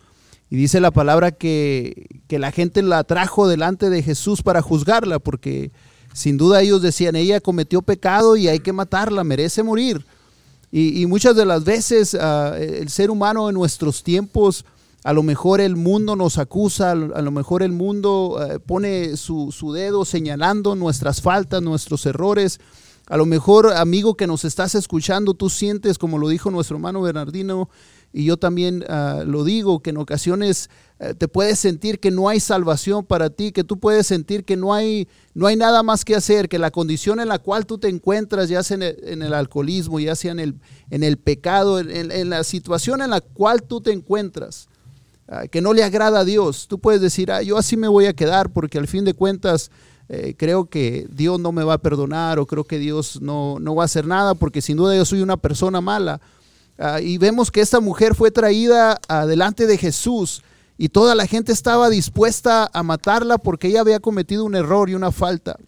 y 0.51 0.57
dice 0.57 0.80
la 0.80 0.90
palabra 0.90 1.30
que, 1.30 2.07
la 2.28 2.51
gente 2.51 2.82
la 2.82 3.05
trajo 3.05 3.46
delante 3.46 3.88
de 3.88 4.03
Jesús 4.03 4.42
para 4.42 4.62
juzgarla, 4.62 5.20
porque 5.20 5.70
sin 6.12 6.36
duda 6.36 6.61
ellos 6.62 6.82
decían, 6.82 7.16
ella 7.16 7.40
cometió 7.40 7.82
pecado 7.82 8.36
y 8.36 8.48
hay 8.48 8.61
que 8.61 8.72
matarla, 8.72 9.24
merece 9.24 9.62
morir. 9.62 10.04
Y, 10.72 11.04
muchas 11.06 11.34
de 11.34 11.44
las 11.44 11.64
veces 11.64 12.14
ah, 12.14 12.54
el 12.56 12.88
ser 12.90 13.11
humano 13.11 13.48
en 13.48 13.56
nuestros 13.56 14.04
tiempos, 14.04 14.64
a 15.02 15.12
lo 15.12 15.24
mejor 15.24 15.61
el 15.61 15.74
mundo 15.74 16.14
nos 16.14 16.38
acusa, 16.38 16.92
a 16.92 16.94
lo 16.94 17.30
mejor 17.32 17.64
el 17.64 17.72
mundo 17.72 18.38
eh, 18.40 18.61
pone 18.61 19.16
su, 19.16 19.50
su, 19.50 19.72
dedo 19.72 20.04
señalando 20.04 20.76
nuestras 20.76 21.22
faltas, 21.22 21.61
nuestros 21.61 22.06
errores. 22.06 22.61
A 23.08 23.16
lo 23.16 23.26
mejor, 23.26 23.72
amigo 23.72 24.14
que 24.14 24.28
nos 24.28 24.44
estás 24.44 24.76
escuchando, 24.76 25.34
tú 25.34 25.50
sientes, 25.50 25.98
como 25.98 26.18
lo 26.18 26.28
dijo 26.28 26.52
nuestro 26.52 26.76
hermano 26.76 27.00
Bernardino, 27.00 27.68
y 28.12 28.24
yo 28.24 28.36
también 28.36 28.84
ah, 28.88 29.22
lo 29.24 29.44
digo, 29.44 29.80
que 29.80 29.90
en 29.90 29.98
ocasiones 29.98 30.68
eh, 30.98 31.14
te 31.14 31.28
puedes 31.28 31.58
sentir 31.58 32.00
que 32.00 32.11
no 32.11 32.28
hay 32.28 32.40
salvación 32.40 33.04
para 33.04 33.30
ti, 33.30 33.52
que 33.52 33.62
tú 33.62 33.78
puedes 33.78 34.06
sentir 34.06 34.44
que 34.44 34.56
no 34.56 34.74
hay, 34.74 35.08
no 35.32 35.46
hay 35.46 35.56
nada 35.56 35.82
más 35.82 36.04
que 36.04 36.16
hacer, 36.16 36.48
que 36.48 36.58
la 36.58 36.70
condición 36.70 37.20
en 37.20 37.28
la 37.28 37.38
cual 37.38 37.66
tú 37.66 37.78
te 37.78 37.88
encuentras, 37.88 38.48
ya 38.48 38.62
sea 38.62 38.76
en 38.76 39.22
el, 39.22 39.32
alcoholismo, 39.32 40.00
ya 40.00 40.16
sea 40.16 40.32
en 40.32 40.40
el, 40.40 40.54
en 40.90 41.04
el 41.04 41.18
pecado, 41.18 41.78
en, 41.78 42.30
la 42.30 42.42
situación 42.42 43.00
en 43.00 43.11
la 43.11 43.20
cual 43.20 43.62
tú 43.62 43.80
te 43.80 43.92
encuentras, 43.92 44.68
ah, 45.28 45.46
que 45.46 45.61
no 45.61 45.72
le 45.72 45.84
agrada 45.84 46.20
a 46.20 46.24
Dios, 46.24 46.66
tú 46.68 46.80
puedes 46.80 47.00
decir, 47.00 47.30
ah, 47.30 47.42
yo 47.42 47.56
así 47.56 47.76
me 47.76 47.88
voy 47.88 48.06
a 48.06 48.12
quedar 48.12 48.50
porque 48.50 48.78
al 48.78 48.88
fin 48.88 49.04
de 49.04 49.14
cuentas... 49.14 49.70
Eh, 50.12 50.34
creo 50.36 50.64
que 50.64 51.06
Dios 51.08 51.38
no 51.38 51.52
me 51.52 51.62
va 51.62 51.74
a 51.74 51.78
perdonar 51.78 52.40
o 52.40 52.46
creo 52.46 52.64
que 52.64 52.80
Dios 52.80 53.22
no, 53.22 53.61
no 53.61 53.76
va 53.76 53.84
a 53.84 53.86
hacer 53.86 54.08
nada 54.08 54.34
porque 54.34 54.61
sin 54.61 54.76
duda 54.76 54.96
yo 54.96 55.04
soy 55.04 55.22
una 55.22 55.36
persona 55.36 55.80
mala 55.80 56.20
Ah, 56.83 56.99
y 56.99 57.18
vemos 57.18 57.51
que 57.51 57.61
esta 57.61 57.78
mujer 57.78 58.14
fue 58.14 58.31
traída 58.31 58.99
delante 59.26 59.66
de 59.66 59.76
Jesús 59.76 60.43
y 60.78 60.89
toda 60.89 61.14
la 61.14 61.26
gente 61.26 61.53
estaba 61.53 61.91
dispuesta 61.91 62.70
a 62.72 62.83
matarla 62.83 63.37
porque 63.37 63.68
ella 63.68 63.83
había 63.83 64.01
cometido 64.01 64.47
un 64.47 64.55
error 64.55 64.89
y 64.89 64.95
una 64.95 65.12
falta. 65.12 65.59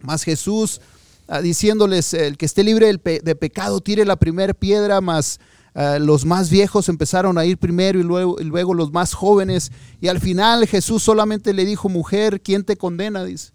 Más 0.00 0.22
Jesús 0.22 0.80
ah, 1.26 1.40
diciéndoles, 1.40 2.14
el 2.14 2.38
que 2.38 2.46
esté 2.46 2.62
libre 2.62 2.96
de 2.96 3.34
pecado 3.34 3.80
tire 3.80 4.04
la 4.04 4.14
primera 4.14 4.54
piedra, 4.54 5.00
más 5.00 5.40
ah, 5.74 5.98
los 5.98 6.24
más 6.24 6.48
viejos 6.48 6.88
empezaron 6.88 7.38
a 7.38 7.44
ir 7.44 7.58
primero 7.58 7.98
y 7.98 8.04
luego, 8.04 8.36
y 8.40 8.44
luego 8.44 8.72
los 8.72 8.92
más 8.92 9.14
jóvenes. 9.14 9.72
Y 10.00 10.06
al 10.06 10.20
final 10.20 10.68
Jesús 10.68 11.02
solamente 11.02 11.52
le 11.54 11.64
dijo, 11.64 11.88
mujer, 11.88 12.40
¿quién 12.40 12.62
te 12.62 12.76
condena? 12.76 13.24
Dice. 13.24 13.50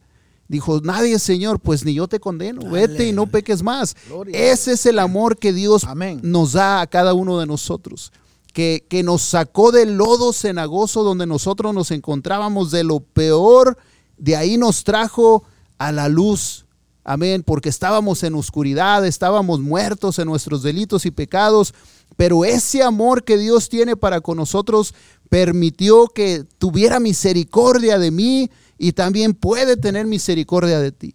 Dijo, 0.52 0.82
nadie, 0.84 1.18
Señor, 1.18 1.62
pues 1.62 1.86
ni 1.86 1.94
yo 1.94 2.10
te 2.10 2.20
condeno, 2.20 2.70
vete 2.70 3.08
y 3.08 3.14
no 3.14 3.26
peques 3.26 3.64
más. 3.64 3.96
Ese 4.34 4.74
es 4.74 4.86
el 4.86 5.00
amor 5.00 5.38
que 5.38 5.54
Dios 5.54 5.88
nos 6.24 6.52
da 6.52 6.82
a 6.82 6.88
cada 6.88 7.14
uno 7.14 7.40
de 7.40 7.46
nosotros. 7.46 8.12
Que, 8.52 8.86
que 8.90 9.02
nos 9.02 9.22
sacó 9.22 9.72
del 9.72 9.96
lodo 9.96 10.34
cenagoso 10.34 11.04
donde 11.04 11.26
nosotros 11.26 11.74
nos 11.74 11.90
encontrábamos 11.92 12.70
de 12.70 12.84
lo 12.84 13.00
peor, 13.00 13.78
de 14.18 14.36
ahí 14.36 14.58
nos 14.58 14.84
trajo 14.84 15.46
a 15.78 15.94
la 15.94 16.10
luz. 16.10 16.66
Amén, 17.06 17.44
porque 17.44 17.70
estábamos 17.70 18.22
en 18.24 18.36
oscuridad, 18.36 19.06
estábamos 19.06 19.62
muertos 19.62 20.20
en 20.20 20.28
nuestros 20.28 20.64
delitos 20.64 21.06
y 21.06 21.12
pecados, 21.12 21.74
pero 22.18 22.44
ese 22.44 22.84
amor 22.84 23.24
que 23.24 23.38
Dios 23.38 23.70
tiene 23.70 23.96
para 23.96 24.20
con 24.20 24.36
nosotros 24.36 24.94
permitió 25.30 26.08
que 26.08 26.44
tuviera 26.58 27.00
misericordia 27.00 27.98
de 27.98 28.12
mí 28.12 28.52
y 28.82 28.94
también 28.94 29.36
puede 29.36 29.78
tener 29.78 30.08
misericordia 30.08 30.80
de 30.80 30.92
ti. 30.92 31.14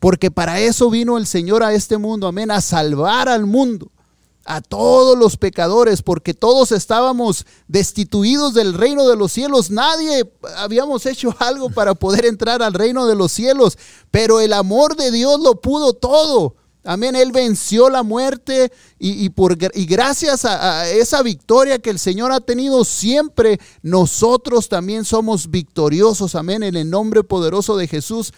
Porque 0.00 0.32
para 0.32 0.58
eso 0.58 0.90
vino 0.90 1.16
el 1.16 1.28
Señor 1.28 1.62
a 1.62 1.72
este 1.72 1.96
mundo, 1.96 2.26
amén, 2.26 2.50
a 2.50 2.60
salvar 2.60 3.28
al 3.28 3.46
mundo, 3.46 3.92
a 4.44 4.60
todos 4.60 5.16
los 5.16 5.36
pecadores, 5.36 6.02
porque 6.02 6.34
todos 6.34 6.72
estábamos 6.72 7.46
destituidos 7.68 8.52
del 8.52 8.74
reino 8.74 9.06
de 9.06 9.14
los 9.14 9.30
cielos. 9.30 9.70
Nadie 9.70 10.28
habíamos 10.56 11.06
hecho 11.06 11.32
algo 11.38 11.70
para 11.70 11.94
poder 11.94 12.26
entrar 12.26 12.64
al 12.64 12.74
reino 12.74 13.06
de 13.06 13.14
los 13.14 13.30
cielos, 13.30 13.78
pero 14.10 14.40
el 14.40 14.52
amor 14.52 14.96
de 14.96 15.12
Dios 15.12 15.38
lo 15.38 15.60
pudo 15.60 15.92
todo. 15.92 16.56
Amén, 16.84 17.16
Él 17.16 17.32
venció 17.32 17.88
la 17.88 18.02
muerte 18.02 18.70
y, 18.98 19.30
por, 19.30 19.56
y 19.72 19.86
gracias 19.86 20.44
a, 20.44 20.86
esa 20.90 21.22
victoria 21.22 21.78
que 21.78 21.88
el 21.88 21.98
Señor 21.98 22.30
ha 22.30 22.40
tenido 22.40 22.84
siempre, 22.84 23.58
nosotros 23.82 24.68
también 24.68 25.06
somos 25.06 25.50
victoriosos. 25.50 26.34
Amén, 26.34 26.62
en 26.62 26.76
el 26.76 26.90
nombre 26.90 27.24
poderoso 27.24 27.76
de 27.78 27.88
Jesús. 27.88 28.32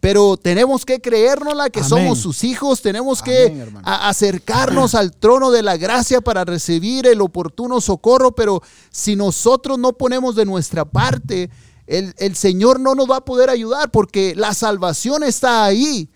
Pero 0.00 0.36
tenemos 0.36 0.84
que 0.84 1.00
creérnosla 1.00 1.70
que 1.70 1.82
somos 1.82 2.20
sus 2.20 2.44
hijos, 2.44 2.82
tenemos 2.82 3.20
que 3.20 3.66
acercarnos 3.82 4.94
al 4.94 5.10
trono 5.16 5.50
de 5.50 5.64
la 5.64 5.76
gracia 5.76 6.20
para 6.20 6.44
recibir 6.44 7.04
el 7.08 7.20
oportuno 7.20 7.80
socorro, 7.80 8.30
pero 8.30 8.62
si 8.92 9.16
nosotros 9.16 9.76
no 9.76 9.94
ponemos 9.94 10.36
de 10.36 10.44
nuestra 10.44 10.84
parte, 10.84 11.50
el, 11.88 12.14
el 12.18 12.36
Señor 12.36 12.78
no 12.78 12.94
nos 12.94 13.10
va 13.10 13.16
a 13.16 13.24
poder 13.24 13.50
ayudar 13.50 13.90
porque 13.90 14.36
la 14.36 14.54
salvación 14.54 15.24
está 15.24 15.64
ahí. 15.64 16.08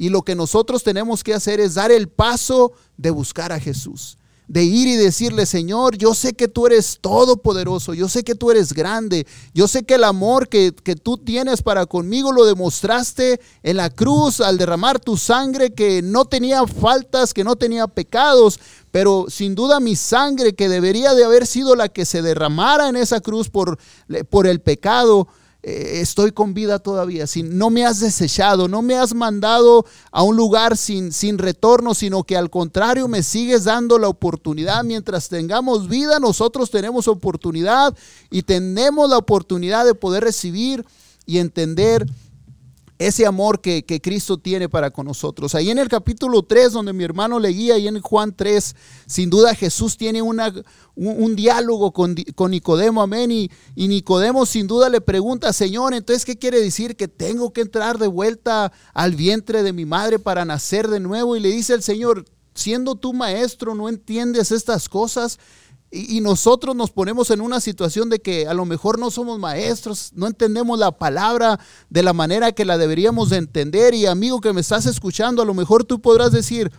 Y 0.00 0.10
lo 0.10 0.22
que 0.22 0.36
nosotros 0.36 0.84
tenemos 0.84 1.24
que 1.24 1.34
hacer 1.34 1.58
es 1.58 1.74
dar 1.74 1.90
el 1.90 2.08
paso 2.08 2.72
de 2.96 3.10
buscar 3.10 3.50
a 3.50 3.58
Jesús. 3.58 4.16
De 4.46 4.62
ir 4.62 4.86
y 4.86 4.94
decirle, 4.94 5.44
Señor, 5.44 5.98
yo 5.98 6.14
sé 6.14 6.34
que 6.34 6.46
tú 6.46 6.68
eres 6.68 6.98
todopoderoso, 7.00 7.94
yo 7.94 8.08
sé 8.08 8.22
que 8.22 8.36
tú 8.36 8.52
eres 8.52 8.72
grande, 8.72 9.26
yo 9.52 9.66
sé 9.66 9.82
que 9.82 9.94
el 9.94 10.04
amor 10.04 10.48
que, 10.48 10.72
que 10.72 10.94
tú 10.94 11.18
tienes 11.18 11.62
para 11.62 11.84
conmigo 11.84 12.30
lo 12.30 12.46
demostraste 12.46 13.40
en 13.64 13.76
la 13.76 13.90
cruz 13.90 14.40
al 14.40 14.56
derramar 14.56 15.00
tu 15.00 15.16
sangre 15.16 15.74
que 15.74 16.00
no 16.00 16.24
tenía 16.26 16.64
faltas, 16.66 17.34
que 17.34 17.42
no 17.42 17.56
tenía 17.56 17.88
pecados, 17.88 18.60
pero 18.92 19.26
sin 19.28 19.56
duda 19.56 19.80
mi 19.80 19.96
sangre 19.96 20.54
que 20.54 20.68
debería 20.68 21.12
de 21.12 21.24
haber 21.24 21.44
sido 21.44 21.74
la 21.74 21.88
que 21.88 22.06
se 22.06 22.22
derramara 22.22 22.88
en 22.88 22.94
esa 22.94 23.20
cruz 23.20 23.50
por, 23.50 23.78
por 24.30 24.46
el 24.46 24.60
pecado, 24.60 25.26
eh, 25.62 25.98
estoy 26.00 26.30
con 26.30 26.54
vida 26.54 26.78
todavía, 26.78 27.26
si 27.26 27.42
no 27.42 27.68
me 27.68 27.84
has 27.84 27.98
desechado, 27.98 28.68
no 28.68 28.80
me 28.80 28.94
has 28.94 29.12
mandado 29.12 29.84
a 30.12 30.22
un 30.22 30.36
lugar 30.36 30.76
sin, 30.76 31.12
sin 31.12 31.36
retorno, 31.36 31.94
sino 31.94 32.22
que 32.22 32.36
al 32.36 32.48
contrario 32.48 33.08
me 33.08 33.24
sigues 33.24 33.64
dando 33.64 33.98
la 33.98 34.08
oportunidad. 34.08 34.84
Mientras 34.84 35.28
tengamos 35.28 35.88
vida, 35.88 36.20
nosotros 36.20 36.70
tenemos 36.70 37.08
oportunidad 37.08 37.96
y 38.30 38.42
tenemos 38.42 39.10
la 39.10 39.18
oportunidad 39.18 39.84
de 39.84 39.94
poder 39.94 40.22
recibir 40.22 40.86
y 41.26 41.38
entender 41.38 42.06
ese 42.98 43.26
amor 43.26 43.60
que, 43.60 43.84
Cristo 44.02 44.38
tiene 44.38 44.68
para 44.68 44.90
con 44.90 45.06
nosotros. 45.06 45.54
Ahí 45.54 45.70
en 45.70 45.78
el 45.78 45.88
capítulo 45.88 46.42
3, 46.42 46.72
donde 46.72 46.92
mi 46.92 47.04
hermano 47.04 47.38
leía, 47.38 47.74
ahí 47.74 47.86
en 47.86 48.00
Juan 48.00 48.34
3, 48.34 48.74
sin 49.06 49.30
duda 49.30 49.54
Jesús 49.54 49.96
tiene 49.96 50.20
una, 50.20 50.52
un, 50.96 51.36
diálogo 51.36 51.92
con, 51.92 52.14
Nicodemo, 52.50 53.00
amén. 53.00 53.30
Y, 53.30 53.50
y, 53.76 53.86
Nicodemo 53.86 54.46
sin 54.46 54.66
duda 54.66 54.88
le 54.88 55.00
pregunta, 55.00 55.52
Señor, 55.52 55.94
entonces, 55.94 56.24
¿qué 56.24 56.36
quiere 56.36 56.60
decir? 56.60 56.96
Que 56.96 57.06
tengo 57.06 57.52
que 57.52 57.60
entrar 57.60 57.98
de 57.98 58.08
vuelta 58.08 58.72
al 58.94 59.14
vientre 59.14 59.62
de 59.62 59.72
mi 59.72 59.86
madre 59.86 60.18
para 60.18 60.44
nacer 60.44 60.88
de 60.88 60.98
nuevo. 60.98 61.36
Y 61.36 61.40
le 61.40 61.50
dice 61.50 61.74
el 61.74 61.82
Señor, 61.82 62.24
siendo 62.54 62.96
tú 62.96 63.12
maestro, 63.12 63.74
¿no 63.74 63.88
entiendes 63.88 64.50
estas 64.50 64.88
cosas? 64.88 65.38
Y, 65.90 66.20
nosotros 66.20 66.76
nos 66.76 66.90
ponemos 66.90 67.30
en 67.30 67.40
una 67.40 67.60
situación 67.60 68.10
de 68.10 68.18
que 68.18 68.46
a 68.46 68.52
lo 68.52 68.66
mejor 68.66 68.98
no 68.98 69.10
somos 69.10 69.38
maestros, 69.38 70.12
no 70.14 70.26
entendemos 70.26 70.78
la 70.78 70.92
palabra 70.92 71.58
de 71.88 72.02
la 72.02 72.12
manera 72.12 72.52
que 72.52 72.66
la 72.66 72.76
deberíamos 72.76 73.30
de 73.30 73.38
entender. 73.38 73.94
Y 73.94 74.04
amigo 74.04 74.40
que 74.42 74.52
me 74.52 74.60
estás 74.60 74.84
escuchando, 74.84 75.40
a 75.40 75.46
lo 75.46 75.54
mejor 75.54 75.84
tú 75.84 76.00
podrás 76.00 76.30
decir, 76.30 76.70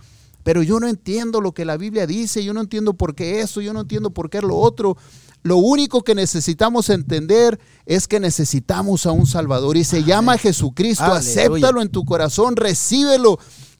pero 0.43 0.61
yo 0.61 0.79
no 0.79 0.87
entiendo 0.87 1.41
lo 1.41 1.53
que 1.53 1.65
la 1.65 1.77
Biblia 1.77 2.05
dice, 2.05 2.43
yo 2.43 2.53
no 2.53 2.61
entiendo 2.61 2.93
por 2.93 3.15
qué 3.15 3.41
eso, 3.41 3.61
yo 3.61 3.73
no 3.73 3.81
entiendo 3.81 4.11
por 4.11 4.29
qué 4.29 4.41
lo 4.41 4.55
otro. 4.57 4.95
Lo 5.41 5.57
único 5.57 6.03
que 6.03 6.15
necesitamos 6.15 6.89
entender 6.89 7.59
es 7.85 8.07
que 8.07 8.19
necesitamos 8.19 9.05
a 9.05 9.11
un 9.11 9.25
Salvador 9.25 9.77
y 9.77 9.85
se 9.85 10.03
llama 10.03 10.37
Jesucristo. 10.37 11.05
Acéptalo 11.05 11.81
en 11.81 11.89
tu 11.89 12.05
corazón, 12.05 12.55
recíbelo 12.57 13.39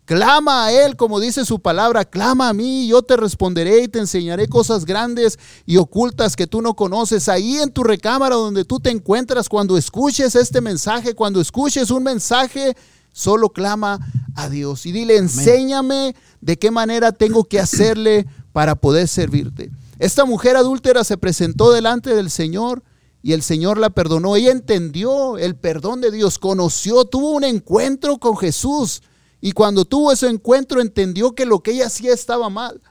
Clama 0.09 0.65
a 0.65 0.71
Él, 0.71 0.95
como 0.95 1.19
dice 1.19 1.45
su 1.45 1.59
palabra, 1.59 2.03
clama 2.03 2.49
a 2.49 2.53
mí, 2.53 2.87
yo 2.87 3.03
te 3.03 3.15
responderé 3.15 3.83
y 3.83 3.87
te 3.87 3.99
enseñaré 3.99 4.47
cosas 4.47 4.85
grandes 4.85 5.37
y 5.67 5.77
ocultas 5.77 6.35
que 6.35 6.47
tú 6.47 6.63
no 6.63 6.73
conoces. 6.73 7.29
Ahí 7.29 7.57
en 7.57 7.71
tu 7.71 7.83
recámara 7.83 8.33
donde 8.33 8.65
tú 8.65 8.79
te 8.79 8.89
encuentras, 8.89 9.47
cuando 9.47 9.77
escuches 9.77 10.33
este 10.33 10.61
mensaje, 10.61 11.13
cuando 11.13 11.39
escuches 11.39 11.91
un 11.91 12.01
mensaje, 12.01 12.75
solo 13.11 13.49
clama 13.49 13.99
a 14.33 14.49
Dios 14.49 14.87
y 14.87 14.93
dile, 14.93 15.15
enséñame 15.15 16.15
de 16.41 16.57
qué 16.57 16.71
manera 16.71 17.11
tengo 17.11 17.43
que 17.43 17.59
hacerle 17.59 18.25
para 18.51 18.73
poder 18.73 19.07
servirte. 19.07 19.69
Esta 19.99 20.25
mujer 20.25 20.57
adúltera 20.57 21.03
se 21.03 21.17
presentó 21.17 21.71
delante 21.71 22.15
del 22.15 22.31
Señor 22.31 22.81
y 23.21 23.33
el 23.33 23.43
Señor 23.43 23.77
la 23.77 23.91
perdonó. 23.91 24.35
Ella 24.35 24.53
entendió 24.53 25.37
el 25.37 25.55
perdón 25.55 26.01
de 26.01 26.09
Dios, 26.09 26.39
conoció, 26.39 27.05
tuvo 27.05 27.29
un 27.29 27.43
encuentro 27.43 28.17
con 28.17 28.37
Jesús. 28.37 29.03
Y 29.41 29.53
cuando 29.53 29.85
tuvo 29.85 30.11
ese 30.11 30.27
encuentro 30.27 30.81
entendió 30.81 31.33
que 31.33 31.45
lo 31.45 31.61
que 31.61 31.71
ella 31.71 31.87
hacía 31.87 32.13
estaba 32.13 32.49
mal. 32.49 32.81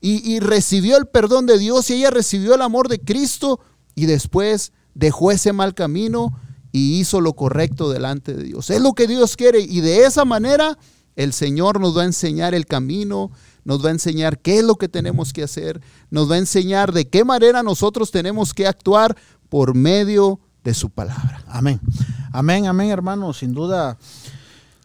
Y, 0.00 0.38
recibió 0.38 0.96
el 0.96 1.06
perdón 1.06 1.46
de 1.46 1.58
Dios 1.58 1.90
y 1.90 1.94
ella 1.94 2.10
recibió 2.10 2.54
el 2.54 2.62
amor 2.62 2.88
de 2.88 3.00
Cristo 3.00 3.58
y 3.96 4.06
después 4.06 4.72
dejó 4.94 5.32
ese 5.32 5.52
mal 5.52 5.74
camino 5.74 6.38
y 6.70 7.00
hizo 7.00 7.20
lo 7.20 7.34
correcto 7.34 7.90
delante 7.90 8.32
de 8.32 8.44
Dios. 8.44 8.70
Es 8.70 8.80
lo 8.80 8.92
que 8.92 9.08
Dios 9.08 9.36
quiere 9.36 9.58
y 9.58 9.80
de 9.80 10.04
esa 10.04 10.24
manera 10.24 10.78
el 11.16 11.32
Señor 11.32 11.80
nos 11.80 11.96
va 11.96 12.02
a 12.02 12.06
enseñar 12.06 12.54
el 12.54 12.66
camino, 12.66 13.32
nos 13.64 13.84
va 13.84 13.88
a 13.88 13.92
enseñar 13.92 14.38
qué 14.38 14.58
es 14.58 14.64
lo 14.64 14.76
que 14.76 14.88
tenemos 14.88 15.32
que 15.32 15.42
hacer, 15.42 15.80
nos 16.10 16.30
va 16.30 16.36
a 16.36 16.38
enseñar 16.38 16.92
de 16.92 17.08
qué 17.08 17.24
manera 17.24 17.64
nosotros 17.64 18.12
tenemos 18.12 18.54
que 18.54 18.68
actuar 18.68 19.16
por 19.48 19.74
medio 19.74 20.38
de 20.62 20.74
su 20.74 20.90
palabra. 20.90 21.42
Amén. 21.48 21.80
Amén, 22.32 22.66
amén, 22.66 22.90
hermano. 22.90 23.32
Sin 23.32 23.52
duda, 23.52 23.98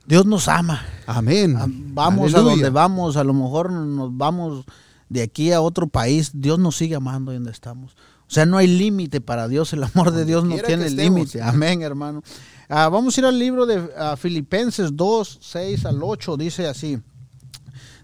Dios 0.06 0.26
nos 0.26 0.47
ama. 0.47 0.86
Amén. 1.06 1.56
Ah, 1.58 1.66
vamos 1.68 2.34
a 2.36 2.41
donde 2.41 2.70
vamos, 2.70 3.18
a 3.18 3.24
lo 3.24 3.34
mejor 3.34 3.72
nos 3.72 4.16
vamos 4.16 4.66
de 5.10 5.22
aquí 5.22 5.51
a 5.51 5.62
otro 5.62 5.88
país, 5.88 6.32
Dios 6.34 6.60
nos 6.60 6.76
sigue 6.76 6.95
amando 6.95 7.32
donde 7.32 7.51
estamos. 7.51 7.95
O 8.28 8.34
sea, 8.34 8.45
no 8.45 8.58
hay 8.58 8.68
límite 8.68 9.22
para 9.22 9.47
Dios, 9.47 9.74
el 9.74 9.84
amor 9.84 10.12
de 10.12 10.26
Dios 10.26 10.43
no 10.43 10.56
tiene 10.58 10.89
límite. 10.89 11.41
Amén, 11.41 11.82
hermano. 11.82 12.24
Ah, 12.68 12.89
vamos 12.89 13.16
a 13.16 13.22
ir 13.22 13.26
al 13.26 13.38
libro 13.38 13.66
de 13.66 13.89
ah, 13.97 14.16
Filipenses 14.18 14.95
2, 14.95 15.39
6 15.41 15.86
al 15.86 16.01
8, 16.01 16.38
dice 16.38 16.68
así. 16.68 16.99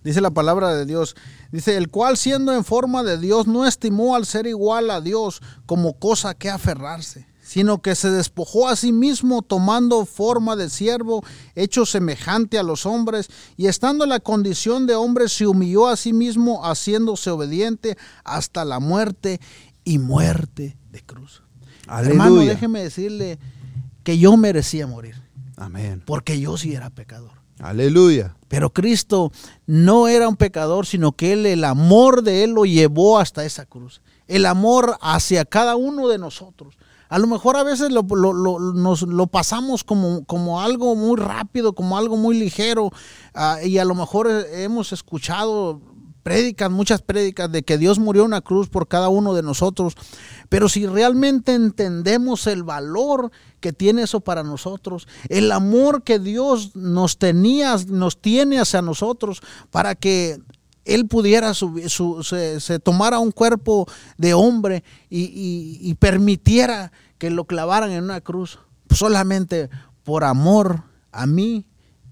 Dice 0.04 0.22
la 0.22 0.32
palabra 0.32 0.74
de 0.76 0.86
Dios. 0.86 1.16
Dice, 1.52 1.76
el 1.76 1.90
cual 1.90 2.16
siendo 2.16 2.54
en 2.54 2.64
forma 2.64 3.04
de 3.04 3.18
Dios 3.18 3.48
no 3.48 3.66
estimó 3.66 4.16
al 4.16 4.26
ser 4.26 4.46
igual 4.48 4.92
a 4.92 5.02
Dios 5.02 5.42
como 5.66 5.98
cosa 5.98 6.36
que 6.36 6.50
aferrarse, 6.50 7.28
sino 7.50 7.82
que 7.82 7.96
se 7.96 8.12
despojó 8.12 8.70
a 8.70 8.76
sí 8.76 8.92
mismo 8.92 9.42
tomando 9.42 10.06
forma 10.06 10.56
de 10.56 10.70
siervo, 10.70 11.24
hecho 11.56 11.84
semejante 11.84 12.60
a 12.60 12.64
los 12.64 12.86
hombres, 12.86 13.28
y 13.58 13.66
estando 13.66 14.04
en 14.04 14.12
la 14.12 14.20
condición 14.20 14.86
de 14.86 14.94
hombre 14.94 15.28
se 15.30 15.48
humilló 15.48 15.88
a 15.88 15.98
sí 15.98 16.14
mismo, 16.14 16.64
haciéndose 16.64 17.32
obediente 17.32 17.98
hasta 18.24 18.66
la 18.66 18.80
muerte 18.80 19.42
y 19.84 19.98
muerte 19.98 20.78
de 20.92 21.02
cruz. 21.02 21.42
Hermano, 21.88 22.36
déjeme 22.42 22.84
decirle 22.84 23.40
que 24.04 24.20
yo 24.20 24.38
merecía 24.38 24.86
morir. 24.86 25.20
Amén. 25.58 26.04
Porque 26.06 26.40
yo 26.40 26.56
sí 26.56 26.76
era 26.76 26.92
pecador. 26.92 27.32
Aleluya. 27.58 28.36
Pero 28.48 28.72
Cristo 28.72 29.32
no 29.66 30.08
era 30.08 30.30
un 30.30 30.36
pecador, 30.36 30.86
sino 30.86 31.14
que 31.14 31.34
él, 31.34 31.48
el 31.48 31.64
amor 31.64 32.22
de 32.22 32.44
Él 32.44 32.52
lo 32.52 32.66
llevó 32.66 33.18
hasta 33.18 33.44
esa 33.44 33.66
cruz. 33.66 34.04
El 34.28 34.46
amor 34.46 35.00
hacia 35.02 35.46
cada 35.46 35.76
uno 35.78 36.08
de 36.10 36.20
nosotros. 36.20 36.78
A 37.10 37.18
lo 37.18 37.28
mejor 37.28 37.58
a 37.58 37.64
veces 37.64 37.92
lo, 37.92 38.04
nos 38.04 39.02
lo 39.02 39.28
pasamos 39.28 39.84
como, 39.84 40.24
como, 40.26 40.62
algo 40.62 40.96
muy 40.96 41.20
rápido, 41.20 41.74
como 41.74 41.98
algo 41.98 42.18
muy 42.18 42.40
ligero, 42.40 42.92
ah, 43.34 43.58
y 43.64 43.80
a 43.80 43.86
lo 43.86 43.96
mejor 43.96 44.30
hemos 44.30 44.94
escuchado 44.94 45.82
prédicas, 46.22 46.70
muchas 46.70 47.02
prédicas 47.02 47.52
de 47.52 47.64
que 47.64 47.80
Dios 47.80 47.98
murió 47.98 48.22
en 48.22 48.28
una 48.28 48.42
cruz 48.42 48.70
por 48.70 48.88
cada 48.88 49.10
uno 49.10 49.34
de 49.34 49.42
nosotros, 49.42 49.96
pero 50.50 50.70
si 50.70 50.86
realmente 50.86 51.56
entendemos 51.56 52.46
el 52.46 52.64
valor 52.64 53.32
que 53.60 53.74
tiene 53.74 54.04
eso 54.04 54.20
para 54.20 54.44
nosotros, 54.44 55.08
el 55.30 55.52
amor 55.52 56.04
que 56.04 56.20
Dios 56.20 56.76
nos 56.76 57.18
tenía, 57.18 57.76
nos 57.88 58.22
tiene 58.22 58.60
hacia 58.60 58.84
nosotros 58.84 59.42
para 59.72 59.96
que 59.96 60.40
él 60.94 61.08
pudiera 61.08 61.54
se, 61.54 62.80
tomara 62.84 63.20
un 63.20 63.32
cuerpo 63.32 63.88
de 64.18 64.34
hombre 64.34 64.84
y, 65.10 65.94
permitiera 66.00 66.92
que 67.18 67.30
lo 67.30 67.46
clavaran 67.46 67.92
en 67.92 68.04
una 68.04 68.22
cruz 68.22 68.60
solamente 68.90 69.70
por 70.04 70.24
amor 70.24 70.84
a 71.12 71.26
mí 71.26 71.66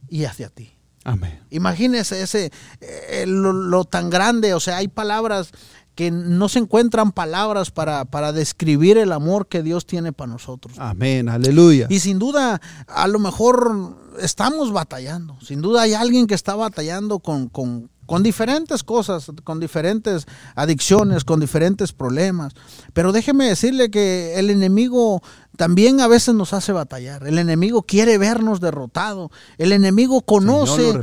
y 0.10 0.26
hacia 0.26 0.50
ti. 0.50 0.72
Amén. 1.04 1.40
Imagínese 1.50 2.22
ese, 2.22 2.52
eh, 2.82 3.26
lo, 3.26 3.86
tan 3.86 4.10
grande, 4.10 4.54
o 4.54 4.60
sea, 4.60 4.78
hay 4.78 4.90
palabras 4.90 5.52
que 5.96 6.12
no 6.12 6.48
se 6.48 6.60
encuentran 6.60 7.12
palabras 7.12 7.72
para, 7.72 8.06
para, 8.06 8.32
describir 8.32 9.00
el 9.00 9.12
amor 9.12 9.48
que 9.48 9.64
Dios 9.64 9.88
tiene 9.88 10.14
para 10.14 10.32
nosotros. 10.32 10.76
Amén, 10.78 11.28
aleluya. 11.28 11.88
Y 11.90 12.02
sin 12.02 12.20
duda, 12.20 12.62
a 12.88 13.08
lo 13.08 13.18
mejor 13.18 13.96
estamos 14.20 14.72
batallando. 14.72 15.38
Sin 15.42 15.62
duda 15.62 15.82
hay 15.82 15.96
alguien 15.96 16.28
que 16.28 16.36
está 16.36 16.56
batallando 16.56 17.18
con, 17.18 17.50
con, 17.50 17.90
con 18.08 18.24
diferentes 18.24 18.84
cosas, 18.84 19.32
con 19.44 19.60
diferentes 19.60 20.26
adicciones, 20.56 21.24
con 21.24 21.40
diferentes 21.40 21.94
problemas. 21.94 22.54
Pero 22.94 23.12
déjeme 23.12 23.46
decirle 23.48 23.92
que 23.92 24.40
el 24.40 24.50
enemigo 24.50 25.22
también 25.58 26.00
a 26.02 26.08
veces 26.08 26.34
nos 26.34 26.54
hace 26.54 26.72
batallar. 26.72 27.28
El 27.28 27.38
enemigo 27.38 27.84
quiere 27.84 28.18
vernos 28.18 28.62
derrotado. 28.62 29.30
El 29.58 29.74
enemigo 29.74 30.22
conoce, 30.22 31.00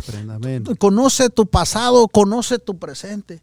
conoce 0.78 1.28
tu 1.30 1.46
pasado, 1.46 2.08
conoce 2.08 2.58
tu 2.58 2.78
presente. 2.78 3.42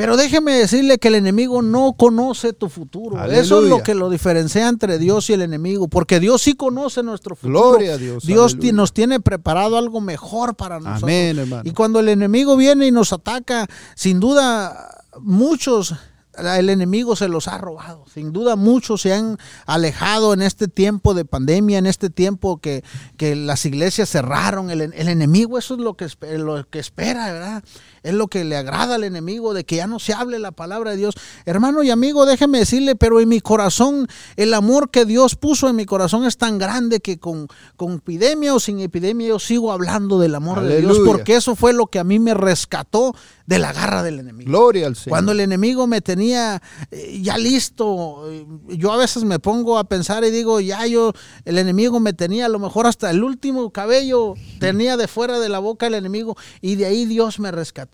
Pero 0.00 0.16
déjeme 0.16 0.52
decirle 0.52 0.96
que 0.96 1.08
el 1.08 1.16
enemigo 1.16 1.60
no 1.60 1.92
conoce 1.92 2.54
tu 2.54 2.70
futuro. 2.70 3.22
Eso 3.26 3.62
es 3.62 3.68
lo 3.68 3.82
que 3.82 3.94
lo 3.94 4.08
diferencia 4.08 4.66
entre 4.66 4.98
Dios 4.98 5.28
y 5.28 5.34
el 5.34 5.42
enemigo, 5.42 5.88
porque 5.88 6.20
Dios 6.20 6.40
sí 6.40 6.54
conoce 6.54 7.02
nuestro 7.02 7.36
futuro. 7.36 7.72
Gloria 7.72 7.92
a 7.92 7.96
Dios. 7.98 8.24
Dios 8.24 8.56
nos 8.56 8.94
tiene 8.94 9.20
preparado 9.20 9.76
algo 9.76 10.00
mejor 10.00 10.56
para 10.56 10.78
nosotros. 10.78 11.02
Amén, 11.02 11.38
hermano. 11.38 11.62
Y 11.66 11.72
cuando 11.72 12.00
el 12.00 12.08
enemigo 12.08 12.56
viene 12.56 12.86
y 12.86 12.90
nos 12.90 13.12
ataca, 13.12 13.66
sin 13.94 14.20
duda 14.20 15.04
muchos 15.20 15.94
el 16.38 16.70
enemigo 16.70 17.16
se 17.16 17.28
los 17.28 17.48
ha 17.48 17.58
robado. 17.58 18.04
Sin 18.12 18.32
duda 18.32 18.56
muchos 18.56 19.02
se 19.02 19.12
han 19.12 19.36
alejado 19.66 20.32
en 20.32 20.42
este 20.42 20.68
tiempo 20.68 21.12
de 21.12 21.24
pandemia, 21.24 21.78
en 21.78 21.86
este 21.86 22.08
tiempo 22.08 22.58
que, 22.58 22.82
las 23.18 23.66
iglesias 23.66 24.08
cerraron. 24.08 24.70
El, 24.70 24.80
enemigo 24.80 25.58
eso 25.58 25.74
es 25.74 25.80
lo 25.80 25.94
que, 25.94 26.08
lo 26.38 26.66
que 26.68 26.78
espera, 26.78 27.32
¿verdad? 27.32 27.64
Es 28.02 28.14
lo 28.14 28.28
que 28.28 28.44
le 28.44 28.56
agrada 28.56 28.94
al 28.94 29.04
enemigo, 29.04 29.54
de 29.54 29.64
que 29.64 29.76
ya 29.76 29.86
no 29.86 29.98
se 29.98 30.12
hable 30.12 30.38
la 30.38 30.52
palabra 30.52 30.92
de 30.92 30.96
Dios. 30.96 31.14
Hermano 31.44 31.82
y 31.82 31.90
amigo, 31.90 32.26
déjeme 32.26 32.58
decirle, 32.58 32.96
pero 32.96 33.20
en 33.20 33.28
mi 33.28 33.40
corazón, 33.40 34.06
el 34.36 34.54
amor 34.54 34.90
que 34.90 35.04
Dios 35.04 35.36
puso 35.36 35.68
en 35.68 35.76
mi 35.76 35.86
corazón 35.86 36.24
es 36.24 36.36
tan 36.36 36.58
grande 36.58 37.00
que 37.00 37.18
con, 37.18 37.48
con 37.76 37.94
epidemia 37.94 38.54
o 38.54 38.60
sin 38.60 38.80
epidemia 38.80 39.28
yo 39.28 39.38
sigo 39.38 39.72
hablando 39.72 40.18
del 40.18 40.34
amor 40.34 40.62
de 40.62 40.80
Dios, 40.80 40.98
porque 41.04 41.36
eso 41.36 41.56
fue 41.56 41.72
lo 41.72 41.86
que 41.86 41.98
a 41.98 42.04
mí 42.04 42.18
me 42.18 42.34
rescató 42.34 43.14
de 43.46 43.58
la 43.58 43.72
garra 43.72 44.02
del 44.02 44.20
enemigo. 44.20 44.48
Gloria 44.48 44.86
al 44.86 44.94
Señor. 44.94 45.10
Cuando 45.10 45.32
el 45.32 45.40
enemigo 45.40 45.86
me 45.88 46.00
tenía 46.00 46.62
eh, 46.92 47.20
ya 47.20 47.36
listo, 47.36 48.30
yo 48.68 48.92
a 48.92 48.96
veces 48.96 49.24
me 49.24 49.40
pongo 49.40 49.76
a 49.76 49.84
pensar 49.84 50.22
y 50.24 50.30
digo, 50.30 50.60
ya 50.60 50.86
yo, 50.86 51.12
el 51.44 51.58
enemigo 51.58 51.98
me 51.98 52.12
tenía 52.12 52.46
a 52.46 52.48
lo 52.48 52.60
mejor 52.60 52.86
hasta 52.86 53.10
el 53.10 53.24
último 53.24 53.70
cabello, 53.70 54.34
tenía 54.60 54.96
de 54.96 55.08
fuera 55.08 55.40
de 55.40 55.48
la 55.48 55.58
boca 55.58 55.88
el 55.88 55.94
enemigo 55.94 56.36
y 56.60 56.76
de 56.76 56.86
ahí 56.86 57.06
Dios 57.06 57.40
me 57.40 57.50
rescató. 57.50 57.89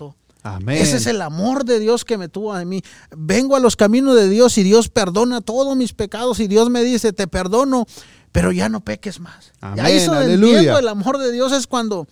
Amén. 0.47 0.79
Ese 0.79 0.97
es 0.97 1.07
el 1.07 1.21
amor 1.23 1.65
de 1.65 1.81
Dios 1.81 2.05
que 2.05 2.19
me 2.19 2.29
tuvo 2.29 2.53
a 2.53 2.65
mí. 2.65 2.83
Vengo 3.17 3.57
a 3.57 3.61
los 3.61 3.77
caminos 3.77 4.15
de 4.15 4.29
Dios 4.29 4.57
y 4.59 4.63
Dios 4.63 4.89
perdona 4.89 5.41
todos 5.41 5.77
mis 5.77 5.93
pecados 5.93 6.41
y 6.41 6.47
Dios 6.47 6.71
me 6.71 6.83
dice, 6.85 7.13
te 7.13 7.27
perdono, 7.27 7.87
pero 8.33 8.53
ya 8.53 8.69
no 8.69 8.81
peques 8.81 9.21
más. 9.21 9.53
Amén. 9.61 9.77
Ya 9.77 9.91
eso 9.91 10.21
entiendo 10.21 10.79
el 10.79 10.89
amor 10.89 11.19
de 11.19 11.33
Dios 11.33 11.53
es 11.53 11.67
cuando 11.67 12.07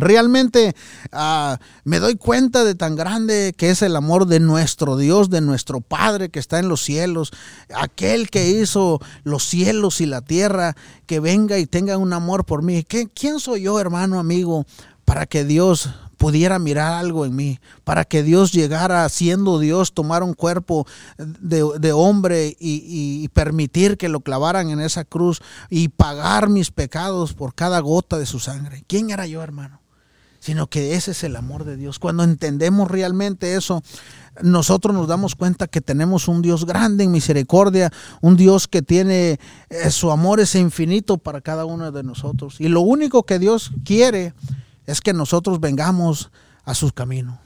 Realmente 0.00 0.74
ah, 1.12 1.58
me 1.84 1.98
doy 1.98 2.16
cuenta 2.16 2.64
de 2.64 2.74
tan 2.74 2.96
grande 2.96 3.52
que 3.56 3.70
es 3.70 3.82
el 3.82 3.96
amor 3.96 4.26
de 4.26 4.40
nuestro 4.40 4.96
Dios, 4.96 5.28
de 5.28 5.42
nuestro 5.42 5.82
Padre 5.82 6.30
que 6.30 6.38
está 6.38 6.58
en 6.58 6.68
los 6.68 6.82
cielos, 6.82 7.32
aquel 7.74 8.30
que 8.30 8.48
hizo 8.48 9.00
los 9.24 9.44
cielos 9.44 10.00
y 10.00 10.06
la 10.06 10.22
tierra, 10.22 10.74
que 11.06 11.20
venga 11.20 11.58
y 11.58 11.66
tenga 11.66 11.98
un 11.98 12.14
amor 12.14 12.46
por 12.46 12.62
mí. 12.62 12.82
¿Quién 12.84 13.40
soy 13.40 13.62
yo, 13.62 13.78
hermano, 13.78 14.18
amigo, 14.18 14.64
para 15.04 15.26
que 15.26 15.44
Dios 15.44 15.90
pudiera 16.20 16.58
mirar 16.58 16.92
algo 16.92 17.24
en 17.24 17.34
mí, 17.34 17.60
para 17.82 18.04
que 18.04 18.22
Dios 18.22 18.52
llegara 18.52 19.08
siendo 19.08 19.58
Dios, 19.58 19.94
tomar 19.94 20.22
un 20.22 20.34
cuerpo 20.34 20.86
de, 21.16 21.92
hombre 21.92 22.54
y, 22.60 23.26
permitir 23.28 23.96
que 23.96 24.10
lo 24.10 24.20
clavaran 24.20 24.68
en 24.68 24.80
esa 24.80 25.06
cruz 25.06 25.40
y 25.70 25.88
pagar 25.88 26.50
mis 26.50 26.70
pecados 26.72 27.32
por 27.32 27.54
cada 27.54 27.80
gota 27.80 28.18
de 28.18 28.26
su 28.26 28.38
sangre. 28.38 28.84
¿Quién 28.86 29.08
era 29.08 29.26
yo, 29.26 29.42
hermano? 29.42 29.80
Sino 30.40 30.66
que 30.66 30.94
ese 30.94 31.12
es 31.12 31.24
el 31.24 31.36
amor 31.36 31.64
de 31.64 31.78
Dios. 31.78 31.98
Cuando 31.98 32.22
entendemos 32.22 32.90
realmente 32.90 33.54
eso, 33.54 33.82
nosotros 34.42 34.94
nos 34.94 35.08
damos 35.08 35.34
cuenta 35.34 35.68
que 35.68 35.80
tenemos 35.80 36.28
un 36.28 36.42
Dios 36.42 36.66
grande 36.66 37.04
en 37.04 37.12
misericordia, 37.12 37.90
un 38.20 38.36
Dios 38.36 38.68
que 38.68 38.82
tiene 38.82 39.40
eh, 39.70 39.90
su 39.90 40.10
amor 40.10 40.38
es 40.38 40.54
infinito 40.54 41.16
para 41.16 41.40
cada 41.40 41.64
uno 41.64 41.90
de 41.90 42.02
nosotros. 42.02 42.60
Y 42.60 42.68
lo 42.68 42.82
único 42.82 43.22
que 43.22 43.38
Dios 43.38 43.70
quiere 43.86 44.34
es 44.86 45.00
que 45.00 45.12
nosotros 45.12 45.60
vengamos 45.60 46.30
a 46.64 46.74
sus 46.74 46.92
caminos. 46.92 47.38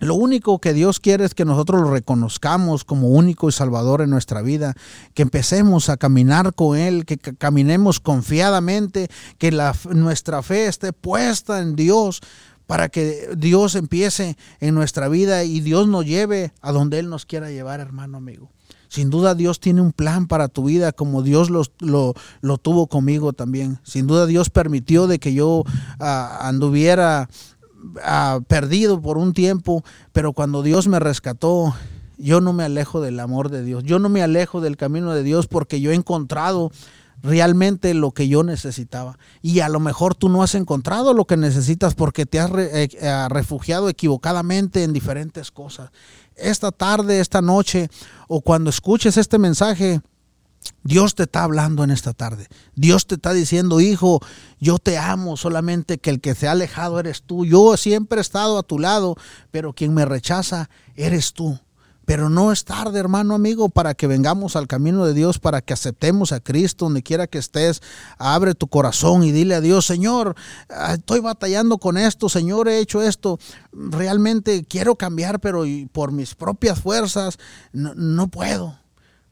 Lo 0.00 0.14
único 0.14 0.60
que 0.60 0.72
Dios 0.72 0.98
quiere 0.98 1.26
es 1.26 1.34
que 1.34 1.44
nosotros 1.44 1.82
lo 1.82 1.90
reconozcamos 1.90 2.84
como 2.84 3.08
único 3.08 3.50
y 3.50 3.52
salvador 3.52 4.00
en 4.00 4.08
nuestra 4.08 4.40
vida, 4.40 4.74
que 5.12 5.20
empecemos 5.20 5.90
a 5.90 5.98
caminar 5.98 6.54
con 6.54 6.78
Él, 6.78 7.04
que 7.04 7.18
caminemos 7.18 8.00
confiadamente, 8.00 9.08
que 9.36 9.52
la, 9.52 9.76
nuestra 9.90 10.42
fe 10.42 10.68
esté 10.68 10.94
puesta 10.94 11.60
en 11.60 11.76
Dios 11.76 12.20
para 12.66 12.88
que 12.88 13.28
Dios 13.36 13.74
empiece 13.74 14.38
en 14.60 14.74
nuestra 14.74 15.08
vida 15.08 15.44
y 15.44 15.60
Dios 15.60 15.86
nos 15.86 16.06
lleve 16.06 16.52
a 16.62 16.72
donde 16.72 16.98
Él 16.98 17.10
nos 17.10 17.26
quiera 17.26 17.50
llevar, 17.50 17.80
hermano 17.80 18.16
amigo. 18.16 18.48
Sin 18.90 19.08
duda 19.08 19.36
Dios 19.36 19.60
tiene 19.60 19.80
un 19.80 19.92
plan 19.92 20.26
para 20.26 20.48
tu 20.48 20.64
vida 20.64 20.90
como 20.90 21.22
Dios 21.22 21.48
lo, 21.48 21.62
lo, 21.78 22.58
tuvo 22.58 22.88
conmigo 22.88 23.32
también. 23.32 23.78
Sin 23.84 24.08
duda 24.08 24.26
Dios 24.26 24.50
permitió 24.50 25.06
de 25.06 25.20
que 25.20 25.32
yo 25.32 25.62
ah, 26.00 26.40
anduviera 26.42 27.28
perdido 28.48 29.00
por 29.00 29.16
un 29.16 29.32
tiempo, 29.32 29.84
pero 30.12 30.32
cuando 30.32 30.62
Dios 30.62 30.88
me 30.88 30.98
rescató, 30.98 31.72
yo 32.18 32.40
no 32.40 32.52
me 32.52 32.64
alejo 32.64 33.00
del 33.00 33.20
amor 33.20 33.48
de 33.48 33.62
Dios, 33.62 33.84
yo 33.84 34.00
no 34.00 34.08
me 34.08 34.22
alejo 34.22 34.60
del 34.60 34.76
camino 34.76 35.14
de 35.14 35.22
Dios 35.22 35.46
porque 35.46 35.80
yo 35.80 35.92
he 35.92 35.94
encontrado 35.94 36.72
realmente 37.22 37.94
lo 37.94 38.12
que 38.12 38.28
yo 38.28 38.42
necesitaba. 38.42 39.18
Y 39.40 39.60
a 39.60 39.68
lo 39.68 39.78
mejor 39.80 40.14
tú 40.14 40.28
no 40.28 40.42
has 40.42 40.54
encontrado 40.54 41.14
lo 41.14 41.26
que 41.26 41.36
necesitas 41.36 41.94
porque 41.94 42.26
te 42.26 42.40
has 42.40 42.50
eh, 42.52 42.88
eh, 42.92 43.28
refugiado 43.28 43.88
equivocadamente 43.88 44.84
en 44.84 44.92
diferentes 44.92 45.50
cosas. 45.50 45.90
Esta 46.36 46.72
tarde, 46.72 47.20
esta 47.20 47.42
noche 47.42 47.90
o 48.28 48.40
cuando 48.40 48.70
escuches 48.70 49.16
este 49.16 49.38
mensaje, 49.38 50.00
Dios 50.82 51.14
te 51.14 51.24
está 51.24 51.42
hablando 51.42 51.84
en 51.84 51.90
esta 51.90 52.12
tarde. 52.12 52.48
Dios 52.74 53.06
te 53.06 53.16
está 53.16 53.32
diciendo, 53.32 53.80
hijo, 53.80 54.20
yo 54.58 54.78
te 54.78 54.98
amo, 54.98 55.36
solamente 55.36 55.98
que 55.98 56.10
el 56.10 56.20
que 56.20 56.34
se 56.34 56.48
ha 56.48 56.52
alejado 56.52 56.98
eres 57.00 57.22
tú. 57.22 57.44
Yo 57.44 57.76
siempre 57.76 58.18
he 58.18 58.22
estado 58.22 58.58
a 58.58 58.62
tu 58.62 58.78
lado, 58.78 59.16
pero 59.50 59.72
quien 59.72 59.94
me 59.94 60.04
rechaza 60.04 60.70
eres 60.96 61.32
tú. 61.32 61.58
Pero 62.10 62.28
no 62.28 62.50
es 62.50 62.64
tarde, 62.64 62.98
hermano 62.98 63.36
amigo, 63.36 63.68
para 63.68 63.94
que 63.94 64.08
vengamos 64.08 64.56
al 64.56 64.66
camino 64.66 65.06
de 65.06 65.14
Dios, 65.14 65.38
para 65.38 65.60
que 65.60 65.74
aceptemos 65.74 66.32
a 66.32 66.40
Cristo 66.40 66.86
donde 66.86 67.04
quiera 67.04 67.28
que 67.28 67.38
estés. 67.38 67.82
Abre 68.18 68.56
tu 68.56 68.66
corazón 68.66 69.22
y 69.22 69.30
dile 69.30 69.54
a 69.54 69.60
Dios, 69.60 69.86
Señor, 69.86 70.34
ah, 70.70 70.94
estoy 70.94 71.20
batallando 71.20 71.78
con 71.78 71.96
esto, 71.96 72.28
Señor, 72.28 72.66
he 72.66 72.80
hecho 72.80 73.00
esto. 73.00 73.38
Realmente 73.70 74.64
quiero 74.64 74.96
cambiar, 74.96 75.38
pero 75.38 75.62
por 75.92 76.10
mis 76.10 76.34
propias 76.34 76.80
fuerzas 76.80 77.38
no, 77.72 77.94
no 77.94 78.26
puedo. 78.26 78.76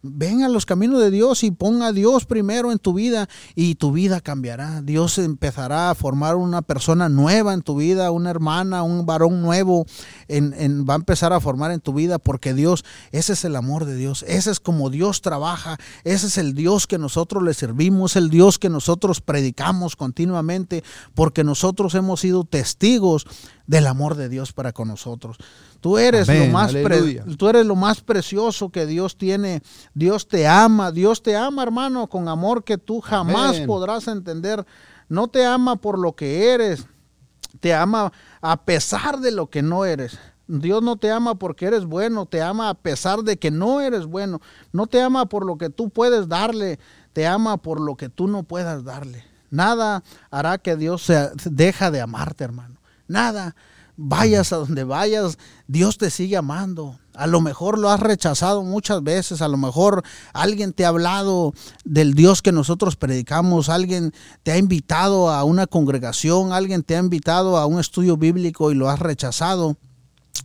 Ven 0.02 0.44
a 0.44 0.48
los 0.48 0.64
caminos 0.64 1.00
de 1.00 1.10
Dios 1.10 1.42
y 1.42 1.50
ponga 1.50 1.88
a 1.88 1.92
Dios 1.92 2.24
primero 2.24 2.70
en 2.70 2.78
tu 2.78 2.94
vida 2.94 3.28
y 3.56 3.74
tu 3.74 3.90
vida 3.90 4.20
cambiará. 4.20 4.80
Dios 4.80 5.18
empezará 5.18 5.90
a 5.90 5.94
formar 5.96 6.36
una 6.36 6.62
persona 6.62 7.08
nueva 7.08 7.52
en 7.52 7.62
tu 7.62 7.76
vida, 7.76 8.12
una 8.12 8.30
hermana, 8.30 8.84
un 8.84 9.06
varón 9.06 9.42
nuevo, 9.42 9.86
en, 10.28 10.86
va 10.88 10.94
a 10.94 10.98
empezar 10.98 11.32
a 11.32 11.40
formar 11.40 11.72
en 11.72 11.80
tu 11.80 11.92
vida 11.92 12.20
porque 12.20 12.54
Dios, 12.54 12.84
ese 13.10 13.32
es 13.32 13.44
el 13.44 13.56
amor 13.56 13.86
de 13.86 13.96
Dios, 13.96 14.24
ese 14.28 14.52
es 14.52 14.60
como 14.60 14.88
Dios 14.88 15.20
trabaja, 15.20 15.78
ese 16.04 16.28
es 16.28 16.38
el 16.38 16.54
Dios 16.54 16.86
que 16.86 16.98
nosotros 16.98 17.42
le 17.42 17.52
servimos, 17.52 18.14
el 18.14 18.30
Dios 18.30 18.60
que 18.60 18.68
nosotros 18.68 19.20
predicamos 19.20 19.96
continuamente 19.96 20.84
porque 21.14 21.42
nosotros 21.42 21.96
hemos 21.96 22.20
sido 22.20 22.44
testigos 22.44 23.26
del 23.68 23.86
amor 23.86 24.16
de 24.16 24.28
Dios 24.28 24.52
para 24.52 24.72
con 24.72 24.88
nosotros. 24.88 25.36
Tú 25.80 25.98
eres, 25.98 26.26
lo 26.26 26.46
más 26.46 26.72
tú 27.36 27.48
eres 27.48 27.66
lo 27.66 27.76
más 27.76 28.00
precioso 28.00 28.70
que 28.70 28.86
Dios 28.86 29.16
tiene. 29.16 29.62
Dios 29.94 30.26
te 30.26 30.48
ama. 30.48 30.90
Dios 30.90 31.22
te 31.22 31.36
ama, 31.36 31.62
hermano, 31.62 32.08
con 32.08 32.28
amor 32.28 32.64
que 32.64 32.78
tú 32.78 33.00
jamás 33.00 33.60
podrás 33.60 34.08
entender. 34.08 34.66
No 35.08 35.28
te 35.28 35.44
ama 35.44 35.76
por 35.76 35.98
lo 35.98 36.16
que 36.16 36.50
eres. 36.50 36.86
Te 37.60 37.74
ama 37.74 38.10
a 38.40 38.56
pesar 38.64 39.20
de 39.20 39.30
lo 39.30 39.48
que 39.48 39.62
no 39.62 39.84
eres. 39.84 40.18
Dios 40.46 40.82
no 40.82 40.96
te 40.96 41.10
ama 41.10 41.34
porque 41.34 41.66
eres 41.66 41.84
bueno, 41.84 42.24
te 42.24 42.40
ama 42.40 42.70
a 42.70 42.74
pesar 42.74 43.22
de 43.22 43.36
que 43.36 43.50
no 43.50 43.82
eres 43.82 44.06
bueno. 44.06 44.40
No 44.72 44.86
te 44.86 45.02
ama 45.02 45.26
por 45.26 45.44
lo 45.44 45.58
que 45.58 45.68
tú 45.68 45.90
puedes 45.90 46.26
darle, 46.26 46.78
te 47.12 47.26
ama 47.26 47.58
por 47.58 47.80
lo 47.80 47.96
que 47.96 48.08
tú 48.08 48.28
no 48.28 48.44
puedas 48.44 48.82
darle. 48.82 49.24
Nada 49.50 50.02
hará 50.30 50.56
que 50.56 50.76
Dios 50.76 51.02
se 51.02 51.30
deja 51.44 51.90
de 51.90 52.00
amarte, 52.00 52.44
hermano. 52.44 52.77
Nada 53.08 53.56
vayas 53.98 54.52
a 54.52 54.56
donde 54.56 54.84
vayas, 54.84 55.38
Dios 55.66 55.98
te 55.98 56.08
sigue 56.08 56.36
amando. 56.36 56.98
A 57.14 57.26
lo 57.26 57.40
mejor 57.40 57.78
lo 57.78 57.90
has 57.90 57.98
rechazado 57.98 58.62
muchas 58.62 59.02
veces, 59.02 59.42
a 59.42 59.48
lo 59.48 59.56
mejor 59.56 60.04
alguien 60.32 60.72
te 60.72 60.84
ha 60.84 60.88
hablado 60.88 61.52
del 61.84 62.14
Dios 62.14 62.40
que 62.40 62.52
nosotros 62.52 62.94
predicamos, 62.94 63.68
alguien 63.68 64.14
te 64.44 64.52
ha 64.52 64.56
invitado 64.56 65.30
a 65.30 65.42
una 65.42 65.66
congregación, 65.66 66.52
alguien 66.52 66.84
te 66.84 66.96
ha 66.96 67.00
invitado 67.00 67.58
a 67.58 67.66
un 67.66 67.80
estudio 67.80 68.16
bíblico 68.16 68.70
y 68.70 68.76
lo 68.76 68.88
has 68.88 69.00
rechazado. 69.00 69.76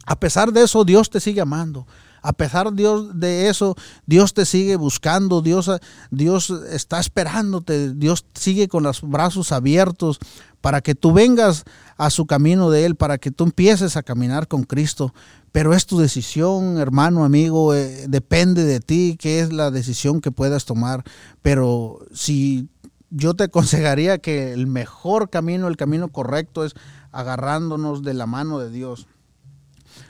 A 0.07 0.20
pesar 0.20 0.51
de 0.51 0.64
eso, 0.64 0.84
Dios 0.84 1.11
te 1.11 1.20
sigue 1.20 1.39
amando. 1.39 1.86
A 2.24 2.34
pesar 2.34 2.72
de 2.72 3.49
eso, 3.49 3.76
Dios 4.07 4.34
te 4.34 4.45
sigue 4.45 4.78
buscando, 4.78 5.41
Dios, 5.41 5.70
Dios 6.09 6.49
está 6.72 6.99
esperándote, 6.99 7.93
Dios 7.93 8.26
sigue 8.34 8.70
con 8.70 8.84
los 8.84 9.01
brazos 9.01 9.51
abiertos 9.51 10.20
para 10.61 10.80
que 10.80 10.95
tú 10.95 11.11
vengas 11.11 11.66
a 11.98 12.10
su 12.10 12.26
camino 12.26 12.70
de 12.70 12.86
Él, 12.86 12.96
para 12.96 13.18
que 13.18 13.32
tú 13.32 13.44
empieces 13.44 13.98
a 13.98 14.04
caminar 14.04 14.48
con 14.48 14.64
Cristo. 14.64 15.14
Pero 15.52 15.74
es 15.74 15.86
tu 15.86 16.00
decisión, 16.00 16.78
hermano, 16.78 17.24
amigo, 17.24 17.76
eh, 17.76 18.08
depende 18.08 18.64
de 18.64 18.80
ti, 18.80 19.18
qué 19.20 19.39
es 19.39 19.54
la 19.54 19.72
decisión 19.72 20.20
que 20.20 20.32
puedas 20.32 20.66
tomar. 20.66 21.04
Pero 21.41 22.00
si 22.14 22.70
yo 23.10 23.36
te 23.36 23.44
aconsejaría 23.46 24.18
que 24.18 24.54
el 24.54 24.68
mejor 24.68 25.30
camino, 25.30 25.68
el 25.68 25.78
camino 25.78 26.10
correcto 26.10 26.66
es 26.66 26.74
agarrándonos 27.12 28.02
de 28.04 28.14
la 28.16 28.26
mano 28.26 28.60
de 28.60 28.72
Dios. 28.72 29.08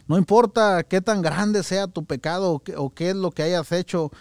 No 0.07 0.17
importa 0.17 0.83
qué 0.83 1.01
tan 1.01 1.21
grande 1.21 1.63
sea 1.63 1.87
tu 1.87 2.05
pecado 2.05 2.61
o 2.77 2.89
qué, 2.89 3.09
es 3.09 3.15
lo 3.15 3.31
que 3.31 3.43
hayas 3.43 3.71
hecho, 3.71 4.11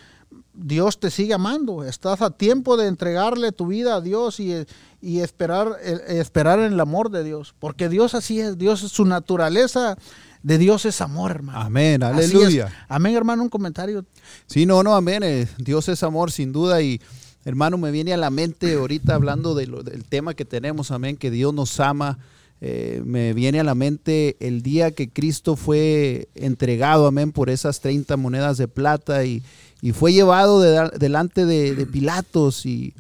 Dios 0.55 1.01
te 1.01 1.11
sigue 1.11 1.35
amando. 1.35 1.85
Estás 1.85 2.21
a 2.23 2.31
tiempo 2.31 2.77
de 2.77 2.87
entregarle 2.87 3.53
tu 3.53 3.67
vida 3.67 3.97
a 3.97 4.01
Dios 4.01 4.41
y, 4.41 4.55
y 5.01 5.21
esperar, 5.21 5.77
esperar 5.83 6.59
en 6.61 6.73
el 6.73 6.81
amor 6.81 7.11
de 7.11 7.25
Dios. 7.25 7.55
Porque 7.59 7.89
Dios 7.89 8.15
así 8.15 8.41
es, 8.41 8.59
Dios 8.59 8.83
es 8.83 8.93
su 8.93 9.05
naturaleza. 9.05 9.97
De 10.43 10.59
Dios 10.59 10.85
es 10.87 11.01
amor, 11.01 11.31
hermano. 11.31 11.61
Amén, 11.61 12.03
aleluya. 12.03 12.73
Amén, 12.89 13.15
hermano, 13.15 13.43
un 13.45 13.49
comentario. 13.49 14.05
Sí, 14.47 14.67
no, 14.67 14.83
no, 14.83 14.95
amén. 14.95 15.23
Eh, 15.23 15.47
Dios 15.59 15.89
es 15.89 16.03
amor, 16.03 16.33
sin 16.33 16.53
duda. 16.53 16.83
Y 16.83 17.01
hermano, 17.45 17.79
me 17.79 17.93
viene 17.93 18.13
a 18.13 18.17
la 18.17 18.31
mente 18.31 18.75
ahorita 18.75 19.15
hablando 19.15 19.55
del 19.55 20.05
tema 20.09 20.35
que 20.35 20.45
tenemos, 20.45 20.91
amén, 20.91 21.17
que 21.17 21.31
Dios 21.31 21.55
nos 21.55 21.79
ama. 21.79 22.19
Eh, 22.65 23.03
me 23.05 23.35
viene 23.35 23.59
a 23.59 23.65
la 23.65 23.75
mente 23.75 24.37
el 24.39 24.63
día 24.63 24.93
que 24.93 25.09
Cristo 25.09 25.57
fue 25.57 26.29
entregado, 26.37 27.09
amén, 27.09 27.33
por 27.33 27.51
esas 27.51 27.81
30 27.81 28.17
monedas 28.17 28.57
de 28.57 28.69
plata 28.69 29.25
y, 29.25 29.43
fue 29.91 30.13
llevado 30.13 30.61
delante 30.61 31.45
de 31.45 31.87
Pilatos 31.87 32.65
y 32.65 32.95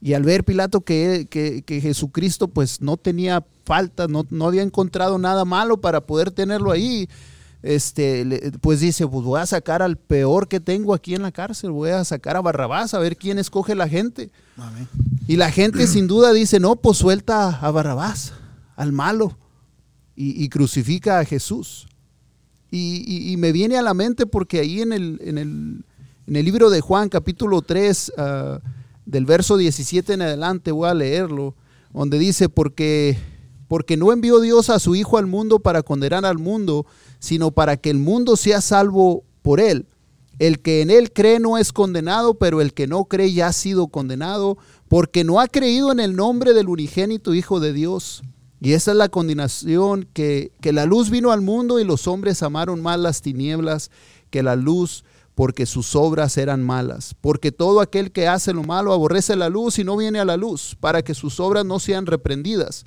y 0.00 0.14
al 0.14 0.22
ver 0.22 0.44
Pilato 0.44 0.82
que, 0.82 1.26
que, 1.28 1.80
Jesucristo 1.80 2.48
pues 2.48 2.80
no 2.80 2.96
tenía 2.96 3.44
falta, 3.64 4.06
no, 4.06 4.26
no, 4.30 4.46
había 4.46 4.62
encontrado 4.62 5.18
nada 5.18 5.44
malo 5.44 5.78
para 5.78 6.00
poder 6.00 6.30
tenerlo 6.30 6.70
ahí, 6.70 7.08
este, 7.62 8.52
pues 8.60 8.80
dice, 8.80 9.08
pues 9.08 9.24
voy 9.24 9.40
a 9.40 9.46
sacar 9.46 9.82
al 9.82 9.96
peor 9.96 10.46
que 10.46 10.60
tengo 10.60 10.94
aquí 10.94 11.14
en 11.14 11.22
la 11.22 11.32
cárcel, 11.32 11.72
voy 11.72 11.90
a 11.90 12.04
sacar 12.04 12.36
a 12.36 12.40
Barrabás 12.40 12.94
a 12.94 12.98
ver 12.98 13.16
quién 13.16 13.38
escoge 13.38 13.74
la 13.74 13.88
gente. 13.88 14.30
Y 15.26 15.36
la 15.36 15.50
gente 15.50 15.88
sin 15.88 16.06
duda 16.06 16.32
dice, 16.32 16.60
no, 16.60 16.76
pues 16.76 16.98
suelta 16.98 17.58
a 17.58 17.70
Barrabás, 17.72 18.34
al 18.76 18.92
malo, 18.92 19.36
y, 20.14 20.48
crucifica 20.50 21.18
a 21.18 21.24
Jesús. 21.24 21.88
Y, 22.70 23.34
me 23.38 23.50
viene 23.50 23.76
a 23.76 23.82
la 23.82 23.94
mente 23.94 24.26
porque 24.26 24.60
ahí 24.60 24.82
en 24.82 24.92
el, 24.92 25.20
en 25.24 25.38
el, 25.38 25.84
en 26.26 26.36
el 26.36 26.44
libro 26.44 26.70
de 26.70 26.80
Juan 26.80 27.08
capítulo 27.08 27.62
3, 27.62 28.12
del 29.04 29.26
verso 29.26 29.56
17 29.56 30.14
en 30.14 30.22
adelante, 30.22 30.72
voy 30.72 30.88
a 30.88 30.94
leerlo, 30.94 31.54
donde 31.92 32.18
dice, 32.18 32.48
porque, 32.48 33.16
porque 33.68 33.96
no 33.96 34.12
envió 34.12 34.40
Dios 34.40 34.68
a 34.68 34.80
su 34.80 34.96
Hijo 34.96 35.18
al 35.18 35.26
mundo 35.26 35.60
para 35.60 35.82
condenar 35.82 36.24
al 36.24 36.38
mundo, 36.38 36.84
sino 37.20 37.52
para 37.52 37.76
que 37.76 37.90
el 37.90 37.98
mundo 37.98 38.36
sea 38.36 38.60
salvo 38.60 39.22
por 39.42 39.60
él. 39.60 39.86
El 40.38 40.60
que 40.60 40.82
en 40.82 40.90
él 40.90 41.12
cree 41.12 41.38
no 41.38 41.56
es 41.56 41.72
condenado, 41.72 42.34
pero 42.34 42.60
el 42.60 42.74
que 42.74 42.88
no 42.88 43.04
cree 43.04 43.32
ya 43.32 43.46
ha 43.46 43.52
sido 43.52 43.86
condenado, 43.86 44.58
porque 44.88 45.22
no 45.22 45.40
ha 45.40 45.46
creído 45.46 45.92
en 45.92 46.00
el 46.00 46.16
nombre 46.16 46.52
del 46.52 46.68
unigénito 46.68 47.34
Hijo 47.34 47.60
de 47.60 47.72
Dios. 47.72 48.22
Y 48.60 48.72
esa 48.72 48.90
es 48.90 48.96
la 48.96 49.08
condenación, 49.08 50.08
que, 50.12 50.50
que 50.60 50.72
la 50.72 50.86
luz 50.86 51.08
vino 51.08 51.30
al 51.30 51.40
mundo 51.40 51.78
y 51.78 51.84
los 51.84 52.08
hombres 52.08 52.42
amaron 52.42 52.82
más 52.82 52.98
las 52.98 53.22
tinieblas 53.22 53.90
que 54.30 54.42
la 54.42 54.56
luz, 54.56 55.04
porque 55.36 55.66
sus 55.66 55.94
obras 55.94 56.38
eran 56.38 56.64
malas. 56.64 57.14
Porque 57.20 57.52
todo 57.52 57.82
aquel 57.82 58.10
que 58.10 58.26
hace 58.26 58.54
lo 58.54 58.64
malo 58.64 58.94
aborrece 58.94 59.36
la 59.36 59.50
luz 59.50 59.78
y 59.78 59.84
no 59.84 59.94
viene 59.98 60.18
a 60.18 60.24
la 60.24 60.38
luz, 60.38 60.78
para 60.80 61.02
que 61.02 61.12
sus 61.12 61.38
obras 61.40 61.66
no 61.66 61.78
sean 61.78 62.06
reprendidas. 62.06 62.86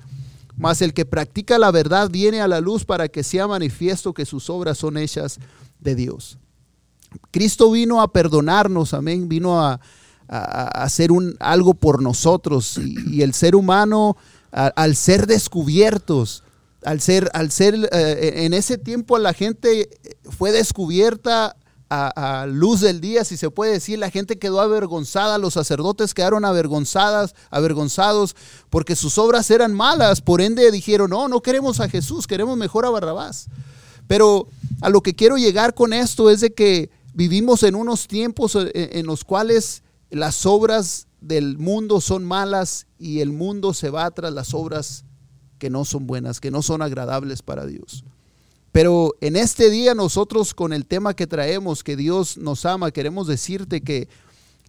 Mas 0.56 0.82
el 0.82 0.92
que 0.92 1.06
practica 1.06 1.60
la 1.60 1.70
verdad 1.70 2.10
viene 2.10 2.40
a 2.40 2.48
la 2.48 2.60
luz 2.60 2.84
para 2.84 3.06
que 3.06 3.22
sea 3.22 3.46
manifiesto 3.46 4.12
que 4.12 4.26
sus 4.26 4.50
obras 4.50 4.78
son 4.78 4.98
hechas 4.98 5.38
de 5.78 5.94
Dios. 5.94 6.38
Cristo 7.30 7.70
vino 7.70 8.02
a 8.02 8.12
perdonarnos, 8.12 8.94
amén, 8.94 9.28
vino 9.28 9.62
a, 9.62 9.80
hacer 10.28 11.12
un, 11.12 11.36
algo 11.38 11.74
por 11.74 12.02
nosotros 12.02 12.78
y, 12.78 13.22
el 13.22 13.32
ser 13.32 13.54
humano 13.54 14.16
al 14.50 14.96
ser 14.96 15.28
descubiertos, 15.28 16.42
al 16.84 17.00
ser, 17.00 17.30
al 17.32 17.52
ser 17.52 17.88
eh, 17.92 18.44
en 18.44 18.54
ese 18.54 18.76
tiempo 18.76 19.18
la 19.18 19.34
gente 19.34 19.88
fue 20.36 20.52
descubierta 20.52 21.56
a, 21.90 22.46
luz 22.46 22.80
del 22.80 23.00
día, 23.00 23.24
si 23.24 23.36
se 23.36 23.50
puede 23.50 23.72
decir, 23.72 23.98
la 23.98 24.10
gente 24.10 24.38
quedó 24.38 24.60
avergonzada, 24.60 25.38
los 25.38 25.54
sacerdotes 25.54 26.14
quedaron 26.14 26.44
avergonzadas, 26.44 27.34
avergonzados, 27.50 28.36
porque 28.70 28.94
sus 28.94 29.18
obras 29.18 29.50
eran 29.50 29.74
malas, 29.74 30.20
por 30.20 30.40
ende 30.40 30.70
dijeron, 30.70 31.10
no, 31.10 31.26
no 31.26 31.42
queremos 31.42 31.80
a 31.80 31.88
Jesús, 31.88 32.28
queremos 32.28 32.56
mejor 32.56 32.86
a 32.86 32.90
Barrabás. 32.90 33.48
Pero 34.06 34.48
a 34.80 34.88
lo 34.88 35.00
que 35.02 35.14
quiero 35.14 35.36
llegar 35.36 35.74
con 35.74 35.92
esto 35.92 36.30
es 36.30 36.40
de 36.40 36.54
que 36.54 36.90
vivimos 37.12 37.64
en 37.64 37.74
unos 37.74 38.06
tiempos 38.06 38.54
en, 38.54 38.70
en 38.74 39.06
los 39.06 39.24
cuales 39.24 39.82
las 40.10 40.46
obras 40.46 41.08
del 41.20 41.58
mundo 41.58 42.00
son 42.00 42.24
malas 42.24 42.86
y 42.98 43.20
el 43.20 43.32
mundo 43.32 43.74
se 43.74 43.90
va 43.90 44.10
tras 44.12 44.32
las 44.32 44.54
obras 44.54 45.04
que 45.58 45.70
no 45.70 45.84
son 45.84 46.06
buenas, 46.06 46.40
que 46.40 46.52
no 46.52 46.62
son 46.62 46.82
agradables 46.82 47.42
para 47.42 47.66
Dios. 47.66 48.04
Pero 48.72 49.14
en 49.20 49.36
este 49.36 49.68
día 49.70 49.94
nosotros 49.94 50.54
con 50.54 50.72
el 50.72 50.86
tema 50.86 51.14
que 51.14 51.26
traemos, 51.26 51.82
que 51.82 51.96
Dios 51.96 52.36
nos 52.36 52.64
ama, 52.64 52.92
queremos 52.92 53.26
decirte 53.26 53.80
que, 53.80 54.08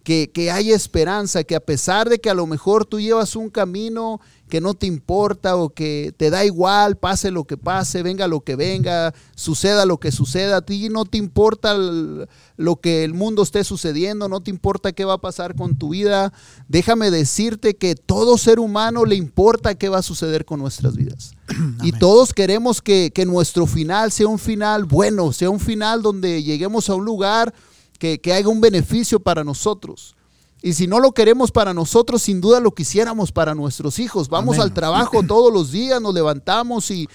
que, 0.02 0.50
hay 0.50 0.72
esperanza, 0.72 1.44
que 1.44 1.54
a 1.54 1.60
pesar 1.60 2.08
de 2.08 2.18
que 2.18 2.28
a 2.28 2.34
lo 2.34 2.46
mejor 2.46 2.84
tú 2.84 2.98
llevas 2.98 3.36
un 3.36 3.48
camino 3.48 4.20
que 4.52 4.60
no 4.60 4.74
te 4.74 4.86
importa 4.86 5.56
o 5.56 5.70
que 5.70 6.12
te 6.18 6.28
da 6.28 6.44
igual, 6.44 6.98
pase 6.98 7.30
lo 7.30 7.44
que 7.44 7.56
pase, 7.56 8.02
venga 8.02 8.28
lo 8.28 8.42
que 8.42 8.54
venga, 8.54 9.14
suceda 9.34 9.86
lo 9.86 9.96
que 9.96 10.12
suceda, 10.12 10.58
a 10.58 10.60
ti 10.60 10.90
no 10.90 11.06
te 11.06 11.16
importa 11.16 11.74
lo 11.74 12.76
que 12.76 13.02
el 13.02 13.14
mundo 13.14 13.44
esté 13.44 13.64
sucediendo, 13.64 14.28
no 14.28 14.42
te 14.42 14.50
importa 14.50 14.92
qué 14.92 15.06
va 15.06 15.14
a 15.14 15.20
pasar 15.22 15.54
con 15.54 15.78
tu 15.78 15.88
vida. 15.88 16.34
Déjame 16.68 17.10
decirte 17.10 17.76
que 17.76 17.94
todo 17.94 18.36
ser 18.36 18.60
humano 18.60 19.06
le 19.06 19.14
importa 19.14 19.74
qué 19.74 19.88
va 19.88 20.00
a 20.00 20.02
suceder 20.02 20.44
con 20.44 20.60
nuestras 20.60 20.96
vidas. 20.96 21.32
y 21.82 21.92
todos 21.92 22.34
queremos 22.34 22.82
que, 22.82 23.10
que, 23.10 23.24
nuestro 23.24 23.66
final 23.66 24.12
sea 24.12 24.26
un 24.26 24.38
final 24.38 24.84
bueno, 24.84 25.32
sea 25.32 25.48
un 25.48 25.60
final 25.60 26.02
donde 26.02 26.42
lleguemos 26.42 26.90
a 26.90 26.94
un 26.94 27.06
lugar 27.06 27.54
que, 27.98 28.20
que 28.20 28.34
haga 28.34 28.50
un 28.50 28.60
beneficio 28.60 29.18
para 29.18 29.44
nosotros. 29.44 30.14
Y 30.62 30.74
si 30.74 30.86
no 30.86 31.00
lo 31.00 31.10
queremos 31.10 31.50
para 31.50 31.74
nosotros, 31.74 32.22
sin 32.22 32.40
duda 32.40 32.60
lo 32.60 32.70
quisiéramos 32.70 33.32
para 33.32 33.54
nuestros 33.54 33.98
hijos. 33.98 34.28
Vamos 34.28 34.60
al 34.60 34.72
trabajo 34.72 35.22
todos 35.26 35.52
los 35.52 35.72
días, 35.72 36.00
nos 36.00 36.14
levantamos 36.14 36.90
y, 36.90 37.08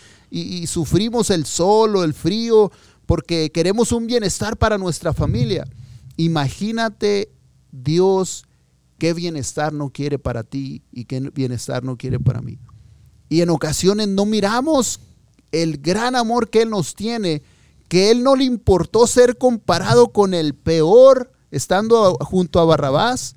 sufrimos 0.68 1.30
el 1.30 1.46
sol 1.46 1.96
o 1.96 2.04
el 2.04 2.14
frío 2.14 2.70
porque 3.06 3.50
queremos 3.50 3.94
un 3.94 4.06
bienestar 4.06 4.58
para 4.58 4.78
nuestra 4.78 5.14
familia. 5.14 5.66
Imagínate 6.18 7.32
Dios 7.72 8.44
qué 8.98 9.14
bienestar 9.14 9.72
no 9.72 9.90
quiere 9.90 10.20
para 10.20 10.44
ti 10.44 10.84
y 10.92 11.06
qué 11.06 11.22
bienestar 11.34 11.86
no 11.86 11.96
quiere 11.96 12.20
para 12.20 12.42
mí. 12.42 12.60
Y 13.30 13.40
en 13.40 13.50
ocasiones 13.50 14.10
no 14.10 14.26
miramos 14.26 15.00
el 15.54 15.78
gran 15.78 16.18
amor 16.18 16.50
que 16.50 16.64
Él 16.64 16.70
nos 16.70 16.96
tiene, 16.96 17.42
que 17.88 18.12
Él 18.12 18.24
no 18.24 18.36
le 18.36 18.44
importó 18.44 19.08
ser 19.08 19.38
comparado 19.38 20.10
con 20.12 20.34
el 20.34 20.54
peor 20.54 21.32
estando 21.52 22.18
junto 22.22 22.60
a 22.60 22.66
Barrabás, 22.66 23.36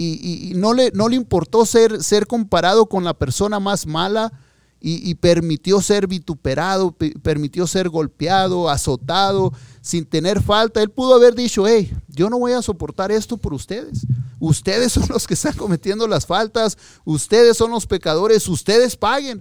y, 0.00 0.52
no, 0.54 0.74
le, 0.74 0.92
no 0.94 1.08
le 1.08 1.16
importó 1.16 1.66
ser, 1.66 2.04
ser 2.04 2.28
comparado 2.28 2.86
con 2.86 3.02
la 3.02 3.14
persona 3.14 3.58
más 3.58 3.84
mala 3.84 4.32
y, 4.80 5.16
permitió 5.16 5.82
ser 5.82 6.06
vituperado, 6.06 6.94
permitió 7.22 7.66
ser 7.66 7.88
golpeado, 7.88 8.70
azotado, 8.70 9.52
sin 9.80 10.04
tener 10.04 10.40
falta. 10.40 10.80
Él 10.80 10.90
pudo 10.90 11.14
haber 11.14 11.34
dicho, 11.34 11.66
hey, 11.66 11.92
yo 12.06 12.30
no 12.30 12.38
voy 12.38 12.52
a 12.52 12.62
soportar 12.62 13.10
esto 13.10 13.36
por 13.38 13.54
ustedes. 13.54 14.06
Ustedes 14.38 14.92
son 14.92 15.06
los 15.08 15.26
que 15.26 15.34
están 15.34 15.54
cometiendo 15.54 16.06
las 16.06 16.26
faltas, 16.26 16.78
ustedes 17.04 17.56
son 17.56 17.72
los 17.72 17.86
pecadores, 17.86 18.46
ustedes 18.46 18.96
paguen. 18.96 19.40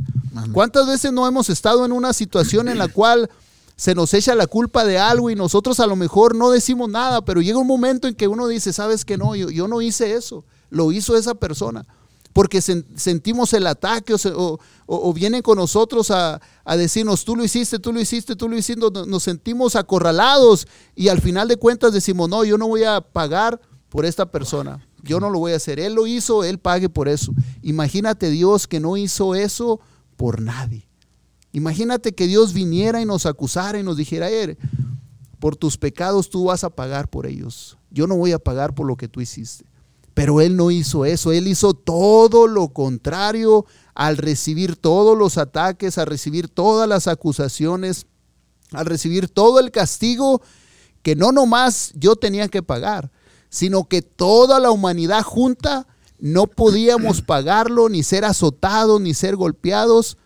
¿Cuántas 0.54 0.88
veces 0.88 1.12
no 1.14 1.28
hemos 1.28 1.52
estado 1.52 1.86
en 1.86 1.92
una 1.92 2.14
situación 2.14 2.68
en 2.68 2.80
la 2.80 2.88
cual 2.88 3.30
se 3.78 3.94
nos 3.94 4.14
echa 4.16 4.34
la 4.34 4.48
culpa 4.48 4.84
de 4.86 4.98
algo 4.98 5.30
y 5.30 5.36
nosotros 5.36 5.80
a 5.80 5.86
lo 5.86 5.96
mejor 5.96 6.36
no 6.36 6.50
decimos 6.50 6.90
nada, 6.90 7.24
pero 7.24 7.42
llega 7.42 7.60
un 7.60 7.68
momento 7.68 8.08
en 8.08 8.16
que 8.16 8.28
uno 8.28 8.48
dice, 8.48 8.74
sabes 8.74 9.06
que 9.06 9.18
no, 9.18 9.36
yo, 9.36 9.68
no 9.68 9.82
hice 9.82 10.16
eso, 10.16 10.44
lo 10.72 10.92
hizo 10.92 11.16
esa 11.16 11.36
persona. 11.36 11.86
Porque 12.34 12.62
sentimos 12.62 13.54
el 13.54 13.66
ataque 13.66 14.16
o, 14.36 15.14
vienen 15.14 15.42
con 15.42 15.58
nosotros 15.58 16.12
a, 16.12 16.40
decirnos, 16.76 17.24
tú 17.24 17.36
lo 17.36 17.44
hiciste, 17.44 17.78
tú 17.78 17.94
lo 17.94 18.00
hiciste, 18.00 18.36
tú 18.36 18.50
lo 18.50 18.58
hiciste, 18.58 18.82
nos 19.08 19.24
sentimos 19.24 19.76
acorralados 19.76 20.68
y 20.96 21.10
al 21.10 21.22
final 21.22 21.48
de 21.48 21.58
cuentas 21.58 21.94
decimos, 21.94 22.30
no, 22.30 22.44
yo 22.44 22.58
no 22.58 22.68
voy 22.68 22.84
a 22.84 23.02
pagar 23.02 23.62
por 23.90 24.06
esta 24.06 24.32
persona, 24.32 24.88
yo 25.04 25.20
no 25.20 25.30
lo 25.30 25.40
voy 25.40 25.54
a 25.54 25.58
hacer, 25.58 25.80
él 25.80 25.94
lo 25.94 26.08
hizo, 26.08 26.44
él 26.44 26.58
pague 26.58 26.90
por 26.90 27.08
eso. 27.08 27.32
Imagínate 27.62 28.30
Dios 28.32 28.68
que 28.68 28.80
no 28.80 28.98
hizo 28.98 29.36
eso 29.36 29.80
por 30.16 30.42
nadie. 30.42 30.87
Imagínate 31.52 32.14
que 32.14 32.28
Dios 32.28 32.54
viniera 32.54 33.02
y 33.02 33.06
nos 33.06 33.26
acusara 33.26 33.80
y 33.80 33.84
nos 33.84 33.98
dijera, 33.98 34.30
er, 34.30 34.58
por 35.40 35.56
tus 35.56 35.78
pecados 35.78 36.30
tú 36.30 36.46
vas 36.46 36.64
a 36.64 36.70
pagar 36.70 37.10
por 37.10 37.26
ellos. 37.26 37.78
Yo 37.90 38.08
no 38.08 38.16
voy 38.16 38.32
a 38.32 38.40
pagar 38.40 38.74
por 38.74 38.88
lo 38.88 38.96
que 38.96 39.08
tú 39.08 39.22
hiciste. 39.22 39.66
Pero 40.14 40.42
Él 40.42 40.56
no 40.56 40.72
hizo 40.72 41.06
eso, 41.06 41.32
Él 41.32 41.48
hizo 41.48 41.74
todo 41.74 42.48
lo 42.48 42.70
contrario 42.70 43.66
al 43.94 44.18
recibir 44.18 44.76
todos 44.76 45.18
los 45.18 45.38
ataques, 45.38 45.98
al 45.98 46.08
recibir 46.08 46.50
todas 46.50 46.90
las 46.90 47.08
acusaciones, 47.08 48.08
al 48.72 48.88
recibir 48.88 49.30
todo 49.30 49.60
el 49.60 49.72
castigo 49.72 50.42
que 51.04 51.16
no 51.16 51.32
nomás 51.32 51.94
yo 51.96 52.16
tenía 52.16 52.48
que 52.48 52.64
pagar, 52.64 53.12
sino 53.50 53.88
que 53.88 54.02
toda 54.02 54.60
la 54.60 54.72
humanidad 54.72 55.24
junta 55.24 55.88
no 56.20 56.48
podíamos 56.48 57.22
pagarlo, 57.22 57.88
ni 57.88 58.04
ser 58.04 58.26
azotados, 58.26 59.00
ni 59.00 59.14
ser 59.14 59.36
golpeados, 59.36 60.18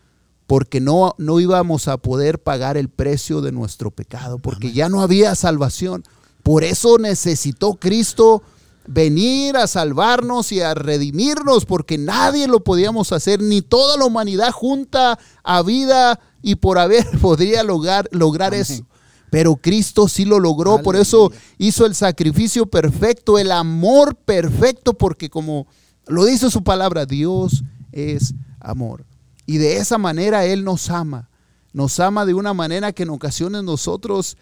porque 0.52 0.82
no, 0.82 1.16
no 1.18 1.40
íbamos 1.40 1.88
a 1.88 1.96
poder 1.96 2.44
pagar 2.44 2.76
el 2.76 2.90
precio 2.90 3.40
de 3.40 3.54
nuestro 3.54 3.90
pecado, 3.90 4.38
porque 4.38 4.74
ya 4.74 4.90
no 4.90 5.02
había 5.02 5.34
salvación. 5.34 6.04
Por 6.44 6.66
eso 6.66 6.98
necesitó 6.98 7.76
Cristo 7.76 8.44
venir 8.86 9.56
a 9.56 9.66
salvarnos 9.66 10.52
y 10.52 10.60
a 10.60 10.74
redimirnos, 10.74 11.64
porque 11.64 11.98
nadie 11.98 12.50
lo 12.50 12.66
podíamos 12.66 13.14
hacer, 13.14 13.42
ni 13.42 13.62
toda 13.62 13.96
la 13.96 14.04
humanidad 14.04 14.52
junta 14.52 15.18
a 15.42 15.62
vida 15.62 16.20
y 16.42 16.56
por 16.56 16.80
haber 16.80 17.08
podría 17.22 17.64
lograr, 17.64 18.10
lograr 18.12 18.54
eso. 18.54 18.86
Pero 19.30 19.56
Cristo 19.56 20.10
sí 20.10 20.26
lo 20.26 20.38
logró, 20.38 20.82
por 20.84 20.98
eso 20.98 21.32
hizo 21.60 21.86
el 21.86 21.96
sacrificio 21.96 22.66
perfecto, 22.66 23.40
el 23.40 23.54
amor 23.54 24.16
perfecto, 24.16 24.96
porque 24.96 25.30
como 25.30 25.66
lo 26.08 26.26
dice 26.26 26.52
su 26.52 26.62
palabra, 26.62 27.06
Dios 27.06 27.64
es 27.94 28.34
amor. 28.60 29.06
Y 29.52 29.58
de 29.58 29.76
esa 29.76 29.98
manera 29.98 30.46
Él 30.46 30.64
nos 30.64 30.90
ama. 30.90 31.30
Nos 31.74 32.00
ama 32.00 32.26
de 32.26 32.34
una 32.34 32.54
manera 32.54 32.94
que 32.94 33.04
en 33.04 33.10
ocasiones 33.10 33.64
nosotros 33.64 34.38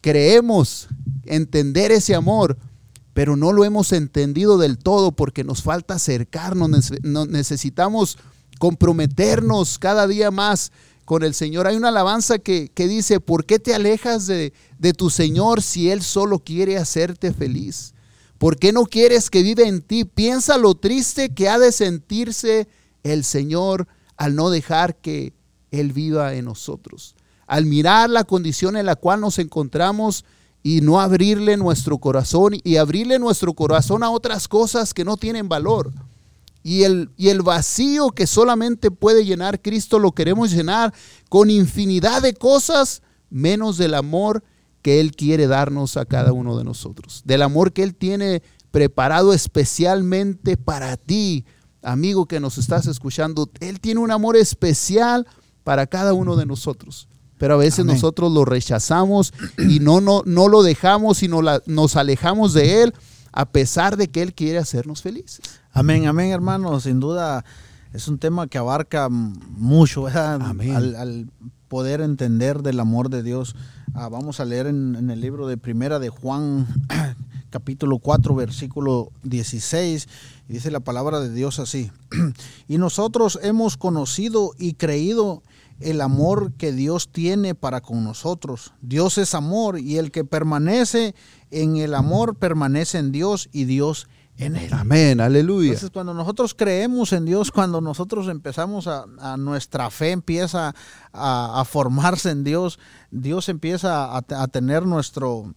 creemos 0.00 0.86
entender 1.24 1.90
ese 1.90 2.14
amor, 2.14 2.56
pero 3.12 3.34
no 3.34 3.52
lo 3.52 3.64
hemos 3.64 3.90
entendido 3.90 4.56
del 4.56 4.78
todo 4.78 5.10
porque 5.10 5.42
nos 5.42 5.64
falta 5.64 5.94
acercarnos, 5.94 6.92
necesitamos 7.02 8.18
comprometernos 8.60 9.80
cada 9.80 10.06
día 10.06 10.30
más 10.30 10.70
con 11.04 11.24
el 11.24 11.34
Señor. 11.34 11.66
Hay 11.66 11.74
una 11.74 11.88
alabanza 11.88 12.38
que, 12.38 12.70
dice, 12.76 13.18
¿por 13.18 13.46
qué 13.46 13.58
te 13.58 13.74
alejas 13.74 14.28
de, 14.28 14.52
de, 14.78 14.92
tu 14.92 15.10
Señor 15.10 15.60
si 15.60 15.90
Él 15.90 16.02
solo 16.02 16.38
quiere 16.38 16.76
hacerte 16.76 17.32
feliz? 17.32 17.94
¿Por 18.38 18.60
qué 18.60 18.72
no 18.72 18.84
quieres 18.84 19.28
que 19.28 19.42
viva 19.42 19.64
en 19.64 19.82
ti? 19.82 20.04
Piensa 20.04 20.56
lo 20.56 20.76
triste 20.76 21.30
que 21.30 21.48
ha 21.48 21.58
de 21.58 21.72
sentirse 21.72 22.68
el 23.02 23.24
Señor 23.24 23.88
al 24.16 24.34
no 24.34 24.50
dejar 24.50 24.96
que 24.96 25.32
Él 25.70 25.92
viva 25.92 26.34
en 26.34 26.46
nosotros. 26.46 27.14
Al 27.46 27.66
mirar 27.66 28.10
la 28.10 28.24
condición 28.24 28.76
en 28.76 28.86
la 28.86 28.96
cual 28.96 29.20
nos 29.20 29.38
encontramos 29.38 30.24
y 30.62 30.80
no 30.80 31.00
abrirle 31.00 31.56
nuestro 31.56 31.98
corazón 31.98 32.54
y 32.64 32.76
abrirle 32.76 33.18
nuestro 33.18 33.54
corazón 33.54 34.02
a 34.02 34.10
otras 34.10 34.48
cosas 34.48 34.92
que 34.92 35.04
no 35.04 35.16
tienen 35.16 35.48
valor. 35.48 35.92
Y 36.64 36.82
el, 36.82 37.10
y 37.16 37.28
el 37.28 37.42
vacío 37.42 38.10
que 38.10 38.26
solamente 38.26 38.90
puede 38.90 39.24
llenar 39.24 39.62
Cristo 39.62 40.00
lo 40.00 40.10
queremos 40.10 40.50
llenar 40.50 40.92
con 41.28 41.50
infinidad 41.50 42.20
de 42.22 42.34
cosas, 42.34 43.02
menos 43.30 43.76
del 43.76 43.94
amor 43.94 44.42
que 44.82 45.00
Él 45.00 45.12
quiere 45.12 45.46
darnos 45.46 45.96
a 45.96 46.04
cada 46.04 46.32
uno 46.32 46.58
de 46.58 46.64
nosotros. 46.64 47.22
Del 47.24 47.42
amor 47.42 47.72
que 47.72 47.84
Él 47.84 47.94
tiene 47.94 48.42
preparado 48.72 49.32
especialmente 49.32 50.56
para 50.56 50.96
ti, 50.96 51.44
amigo 51.86 52.26
que 52.26 52.40
nos 52.40 52.58
estás 52.58 52.86
escuchando, 52.86 53.48
Él 53.60 53.80
tiene 53.80 54.00
un 54.00 54.10
amor 54.10 54.36
especial 54.36 55.26
para 55.64 55.86
cada 55.86 56.12
uno 56.12 56.36
de 56.36 56.46
nosotros. 56.46 57.08
Pero 57.38 57.54
a 57.54 57.58
veces 57.58 57.84
nosotros 57.84 58.32
lo 58.32 58.44
rechazamos 58.44 59.34
y 59.58 59.78
no, 59.80 60.00
no, 60.00 60.22
no 60.24 60.48
lo 60.48 60.62
dejamos, 60.62 61.18
sino 61.18 61.42
la, 61.42 61.62
nos 61.66 61.96
alejamos 61.96 62.54
de 62.54 62.82
Él 62.82 62.94
a 63.32 63.44
pesar 63.44 63.96
de 63.96 64.08
que 64.08 64.22
Él 64.22 64.32
quiere 64.32 64.58
hacernos 64.58 65.02
felices. 65.02 65.40
Amén, 65.72 66.06
amén, 66.06 66.30
hermano. 66.30 66.80
Sin 66.80 66.98
duda 66.98 67.44
es 67.92 68.08
un 68.08 68.18
tema 68.18 68.46
que 68.46 68.56
abarca 68.58 69.08
mucho 69.10 70.06
Al, 70.06 71.30
poder 71.68 72.00
entender 72.00 72.62
del 72.62 72.80
amor 72.80 73.10
de 73.10 73.22
Dios. 73.22 73.54
Ah, 73.92 74.08
vamos 74.08 74.40
a 74.40 74.44
leer 74.44 74.66
en, 74.66 74.94
en, 74.94 75.10
el 75.10 75.20
libro 75.20 75.46
de 75.46 75.58
Primera 75.58 75.98
de 75.98 76.08
Juan, 76.08 76.66
capítulo 77.56 77.98
4, 78.00 78.34
versículo 78.34 79.12
16. 79.22 80.08
Dice 80.46 80.70
la 80.70 80.80
palabra 80.80 81.20
de 81.20 81.32
Dios 81.32 81.58
así. 81.58 81.90
y 82.68 82.76
nosotros 82.76 83.38
hemos 83.42 83.78
conocido 83.78 84.52
y 84.58 84.74
creído 84.74 85.42
el 85.80 86.02
amor 86.02 86.52
que 86.52 86.72
Dios 86.72 87.08
tiene 87.08 87.54
para 87.54 87.80
con 87.80 88.04
nosotros. 88.04 88.74
Dios 88.82 89.16
es 89.16 89.34
amor 89.34 89.78
y 89.78 89.96
el 89.96 90.10
que 90.10 90.22
permanece 90.22 91.14
en 91.50 91.78
el 91.78 91.94
amor 91.94 92.34
permanece 92.34 92.98
en 92.98 93.10
Dios 93.10 93.48
y 93.52 93.64
Dios 93.64 94.06
en 94.36 94.56
él. 94.56 94.70
Amén, 94.74 95.22
aleluya. 95.22 95.68
Entonces 95.68 95.90
cuando 95.90 96.12
nosotros 96.12 96.54
creemos 96.54 97.14
en 97.14 97.24
Dios, 97.24 97.50
cuando 97.50 97.80
nosotros 97.80 98.28
empezamos 98.28 98.86
a, 98.86 99.36
nuestra 99.38 99.90
fe 99.90 100.10
empieza 100.10 100.74
a, 101.10 101.64
formarse 101.66 102.32
en 102.32 102.44
Dios, 102.44 102.78
Dios 103.10 103.48
empieza 103.48 104.04
a, 104.04 104.18
a 104.18 104.48
tener 104.48 104.84
nuestro 104.84 105.54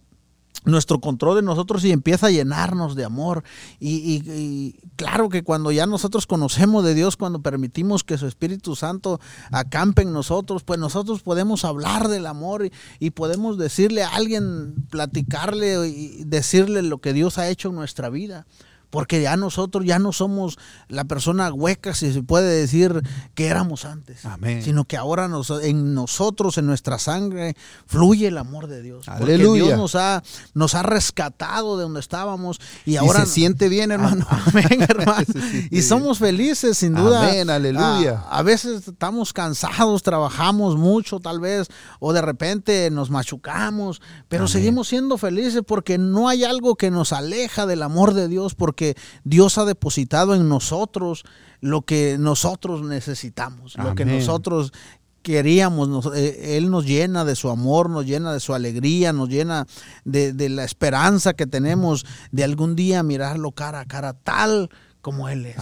nuestro 0.64 1.00
control 1.00 1.36
de 1.36 1.42
nosotros 1.42 1.84
y 1.84 1.90
empieza 1.90 2.26
a 2.26 2.30
llenarnos 2.30 2.94
de 2.94 3.04
amor. 3.04 3.44
Y, 3.78 4.74
claro 4.96 5.28
que 5.28 5.42
cuando 5.42 5.72
ya 5.72 5.86
nosotros 5.86 6.26
conocemos 6.26 6.84
de 6.84 6.94
Dios, 6.94 7.16
cuando 7.16 7.40
permitimos 7.40 8.04
que 8.04 8.18
su 8.18 8.26
Espíritu 8.26 8.76
Santo 8.76 9.20
acampe 9.50 10.02
en 10.02 10.12
nosotros, 10.12 10.62
pues 10.62 10.78
nosotros 10.78 11.22
podemos 11.22 11.64
hablar 11.64 12.08
del 12.08 12.26
amor 12.26 12.70
y, 12.98 13.10
podemos 13.10 13.58
decirle 13.58 14.02
a 14.02 14.14
alguien, 14.14 14.86
platicarle 14.88 15.88
y 15.88 16.24
decirle 16.24 16.82
lo 16.82 16.98
que 16.98 17.12
Dios 17.12 17.38
ha 17.38 17.48
hecho 17.48 17.68
en 17.68 17.74
nuestra 17.74 18.08
vida 18.08 18.46
porque 18.90 19.22
ya 19.22 19.36
nosotros 19.36 19.84
ya 19.84 19.98
no 19.98 20.12
somos 20.12 20.58
la 20.88 21.04
persona 21.04 21.52
hueca, 21.52 21.94
si 21.94 22.12
se 22.12 22.22
puede 22.22 22.60
decir, 22.60 23.02
que 23.34 23.46
éramos 23.46 23.84
antes, 23.84 24.24
Amén. 24.26 24.62
sino 24.62 24.84
que 24.84 24.96
ahora 24.96 25.28
en 25.62 25.94
nosotros, 25.94 26.58
en 26.58 26.66
nuestra 26.66 26.98
sangre, 26.98 27.56
fluye 27.86 28.28
el 28.28 28.38
amor 28.38 28.66
de 28.66 28.82
Dios. 28.82 29.08
Aleluya. 29.08 29.46
Porque 29.46 29.62
Dios 29.62 29.78
nos 29.78 29.94
ha, 29.94 30.22
nos 30.54 30.74
ha 30.74 30.82
rescatado 30.82 31.76
de 31.76 31.84
donde 31.84 32.00
estábamos 32.00 32.60
y 32.84 32.96
ahora... 32.96 33.20
se 33.20 33.32
siente 33.32 33.68
bien, 33.68 33.92
hermano. 33.92 34.26
Amén, 34.46 34.82
hermano. 34.88 35.24
y 35.70 35.82
somos 35.82 36.18
felices, 36.18 36.78
sin 36.78 36.94
duda. 36.94 37.28
Amén, 37.28 37.48
aleluya. 37.48 38.24
A, 38.28 38.38
a, 38.38 38.42
veces 38.42 38.88
estamos 38.88 39.32
cansados, 39.32 40.02
trabajamos 40.02 40.76
mucho 40.76 41.20
tal 41.20 41.38
vez, 41.38 41.68
o 42.00 42.12
de 42.12 42.22
repente 42.22 42.90
nos 42.90 43.10
machucamos, 43.10 44.02
pero 44.28 44.48
seguimos 44.48 44.88
siendo 44.88 45.16
felices 45.16 45.62
porque 45.66 45.98
no 45.98 46.28
hay 46.28 46.44
algo 46.44 46.74
que 46.74 46.90
nos 46.90 47.12
aleja 47.12 47.66
del 47.66 47.82
amor 47.82 48.14
de 48.14 48.28
Dios, 48.28 48.54
porque 48.54 48.79
que 48.80 48.96
Dios 49.24 49.58
ha 49.58 49.66
depositado 49.66 50.34
en 50.34 50.48
nosotros 50.48 51.24
lo 51.60 51.82
que 51.82 52.16
nosotros 52.18 52.82
necesitamos, 52.82 53.76
lo 53.76 53.94
que 53.94 54.06
nosotros 54.06 54.72
queríamos, 55.20 56.10
eh, 56.16 56.56
Él 56.56 56.70
nos 56.70 56.86
llena 56.86 57.26
de 57.26 57.36
su 57.36 57.50
amor, 57.50 57.90
nos 57.90 58.06
llena 58.06 58.32
de 58.32 58.40
su 58.40 58.54
alegría, 58.54 59.12
nos 59.12 59.28
llena 59.28 59.66
de, 60.06 60.48
la 60.48 60.64
esperanza 60.64 61.34
que 61.34 61.46
tenemos 61.46 62.06
de 62.32 62.42
algún 62.42 62.74
día 62.74 63.02
mirarlo 63.02 63.52
cara 63.52 63.80
a 63.80 63.84
cara 63.84 64.14
tal 64.14 64.70
como 65.02 65.28
Él 65.28 65.44
es. 65.44 65.56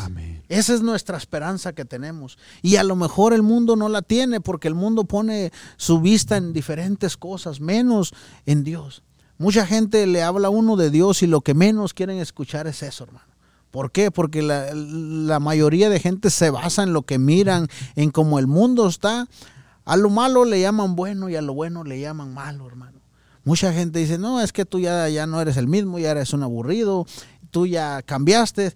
Esa 0.49 0.75
es 0.75 0.81
nuestra 0.81 1.17
esperanza 1.17 1.73
que 1.73 1.85
tenemos. 1.85 2.39
Y 2.63 2.77
a 2.77 2.85
lo 2.85 2.95
mejor 2.95 3.33
el 3.33 3.43
mundo 3.43 3.75
no 3.75 3.89
la 3.89 4.03
tiene 4.03 4.41
porque 4.41 4.69
el 4.69 4.77
mundo 4.77 5.07
pone 5.07 5.51
su 5.77 6.01
vista 6.01 6.37
en 6.37 6.53
diferentes 6.53 7.17
cosas, 7.17 7.59
menos 7.61 8.15
en 8.47 8.63
Dios. 8.63 9.03
Mucha 9.39 9.67
gente 9.67 10.05
le 10.07 10.23
habla 10.23 10.49
a 10.49 10.51
uno 10.51 10.77
de 10.77 10.91
Dios 10.91 11.23
y 11.23 11.29
lo 11.29 11.41
que 11.43 11.55
menos 11.55 11.95
quieren 11.95 12.19
escuchar 12.19 12.67
es 12.67 12.83
eso, 12.83 13.05
hermano. 13.05 13.27
¿Por 13.71 13.93
qué? 13.93 14.11
Porque 14.11 14.43
la, 14.43 15.39
mayoría 15.41 15.91
de 15.91 16.01
gente 16.01 16.31
se 16.31 16.51
basa 16.51 16.83
en 16.83 16.93
lo 16.93 17.03
que 17.03 17.19
miran, 17.19 17.69
en 17.97 18.11
cómo 18.11 18.39
el 18.39 18.47
mundo 18.47 18.89
está. 18.89 19.29
A 19.85 19.97
lo 19.97 20.11
malo 20.11 20.45
le 20.45 20.61
llaman 20.61 20.97
bueno 20.97 21.29
y 21.29 21.37
a 21.37 21.43
lo 21.43 21.55
bueno 21.55 21.85
le 21.85 22.01
llaman 22.01 22.35
malo, 22.35 22.67
hermano. 22.67 22.99
Mucha 23.45 23.73
gente 23.73 24.01
dice, 24.01 24.19
no, 24.19 24.41
es 24.41 24.53
que 24.53 24.65
tú 24.65 24.81
ya, 24.81 25.09
ya 25.09 25.27
no 25.27 25.41
eres 25.41 25.57
el 25.57 25.69
mismo, 25.69 25.99
ya 25.99 26.11
eres 26.11 26.33
un 26.33 26.43
aburrido, 26.43 27.07
tú 27.51 27.67
ya 27.67 28.03
cambiaste. 28.03 28.73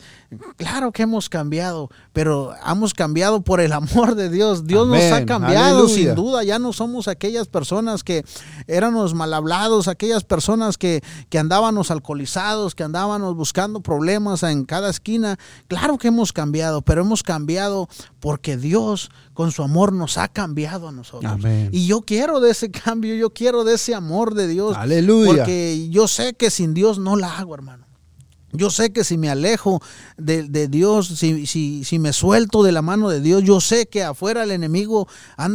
Claro 0.57 0.93
que 0.93 1.03
hemos 1.03 1.29
cambiado, 1.29 1.91
pero 2.13 2.55
hemos 2.67 2.95
cambiado 2.95 3.43
por 3.43 3.61
el 3.61 3.73
amor 3.73 4.15
de 4.15 4.29
Dios. 4.29 4.67
Dios 4.67 4.89
nos 4.89 5.03
ha 5.13 5.25
cambiado, 5.25 5.89
sin 5.89 6.15
duda. 6.15 6.43
Ya 6.45 6.59
no 6.59 6.73
somos 6.73 7.09
aquellas 7.09 7.49
personas 7.49 8.05
que 8.05 8.25
éramos 8.67 9.15
mal 9.15 9.33
hablados, 9.35 9.89
aquellas 9.89 10.25
personas 10.25 10.79
que, 10.79 11.03
que 11.29 11.39
andábamos 11.39 11.91
alcoholizados, 11.91 12.75
que 12.75 12.85
andábamos 12.85 13.37
buscando 13.37 13.81
problemas 13.81 14.43
en 14.43 14.65
cada 14.65 14.91
esquina. 14.91 15.39
Claro 15.69 15.99
que 15.99 16.09
hemos 16.09 16.33
cambiado, 16.33 16.83
pero 16.83 17.03
hemos 17.03 17.23
cambiado 17.23 17.89
porque 18.21 18.57
Dios 18.57 19.11
con 19.35 19.53
su 19.53 19.63
amor 19.63 19.93
nos 19.93 20.19
ha 20.19 20.29
cambiado 20.29 20.89
a 20.89 20.93
nosotros. 20.93 21.41
Y 21.71 21.87
yo 21.87 22.03
quiero 22.03 22.41
de 22.41 22.51
ese 22.51 22.71
cambio, 22.71 23.15
yo 23.15 23.31
quiero 23.31 23.65
de 23.65 23.75
ese 23.75 23.95
amor 23.95 24.35
de 24.35 24.49
Dios. 24.49 24.77
Aleluya. 24.77 25.27
Porque 25.27 25.89
yo 25.91 26.09
sé 26.09 26.35
que 26.35 26.51
sin 26.51 26.75
Dios 26.75 26.99
no 26.99 27.17
la 27.17 27.39
hago, 27.39 27.55
hermano. 27.55 27.92
Yo 28.53 28.71
sé 28.71 28.93
que 28.93 29.05
si 29.05 29.17
me 29.19 29.31
alejo 29.31 29.81
de, 30.17 30.69
Dios, 30.69 31.09
si, 31.09 31.47
si, 31.47 31.85
si, 31.85 31.99
me 31.99 32.13
suelto 32.13 32.63
de 32.63 32.73
la 32.73 32.83
mano 32.83 33.09
de 33.09 33.21
Dios, 33.21 33.43
yo 33.43 33.61
sé 33.61 33.87
que 33.87 34.03
afuera 34.03 34.45
el 34.45 34.51
enemigo, 34.51 35.09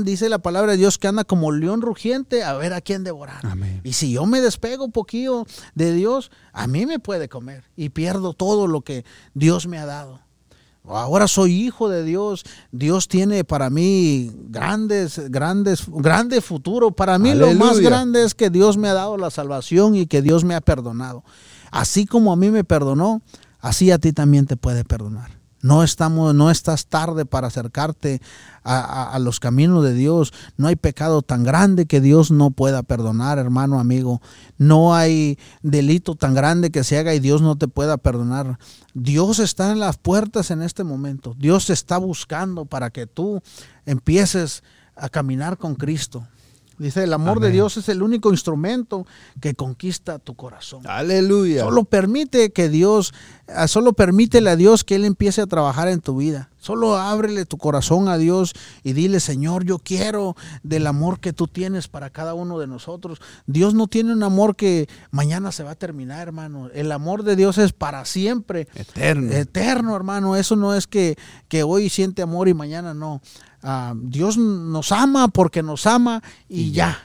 dice 0.04 0.30
la 0.30 0.40
palabra 0.40 0.72
de 0.72 0.78
Dios, 0.78 0.98
que 0.98 1.08
anda 1.08 1.24
como 1.24 1.52
león 1.52 1.82
rugiente 1.82 2.44
a 2.44 2.54
ver 2.54 2.74
a 2.74 2.82
quién 2.82 3.04
devorar. 3.04 3.42
Y 3.84 3.94
si 3.94 4.12
yo 4.12 4.26
me 4.26 4.42
despego 4.42 4.86
un 4.86 4.92
poquito 4.92 5.46
de 5.76 5.94
Dios, 5.94 6.32
a 6.54 6.68
mí 6.68 6.86
me 6.86 7.00
puede 7.00 7.30
comer 7.30 7.64
y 7.76 7.90
pierdo 7.90 8.34
todo 8.34 8.68
lo 8.68 8.82
que 8.82 9.06
Dios 9.34 9.68
me 9.68 9.78
ha 9.78 9.86
dado. 9.86 10.20
Ahora 10.90 11.28
soy 11.28 11.54
hijo 11.54 11.90
de 11.90 12.04
Dios. 12.04 12.44
Dios 12.72 13.08
tiene 13.08 13.44
para 13.44 13.70
mí 13.70 14.32
grandes, 14.50 15.20
grandes, 15.30 15.84
grande 15.88 16.42
futuro. 16.42 16.92
Para 16.92 17.20
mí 17.20 17.34
lo 17.34 17.54
más 17.54 17.80
grande 17.80 18.24
es 18.24 18.34
que 18.34 18.50
Dios 18.50 18.78
me 18.78 18.88
ha 18.88 18.94
dado 18.94 19.18
la 19.18 19.30
salvación 19.30 19.96
y 19.96 20.08
que 20.08 20.22
Dios 20.22 20.44
me 20.46 20.56
ha 20.56 20.62
perdonado. 20.62 21.24
Así 21.72 22.06
como 22.06 22.32
a 22.32 22.36
mí 22.36 22.52
me 22.52 22.64
perdonó, 22.64 23.22
así 23.60 23.92
a 23.92 24.00
ti 24.00 24.14
también 24.14 24.46
te 24.46 24.58
puede 24.58 24.84
perdonar. 24.84 25.38
No, 25.62 25.84
estamos, 25.84 26.36
no 26.36 26.52
estás 26.52 26.86
tarde 26.86 27.26
para 27.26 27.48
acercarte 27.48 28.22
a, 28.64 29.18
los 29.20 29.40
caminos 29.40 29.84
de 29.84 29.94
Dios. 29.94 30.32
No 30.56 30.68
hay 30.68 30.76
pecado 30.76 31.24
tan 31.24 31.44
grande 31.44 31.88
que 31.88 32.00
Dios 32.00 32.30
no 32.30 32.52
pueda 32.52 32.84
perdonar, 32.84 33.40
hermano, 33.40 33.80
amigo. 33.80 34.22
No 34.58 34.94
hay 34.94 35.40
delito 35.64 36.16
tan 36.16 36.36
grande 36.36 36.70
que 36.70 36.84
se 36.84 36.98
haga 36.98 37.16
y 37.16 37.20
Dios 37.20 37.42
no 37.42 37.58
te 37.58 37.68
pueda 37.68 37.98
perdonar. 37.98 38.60
Dios 38.94 39.40
está 39.40 39.72
en 39.72 39.80
las 39.80 39.98
puertas 39.98 40.52
en 40.52 40.62
este 40.62 40.84
momento. 40.84 41.34
Dios 41.38 41.70
está 41.72 41.98
buscando 41.98 42.66
para 42.66 42.92
que 42.92 43.08
tú 43.08 43.42
empieces 43.86 44.64
a 44.96 45.10
caminar 45.10 45.58
con 45.58 45.76
Cristo. 45.76 46.28
Dice, 46.78 47.04
el 47.04 47.14
amor 47.14 47.40
de 47.40 47.50
Dios 47.50 47.76
es 47.78 47.90
el 47.90 48.04
único 48.04 48.30
instrumento 48.30 49.08
que 49.42 49.56
conquista 49.56 50.20
tu 50.20 50.36
corazón. 50.36 50.82
Aleluya. 50.86 51.64
Solo 51.64 51.86
permite 51.86 52.52
que 52.52 52.70
Dios, 52.70 53.14
ah, 53.48 53.68
solo 53.68 53.94
permítele 53.94 54.52
a 54.52 54.56
Dios 54.56 54.84
que 54.84 54.96
Él 54.96 55.06
empiece 55.06 55.42
a 55.42 55.48
trabajar 55.48 55.88
en 55.88 56.02
tu 56.02 56.18
vida. 56.18 56.50
Solo 56.60 56.98
ábrele 56.98 57.46
tu 57.46 57.58
corazón 57.58 58.10
a 58.10 58.18
Dios 58.18 58.54
y 58.84 58.94
dile, 58.94 59.20
Señor, 59.20 59.64
yo 59.64 59.80
quiero 59.80 60.36
del 60.64 60.86
amor 60.86 61.20
que 61.20 61.32
tú 61.32 61.48
tienes 61.48 61.88
para 61.88 62.10
cada 62.10 62.34
uno 62.34 62.60
de 62.60 62.68
nosotros. 62.68 63.22
Dios 63.46 63.74
no 63.74 63.88
tiene 63.88 64.12
un 64.12 64.22
amor 64.22 64.56
que 64.56 64.90
mañana 65.10 65.52
se 65.52 65.64
va 65.64 65.72
a 65.72 65.76
terminar, 65.76 66.28
hermano. 66.28 66.70
El 66.74 66.92
amor 66.92 67.24
de 67.24 67.36
Dios 67.36 67.58
es 67.58 67.74
para 67.74 68.06
siempre. 68.06 68.68
Eterno. 68.76 69.32
Eterno, 69.32 69.96
hermano. 69.96 70.36
Eso 70.36 70.56
no 70.56 70.76
es 70.76 70.88
que, 70.88 71.16
que 71.48 71.64
hoy 71.64 71.90
siente 71.90 72.22
amor 72.22 72.50
y 72.50 72.54
mañana 72.54 72.94
no. 72.94 73.22
Ah, 73.64 73.94
Dios 73.96 74.38
nos 74.38 74.92
ama 74.92 75.28
porque 75.28 75.64
nos 75.64 75.86
ama 75.86 76.22
y, 76.48 76.72
ya. 76.72 77.00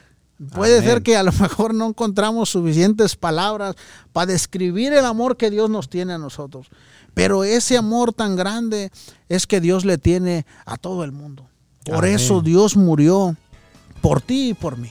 Puede 0.54 0.82
ser 0.82 1.02
que 1.02 1.16
a 1.16 1.22
lo 1.22 1.32
mejor 1.32 1.72
no 1.72 1.86
encontramos 1.86 2.50
suficientes 2.50 3.16
palabras 3.16 3.76
para 4.12 4.26
describir 4.26 4.92
el 4.92 5.04
amor 5.04 5.36
que 5.36 5.50
Dios 5.50 5.70
nos 5.70 5.88
tiene 5.88 6.14
a 6.14 6.18
nosotros. 6.18 6.68
Pero 7.14 7.44
ese 7.44 7.76
amor 7.76 8.12
tan 8.12 8.36
grande 8.36 8.90
es 9.28 9.46
que 9.46 9.60
Dios 9.60 9.84
le 9.84 9.98
tiene 9.98 10.46
a 10.64 10.76
todo 10.76 11.04
el 11.04 11.12
mundo. 11.12 11.46
Por 11.84 12.06
eso 12.06 12.40
Dios 12.40 12.76
murió 12.76 13.36
por 14.00 14.20
ti 14.20 14.50
y 14.50 14.54
por 14.54 14.78
mí. 14.78 14.90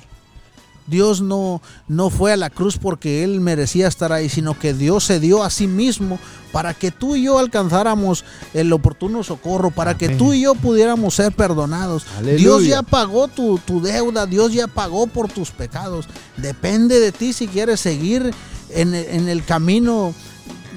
Dios 0.87 1.21
no, 1.21 1.61
no 1.87 2.09
fue 2.09 2.33
a 2.33 2.37
la 2.37 2.49
cruz 2.49 2.77
porque 2.77 3.23
Él 3.23 3.39
merecía 3.39 3.87
estar 3.87 4.11
ahí, 4.11 4.29
sino 4.29 4.57
que 4.57 4.73
Dios 4.73 5.05
se 5.05 5.19
dio 5.19 5.43
a 5.43 5.49
sí 5.49 5.67
mismo 5.67 6.19
para 6.51 6.73
que 6.73 6.91
tú 6.91 7.15
y 7.15 7.23
yo 7.23 7.39
alcanzáramos 7.39 8.25
el 8.53 8.71
oportuno 8.73 9.23
socorro, 9.23 9.71
para 9.71 9.97
que 9.97 10.09
tú 10.09 10.33
y 10.33 10.41
yo 10.41 10.55
pudiéramos 10.55 11.15
ser 11.15 11.31
perdonados. 11.31 12.05
Dios 12.37 12.65
ya 12.65 12.83
pagó 12.83 13.27
tu, 13.27 13.59
deuda, 13.81 14.25
Dios 14.25 14.53
ya 14.53 14.67
pagó 14.67 15.07
por 15.07 15.31
tus 15.31 15.51
pecados. 15.51 16.07
Depende 16.37 16.99
de 16.99 17.11
ti 17.11 17.33
si 17.33 17.47
quieres 17.47 17.79
seguir 17.79 18.33
en, 18.69 18.93
el 18.93 19.45
camino 19.45 20.13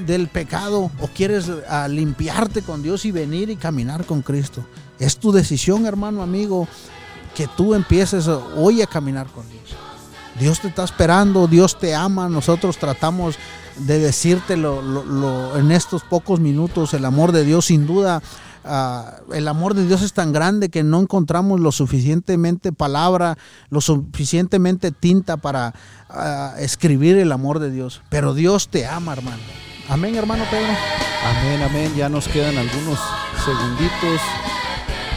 del 0.07 0.29
pecado 0.29 0.91
o 1.01 1.09
quieres 1.15 1.47
ah, 1.69 1.89
limpiarte 1.89 2.63
con 2.63 2.83
Dios 2.83 3.05
y 3.05 3.13
venir 3.13 3.51
y 3.51 3.57
caminar 3.57 4.05
con 4.05 4.23
Cristo. 4.23 4.65
Es 4.99 5.19
tu 5.19 5.33
decisión, 5.33 5.87
hermano, 5.87 6.23
amigo, 6.23 6.69
que 7.35 7.49
tú 7.49 7.75
empieces 7.75 8.29
hoy 8.29 8.81
a 8.83 8.87
caminar 8.87 9.27
con 9.27 9.49
Dios. 9.51 9.54
Dios 10.39 10.61
te 10.61 10.68
está 10.68 10.85
esperando, 10.85 11.47
Dios 11.47 11.78
te 11.78 11.95
ama, 11.95 12.28
nosotros 12.28 12.78
tratamos 12.78 13.37
de 13.78 13.99
decírtelo 13.99 15.57
en 15.57 15.72
estos 15.72 16.03
pocos 16.03 16.41
minutos, 16.41 16.95
el 16.95 17.05
amor 17.05 17.32
de 17.32 17.45
Dios 17.45 17.66
sin 17.66 17.87
duda 17.87 18.22
ah, 18.64 19.16
el 19.32 19.49
amor 19.49 19.74
de 19.74 19.87
Dios 19.87 20.03
es 20.03 20.12
tan 20.12 20.32
grande 20.32 20.68
que 20.68 20.82
no 20.82 21.01
encontramos 21.01 21.61
lo 21.61 21.72
suficientemente 21.72 22.72
palabra, 22.72 23.37
lo 23.70 23.80
suficientemente 23.80 24.91
tinta 24.91 25.37
para 25.37 25.74
ah, 26.09 26.55
escribir 26.59 27.16
el 27.18 27.32
amor 27.32 27.59
de 27.59 27.70
Dios. 27.70 28.03
Pero 28.09 28.35
Dios 28.35 28.68
te 28.68 28.87
ama, 28.87 29.12
hermano. 29.12 29.43
Amén, 29.89 30.14
hermano 30.14 30.45
Pedro. 30.51 30.72
Amén, 31.24 31.62
amén. 31.62 31.93
Ya 31.95 32.09
nos 32.09 32.26
quedan 32.28 32.57
algunos 32.57 32.99
segunditos. 33.45 34.20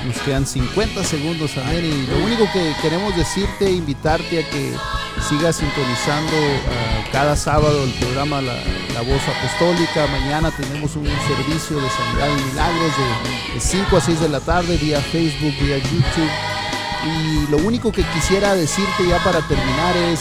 Nos 0.06 0.18
quedan 0.20 0.46
50 0.46 1.04
segundos, 1.04 1.58
amén. 1.58 1.86
Y 1.86 2.08
lo 2.08 2.26
único 2.26 2.44
que 2.52 2.74
queremos 2.82 3.16
decirte, 3.16 3.72
invitarte 3.72 4.40
a 4.40 4.50
que 4.50 4.74
sigas 5.22 5.58
sintonizando 5.58 6.34
uh, 6.36 7.12
cada 7.12 7.36
sábado 7.36 7.84
el 7.84 7.92
programa 7.94 8.42
la, 8.42 8.54
la, 8.94 9.02
Voz 9.02 9.22
Apostólica. 9.28 10.08
Mañana 10.08 10.52
tenemos 10.52 10.96
un 10.96 11.06
servicio 11.06 11.78
de 11.80 11.90
sanidad 11.90 12.28
y 12.38 12.44
milagros 12.50 12.92
de, 12.98 13.54
de 13.54 13.60
5 13.60 13.98
a 13.98 14.02
6 14.02 14.20
de 14.22 14.30
la 14.30 14.40
tarde 14.40 14.78
vía 14.78 15.02
Facebook, 15.02 15.54
vía 15.60 15.78
YouTube. 15.78 16.30
Y 17.06 17.52
lo 17.52 17.58
único 17.58 17.92
que 17.92 18.04
quisiera 18.04 18.56
decirte 18.56 19.08
ya 19.08 19.24
para 19.24 19.42
terminar 19.48 19.96
es, 19.98 20.20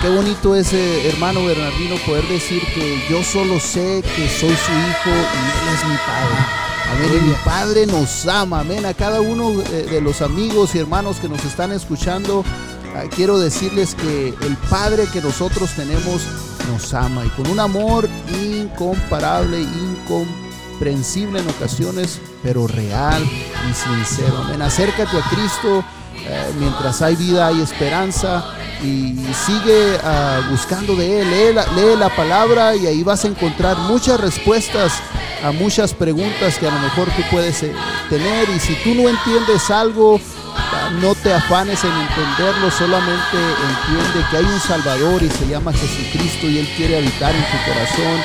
qué 0.00 0.08
bonito 0.08 0.54
es, 0.54 0.72
eh, 0.72 1.08
hermano 1.08 1.44
Bernardino, 1.44 1.96
poder 2.06 2.26
decir 2.28 2.62
que 2.74 3.04
yo 3.10 3.22
solo 3.22 3.60
sé 3.60 4.02
que 4.16 4.28
soy 4.28 4.56
su 4.56 4.72
hijo 4.72 5.10
y 5.10 5.68
él 5.68 5.74
es 5.74 5.84
mi 5.84 5.96
padre. 5.96 6.64
Amén. 6.92 7.10
Y 7.18 7.28
mi 7.28 7.34
Padre 7.44 7.86
nos 7.86 8.26
ama. 8.26 8.60
Amén. 8.60 8.86
A 8.86 8.94
cada 8.94 9.20
uno 9.20 9.50
de 9.50 10.00
los 10.00 10.22
amigos 10.22 10.74
y 10.74 10.78
hermanos 10.78 11.18
que 11.18 11.28
nos 11.28 11.44
están 11.44 11.72
escuchando, 11.72 12.44
quiero 13.14 13.38
decirles 13.38 13.94
que 13.94 14.28
el 14.28 14.56
Padre 14.70 15.06
que 15.12 15.20
nosotros 15.20 15.70
tenemos 15.76 16.22
nos 16.70 16.94
ama 16.94 17.24
y 17.24 17.28
con 17.30 17.46
un 17.48 17.60
amor 17.60 18.08
incomparable, 18.42 19.60
incomprensible 19.60 21.40
en 21.40 21.48
ocasiones, 21.48 22.20
pero 22.42 22.66
real 22.66 23.22
y 23.22 23.74
sincero. 23.74 24.38
Amén. 24.44 24.62
Acércate 24.62 25.16
a 25.16 25.22
Cristo. 25.30 25.84
Eh, 26.26 26.52
mientras 26.58 27.02
hay 27.02 27.16
vida 27.16 27.48
hay 27.48 27.60
esperanza 27.60 28.44
y 28.82 29.14
sigue 29.44 29.96
uh, 29.96 30.50
buscando 30.50 30.94
de 30.96 31.20
Él. 31.20 31.56
Lee 31.76 31.96
la, 31.98 32.14
palabra 32.14 32.76
y 32.76 32.86
ahí 32.86 33.02
vas 33.02 33.24
a 33.24 33.28
encontrar 33.28 33.76
muchas 33.78 34.20
respuestas 34.20 34.92
a 35.42 35.52
muchas 35.52 35.92
preguntas 35.92 36.56
que 36.58 36.66
a 36.66 36.70
lo 36.70 36.78
mejor 36.80 37.08
tú 37.08 37.22
puedes 37.30 37.62
eh, 37.62 37.72
tener. 38.08 38.48
Y 38.48 38.60
si 38.60 38.74
tú 38.76 38.94
no 38.94 39.08
entiendes 39.08 39.70
algo, 39.70 40.18
no 40.90 41.14
te 41.14 41.32
afanes 41.32 41.82
en 41.84 41.92
entenderlo, 41.92 42.70
solamente 42.70 43.36
entiende 43.36 44.26
que 44.30 44.36
hay 44.36 44.44
un 44.44 44.60
Salvador 44.60 45.22
y 45.22 45.30
se 45.30 45.46
llama 45.46 45.72
Jesucristo 45.72 46.46
y 46.46 46.58
Él 46.58 46.68
quiere 46.76 46.98
habitar 46.98 47.34
en 47.34 47.42
tu 47.42 47.72
corazón 47.72 48.20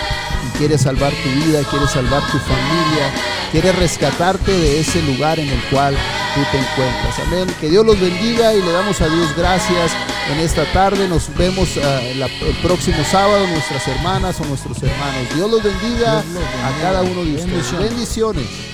y 0.45 0.57
quiere 0.57 0.77
salvar 0.77 1.11
tu 1.11 1.29
vida, 1.29 1.61
quiere 1.69 1.87
salvar 1.87 2.21
tu 2.31 2.37
familia, 2.39 3.13
quiere 3.51 3.71
rescatarte 3.73 4.51
de 4.51 4.79
ese 4.79 5.01
lugar 5.01 5.39
en 5.39 5.49
el 5.49 5.61
cual 5.65 5.95
tú 6.35 6.41
te 6.51 6.57
encuentras. 6.57 7.19
Amén. 7.27 7.47
Que 7.59 7.69
Dios 7.69 7.85
los 7.85 7.99
bendiga 7.99 8.53
y 8.53 8.61
le 8.61 8.71
damos 8.71 9.01
a 9.01 9.07
Dios 9.07 9.35
gracias 9.35 9.91
en 10.31 10.39
esta 10.39 10.65
tarde. 10.71 11.07
Nos 11.07 11.33
vemos 11.35 11.75
uh, 11.77 12.17
la, 12.17 12.27
el 12.27 12.55
próximo 12.61 13.03
sábado, 13.09 13.45
nuestras 13.47 13.87
hermanas 13.87 14.39
o 14.39 14.45
nuestros 14.45 14.81
hermanos. 14.83 15.33
Dios 15.35 15.49
los 15.49 15.63
bendiga, 15.63 16.21
Dios 16.21 16.25
los 16.25 16.43
bendiga. 16.43 16.67
a 16.67 16.81
cada 16.81 17.01
uno 17.01 17.23
de 17.23 17.35
ustedes. 17.35 17.45
Bendiciones. 17.47 17.89
Bendiciones. 17.89 18.68